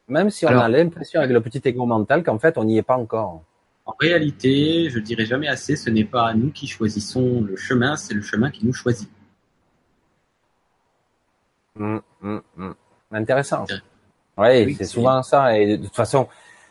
[0.08, 2.82] même si on a l'impression avec le petit égo mental qu'en fait, on n'y est
[2.82, 3.42] pas encore.
[3.86, 8.14] En réalité, je dirais jamais assez, ce n'est pas nous qui choisissons le chemin, c'est
[8.14, 9.10] le chemin qui nous choisit.
[11.76, 12.70] Mmh, mmh, mmh.
[13.12, 13.66] Intéressant.
[14.36, 15.58] Ouais, oui, c'est souvent ça.
[15.58, 16.28] Et de toute façon,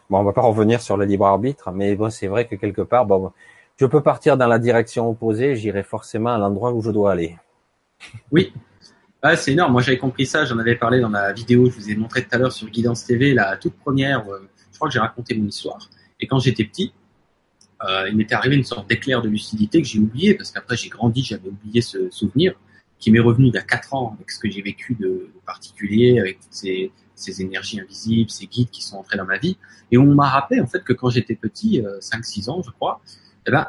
[0.10, 2.81] bon, on va pas revenir sur le libre arbitre, mais bon, c'est vrai que quelque
[2.81, 3.31] part, bon,
[3.77, 7.38] je peux partir dans la direction opposée, j'irai forcément à l'endroit où je dois aller.
[8.31, 8.53] Oui,
[9.35, 9.71] c'est énorme.
[9.71, 10.45] Moi, j'avais compris ça.
[10.45, 12.69] J'en avais parlé dans la vidéo que je vous ai montré tout à l'heure sur
[12.69, 14.27] Guidance TV, la toute première.
[14.27, 15.89] Euh, je crois que j'ai raconté mon histoire.
[16.19, 16.93] Et quand j'étais petit,
[17.83, 20.89] euh, il m'était arrivé une sorte d'éclair de lucidité que j'ai oublié parce qu'après j'ai
[20.89, 22.53] grandi, j'avais oublié ce souvenir
[22.99, 26.19] qui m'est revenu il y a quatre ans avec ce que j'ai vécu de, particulier,
[26.19, 26.91] avec toutes ces,
[27.41, 29.57] énergies invisibles, ces guides qui sont entrés dans ma vie.
[29.91, 33.01] Et on m'a rappelé en fait que quand j'étais petit, euh, 5-6 ans je crois,
[33.45, 33.67] eh ben,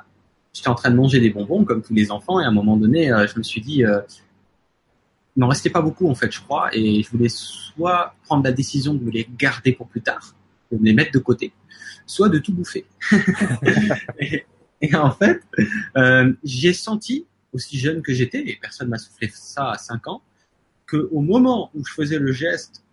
[0.52, 2.76] j'étais en train de manger des bonbons comme tous les enfants et à un moment
[2.76, 3.84] donné, euh, je me suis dit,
[5.36, 8.52] il n'en restait pas beaucoup en fait, je crois, et je voulais soit prendre la
[8.52, 10.34] décision de me les garder pour plus tard,
[10.70, 11.52] de me les mettre de côté,
[12.06, 12.86] soit de tout bouffer.
[14.18, 14.44] et,
[14.80, 15.42] et, en fait,
[15.96, 20.22] euh, j'ai senti, aussi jeune que j'étais, et personne m'a soufflé ça à 5 ans,
[20.86, 22.84] que au moment où je faisais le geste,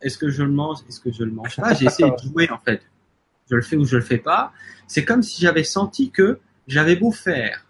[0.00, 2.50] est-ce que je le mange, est-ce que je le mange pas, j'ai essayé de jouer
[2.50, 2.82] en fait.
[3.50, 4.52] Je le fais ou je le fais pas.
[4.86, 7.66] C'est comme si j'avais senti que j'avais beau faire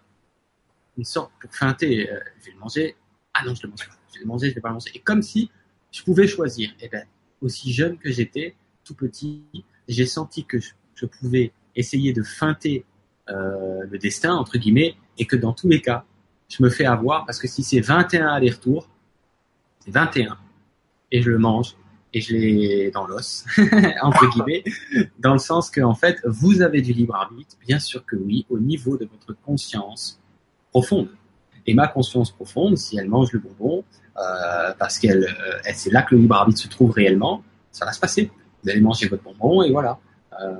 [0.97, 2.95] une sorte pour feinter, euh, je vais le manger,
[3.33, 4.91] ah non je le mange pas, je vais le manger, je vais pas le manger.
[4.93, 5.49] Et comme si
[5.93, 6.71] je pouvais choisir.
[6.79, 7.05] Et eh ben
[7.41, 9.43] aussi jeune que j'étais, tout petit,
[9.87, 12.85] j'ai senti que je, pouvais essayer de feinter
[13.29, 16.05] euh, le destin, entre guillemets, et que dans tous les cas,
[16.47, 18.89] je me fais avoir, parce que si c'est 21 allers-retours,
[19.79, 20.37] c'est 21,
[21.11, 21.75] et je le mange,
[22.13, 23.43] et je l'ai dans l'os,
[24.01, 24.63] entre guillemets,
[25.19, 28.45] dans le sens que, en fait, vous avez du libre arbitre, bien sûr que oui,
[28.49, 30.21] au niveau de votre conscience
[30.71, 31.09] profonde.
[31.65, 33.83] Et ma conscience profonde, si elle mange le bonbon,
[34.17, 37.91] euh, parce qu'elle, euh, c'est là que le libre arbitre se trouve réellement, ça va
[37.91, 38.31] se passer
[38.63, 39.99] vous allez manger votre bonbon et voilà.
[40.41, 40.53] Euh,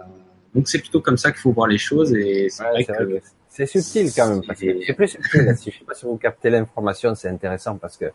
[0.53, 3.19] donc c'est plutôt comme ça qu'il faut voir les choses et c'est ouais, vrai que
[3.49, 4.41] c'est subtil quand même.
[4.55, 5.55] C'est plus subtil.
[5.57, 8.05] je sais pas si vous captez l'information, c'est intéressant parce que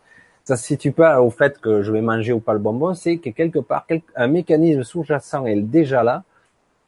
[0.43, 3.17] ça se situe pas au fait que je vais manger ou pas le bonbon, c'est
[3.17, 3.85] que quelque part
[4.15, 6.23] un mécanisme sous-jacent est déjà là,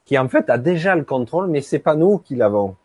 [0.06, 2.76] qui en fait a déjà le contrôle, mais c'est pas nous qui l'avons.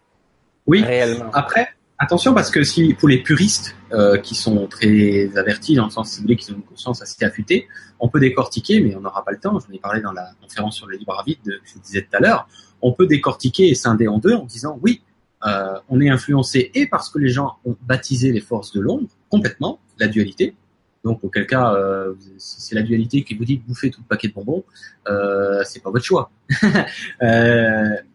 [0.66, 0.82] Oui.
[0.82, 1.30] Réellement.
[1.32, 1.68] Après,
[1.98, 6.10] Attention parce que si pour les puristes euh, qui sont très avertis dans le sens
[6.10, 7.68] ciblé, qui ont une conscience assez affûtée,
[8.01, 9.59] on peut décortiquer, mais on n'aura pas le temps.
[9.59, 12.14] J'en ai parlé dans la conférence sur le libre arbitre que je vous disais tout
[12.14, 12.48] à l'heure.
[12.82, 15.01] On peut décortiquer et scinder en deux en disant oui,
[15.47, 19.09] euh, on est influencé et parce que les gens ont baptisé les forces de l'ombre
[19.31, 20.55] complètement, la dualité.
[21.02, 24.35] Donc auquel cas, euh, c'est la dualité qui vous dit bouffer tout le paquet de
[24.35, 24.64] bonbons,
[25.64, 26.31] c'est pas votre choix.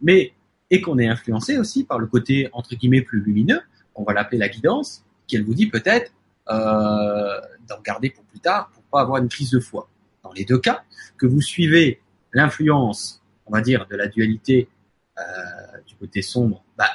[0.04, 0.34] mais
[0.70, 3.60] et qu'on est influencé aussi par le côté entre guillemets plus lumineux
[4.02, 6.12] on va l'appeler la guidance, qu'elle vous dit peut-être
[6.50, 9.88] euh, d'en garder pour plus tard, pour pas avoir une crise de foi.
[10.24, 10.84] Dans les deux cas,
[11.18, 12.02] que vous suivez
[12.34, 14.68] l'influence, on va dire, de la dualité
[15.18, 15.22] euh,
[15.88, 16.90] du côté sombre, bah,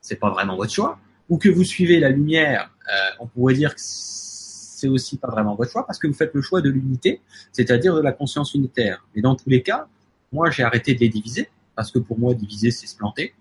[0.00, 0.98] c'est pas vraiment votre choix,
[1.28, 5.54] ou que vous suivez la lumière, euh, on pourrait dire que c'est aussi pas vraiment
[5.54, 7.20] votre choix parce que vous faites le choix de l'unité,
[7.50, 9.04] c'est-à-dire de la conscience unitaire.
[9.14, 9.88] Mais dans tous les cas,
[10.32, 13.34] moi j'ai arrêté de les diviser parce que pour moi diviser c'est se planter.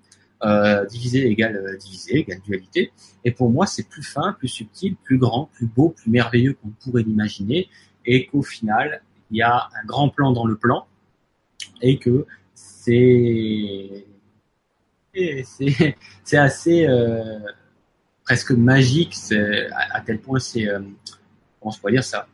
[0.43, 2.91] Euh, divisé égale euh, divisé égale dualité.
[3.23, 6.71] Et pour moi, c'est plus fin, plus subtil, plus grand, plus beau, plus merveilleux qu'on
[6.71, 7.69] pourrait l'imaginer,
[8.05, 9.01] et qu'au final,
[9.31, 10.87] il y a un grand plan dans le plan,
[11.81, 14.05] et que c'est
[16.25, 17.39] c'est assez euh,
[18.25, 20.67] presque magique, à, à tel point c'est
[21.61, 22.27] comment je pourrais dire ça?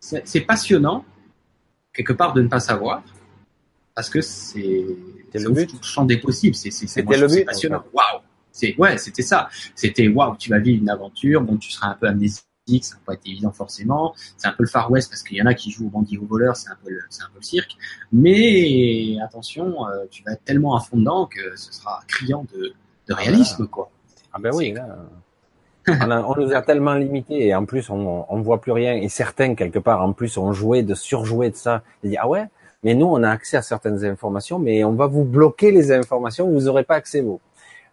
[0.00, 1.04] C'est passionnant
[1.92, 3.04] quelque part de ne pas savoir
[3.94, 4.86] parce que c'est
[5.34, 6.54] le tout le champ des possibles.
[6.54, 7.02] C'est
[7.44, 7.84] passionnant.
[7.92, 8.20] Waouh.
[8.52, 9.48] C'est ouais, c'était ça.
[9.74, 11.40] C'était waouh, tu vas vivre une aventure.
[11.42, 12.44] Bon, tu seras un peu amnésique,
[12.82, 14.14] ça va pas être évident forcément.
[14.36, 16.18] C'est un peu le Far West parce qu'il y en a qui jouent au bandit
[16.18, 17.76] au voleur, c'est un peu le, c'est un peu le cirque.
[18.12, 22.72] Mais attention, euh, tu vas être tellement à fond dedans que ce sera criant de,
[23.08, 23.90] de réalisme, quoi.
[24.32, 24.98] Ah ben oui, là,
[25.88, 28.94] on, a- on nous a tellement limités et en plus on, on voit plus rien.
[28.94, 31.82] Et certains quelque part en plus ont joué de surjouer de ça.
[32.02, 32.46] Ils disent ah ouais,
[32.82, 36.48] mais nous on a accès à certaines informations, mais on va vous bloquer les informations,
[36.50, 37.40] vous aurez pas accès vous.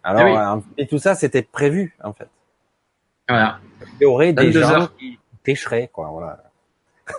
[0.02, 2.28] Alors Ah euh, et tout ça c'était prévu en fait.
[3.28, 3.58] Voilà,
[4.00, 4.96] Il y aurait des 22 gens heures.
[4.96, 6.08] qui tricheraient quoi.
[6.08, 6.44] Voilà.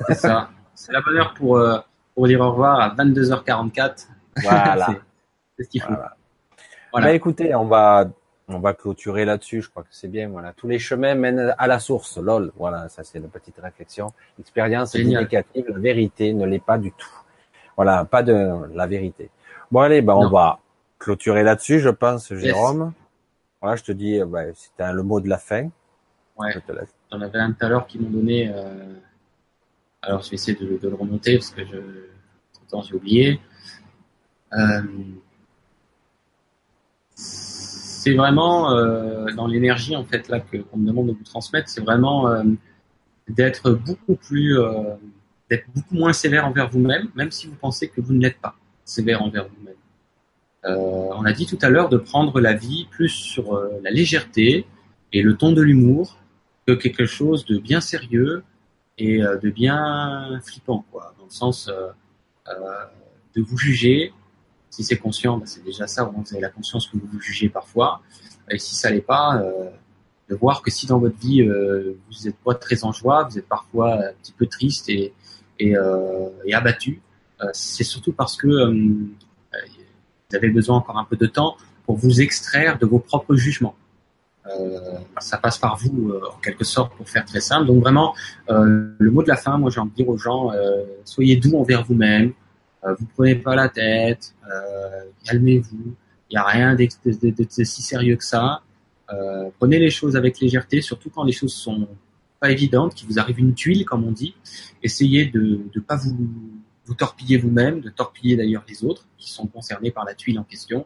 [0.07, 0.49] c'est ça.
[0.73, 1.77] C'est la bonne heure pour euh,
[2.15, 4.07] pour dire au revoir à 22h44.
[4.43, 4.85] Voilà.
[5.57, 5.89] C'est- ce qu'il faut.
[5.89, 6.15] Voilà.
[6.91, 7.07] Voilà.
[7.07, 8.07] Bah, écoutez, on va
[8.47, 9.61] on va clôturer là-dessus.
[9.61, 10.29] Je crois que c'est bien.
[10.29, 12.17] Voilà, tous les chemins mènent à la source.
[12.17, 12.51] Lol.
[12.57, 14.11] Voilà, ça c'est une petite réflexion.
[14.39, 15.65] L'expérience est indicative.
[15.67, 17.09] La vérité ne l'est pas du tout.
[17.79, 18.35] Voilà, pas de
[18.73, 19.29] la vérité.
[19.71, 20.29] Bon allez, bah on Non.
[20.31, 20.59] va
[20.97, 22.91] clôturer là-dessus, je pense, Jérôme.
[23.61, 25.69] Voilà, je te dis, euh, bah, c'était le mot de la fin.
[26.37, 26.51] Ouais.
[26.53, 26.93] Je te laisse.
[27.09, 28.51] J'en avais un tout à l'heure qui m'ont donné.
[28.53, 28.95] euh,
[30.01, 31.77] Alors, je vais essayer de, de le remonter parce que je,
[32.69, 33.39] temps j'ai oublié.
[34.51, 34.81] Euh,
[37.15, 41.69] C'est vraiment euh, dans l'énergie en fait là que qu'on me demande de vous transmettre.
[41.69, 42.29] C'est vraiment
[43.29, 44.57] d'être beaucoup plus,
[45.49, 48.55] d'être beaucoup moins sévère envers vous-même, même si vous pensez que vous ne l'êtes pas
[48.85, 49.75] sévère envers vous-même.
[50.65, 50.75] Euh,
[51.15, 54.65] on a dit tout à l'heure de prendre la vie plus sur euh, la légèreté
[55.13, 56.17] et le ton de l'humour
[56.67, 58.43] que quelque chose de bien sérieux
[58.97, 61.13] et euh, de bien flippant, quoi.
[61.17, 61.71] Dans le sens
[63.35, 64.11] de vous juger.
[64.71, 66.03] Si c'est conscient, bah, c'est déjà ça.
[66.03, 68.01] Vous avez la conscience que vous vous jugez parfois.
[68.49, 69.41] Et si ça l'est pas,
[70.29, 73.47] de voir que si dans votre vie vous n'êtes pas très en joie, vous êtes
[73.47, 75.13] parfois un petit peu triste et
[75.59, 77.01] et, euh, et abattu,
[77.41, 81.97] euh, c'est surtout parce que euh, vous avez besoin encore un peu de temps pour
[81.97, 83.75] vous extraire de vos propres jugements.
[85.19, 87.67] Ça passe par vous en quelque sorte pour faire très simple.
[87.67, 88.15] Donc vraiment,
[88.47, 90.51] le mot de la fin, moi j'ai envie de dire aux gens,
[91.03, 92.33] soyez doux envers vous-même,
[92.83, 94.33] vous prenez pas la tête,
[95.25, 95.93] calmez-vous,
[96.29, 98.61] il n'y a rien de, de- si sérieux que ça.
[99.59, 101.87] Prenez les choses avec légèreté, surtout quand les choses sont
[102.39, 104.35] pas évidentes, qu'il vous arrive une tuile comme on dit.
[104.83, 106.15] Essayez de ne pas vous,
[106.85, 110.43] vous torpiller vous-même, de torpiller d'ailleurs les autres qui sont concernés par la tuile en
[110.43, 110.85] question.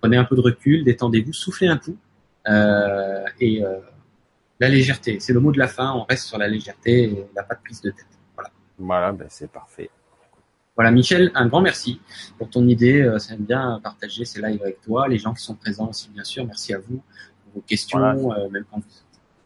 [0.00, 1.96] Prenez un peu de recul, détendez-vous, soufflez un coup.
[2.48, 3.78] Euh, et euh,
[4.60, 5.92] la légèreté, c'est le mot de la fin.
[5.92, 8.06] On reste sur la légèreté et la pas de prise de tête.
[8.34, 8.50] Voilà.
[8.78, 9.90] Voilà, ben c'est parfait.
[10.76, 12.00] Voilà, Michel, un grand merci
[12.38, 13.02] pour ton idée.
[13.02, 15.08] Euh, Ça aime bien partager ces lives avec toi.
[15.08, 16.46] Les gens qui sont présents aussi, bien sûr.
[16.46, 17.02] Merci à vous
[17.44, 18.40] pour vos questions, Voilà.
[18.44, 18.78] euh, même quand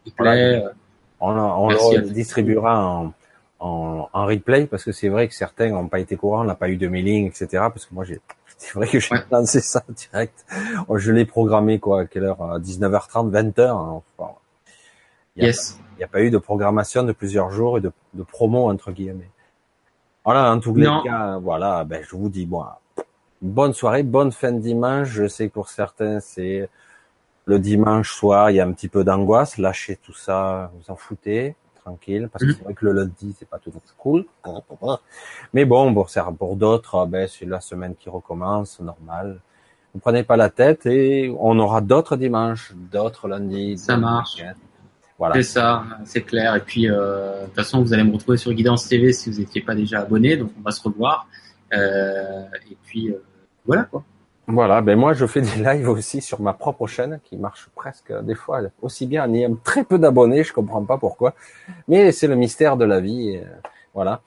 [0.04, 0.62] vous plaît.
[0.62, 0.68] euh,
[1.24, 3.12] On, on Merci le distribuera en,
[3.60, 6.56] en, en replay parce que c'est vrai que certains n'ont pas été courants, on n'a
[6.56, 7.46] pas eu de mailing, etc.
[7.72, 8.20] Parce que moi, j'ai,
[8.58, 9.22] c'est vrai que j'ai Ouais.
[9.30, 10.44] lancé ça direct.
[10.88, 13.60] Oh, Je l'ai programmé quoi, à quelle heure À 19h30, 20h.
[13.70, 14.02] hein.
[14.18, 14.32] Enfin,
[15.36, 15.78] il a yes.
[15.98, 19.30] N'y a pas eu de programmation de plusieurs jours et de, de promo entre guillemets.
[20.24, 21.02] Voilà, en tous les Non.
[21.04, 22.64] cas, voilà, ben je vous dis bon,
[23.40, 25.08] bonne soirée, bonne fin de dimanche.
[25.08, 26.68] Je sais que pour certains c'est
[27.44, 29.58] le dimanche soir, il y a un petit peu d'angoisse.
[29.58, 32.54] Lâchez tout ça, vous en foutez, tranquille, parce que Mhm.
[32.56, 34.24] c'est vrai que le lundi c'est pas tout cool.
[35.52, 39.40] Mais bon, pour certains- pour d'autres, ben c'est la semaine qui recommence, normal.
[39.94, 43.76] Vous prenez pas la tête et on aura d'autres dimanches, d'autres lundis.
[43.78, 44.36] Ça marche.
[44.36, 44.54] week-ends.
[45.18, 45.34] Voilà.
[45.34, 46.56] C'est ça, c'est clair.
[46.56, 49.38] Et puis, euh, de toute façon, vous allez me retrouver sur Guidance TV si vous
[49.40, 50.36] n'étiez pas déjà abonné.
[50.36, 51.28] Donc, on va se revoir.
[51.74, 53.22] Euh, et puis, euh,
[53.66, 54.02] voilà quoi.
[54.48, 58.12] Voilà, ben moi je fais des lives aussi sur ma propre chaîne qui marche presque
[58.22, 61.34] des fois aussi bien en ayant très peu d'abonnés, je comprends pas pourquoi,
[61.86, 63.48] mais c'est le mystère de la vie, euh,
[63.94, 64.20] voilà.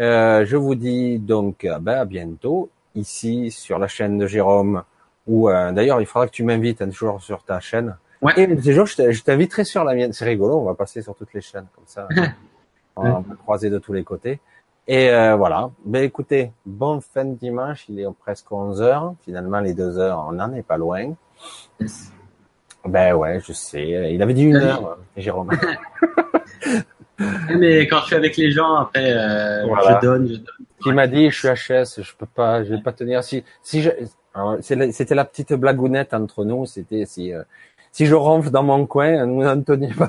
[0.00, 4.82] Euh, je vous dis donc euh, ben, à bientôt ici sur la chaîne de Jérôme
[5.26, 7.96] ou euh, d'ailleurs il faudra que tu m'invites un jour sur ta chaîne.
[8.20, 8.32] Ouais.
[8.36, 11.34] Et un jour je t'inviterai sur la mienne, c'est rigolo, on va passer sur toutes
[11.34, 12.08] les chaînes comme ça,
[12.96, 14.40] on va croiser de tous les côtés.
[14.88, 15.70] Et euh, voilà.
[15.84, 17.84] Ben écoutez, bonne fin de dimanche.
[17.88, 19.14] Il est presque 11 heures.
[19.24, 21.14] Finalement, les deux heures, on n'en est pas loin.
[21.80, 22.12] Yes.
[22.84, 24.12] Ben ouais, je sais.
[24.12, 24.66] Il avait dit une Allez.
[24.66, 25.50] heure, Jérôme.
[27.58, 30.00] Mais quand je suis avec les gens, après, euh, Voilà.
[30.00, 30.46] je donne, je donne.
[30.86, 33.22] Il m'a dit, je suis HS, je peux pas, je vais pas tenir.
[33.22, 33.90] Si, si je,
[34.60, 36.66] c'était la petite blagounette entre nous.
[36.66, 37.42] C'était si, euh,
[37.92, 40.08] si je ronfle dans mon coin, nous n'en teniez pas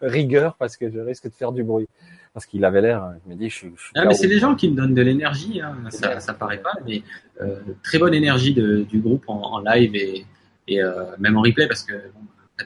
[0.00, 1.88] rigueur parce que je risque de faire du bruit.
[2.32, 3.72] Parce qu'il avait l'air, il me dit, je suis.
[3.76, 5.60] Je suis Ah, mais c'est les gens qui me donnent de l'énergie.
[5.60, 5.76] Hein.
[5.90, 7.02] Ça, ça paraît pas, mais
[7.40, 10.24] euh, très bonne énergie de, du groupe en, en live et,
[10.66, 12.20] et euh, même en replay parce que bon,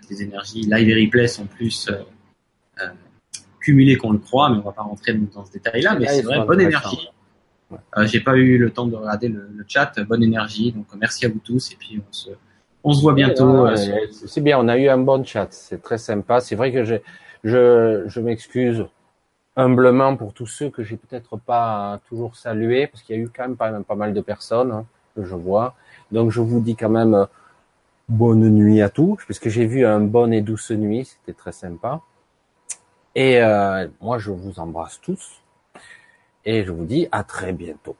[0.09, 1.91] les énergies live et replay sont plus
[3.61, 5.97] cumulées qu'on le croit, mais on va pas rentrer dans ce détail-là.
[5.99, 7.09] Mais c'est vrai, bonne énergie.
[7.99, 9.93] Euh, j'ai pas eu le temps de regarder le, le, chat.
[10.09, 10.73] Bonne énergie.
[10.73, 12.31] Donc merci à vous tous et puis on se,
[12.85, 13.67] on se voit bientôt.
[13.67, 13.77] Euh,
[14.11, 14.59] c'est bien.
[14.59, 15.49] On a eu un bon chat.
[15.51, 16.41] C'est très sympa.
[16.41, 16.99] C'est vrai que je,
[17.45, 18.87] je m'excuse
[19.59, 23.29] humblement pour tous ceux que j'ai peut-être pas toujours salués parce qu'il y a eu
[23.29, 24.87] quand même pas, pas mal de personnes hein,
[25.17, 25.75] que je vois.
[26.13, 27.27] Donc je vous dis quand même euh,
[28.09, 31.05] bonne nuit à tous puisque j'ai vu un bon et douce nuit.
[31.07, 32.01] C'était très sympa.
[33.17, 35.43] Et euh, moi je vous embrasse tous
[36.45, 37.97] et je vous dis à très bientôt.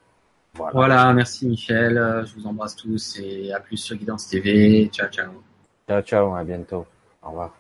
[0.59, 0.73] Voilà.
[0.75, 1.15] voilà.
[1.15, 1.95] merci Michel,
[2.27, 4.91] je vous embrasse tous et à plus sur Guidance TV.
[4.93, 5.31] Ciao, ciao.
[5.89, 6.87] Ciao, ciao, à bientôt.
[7.23, 7.55] Au revoir.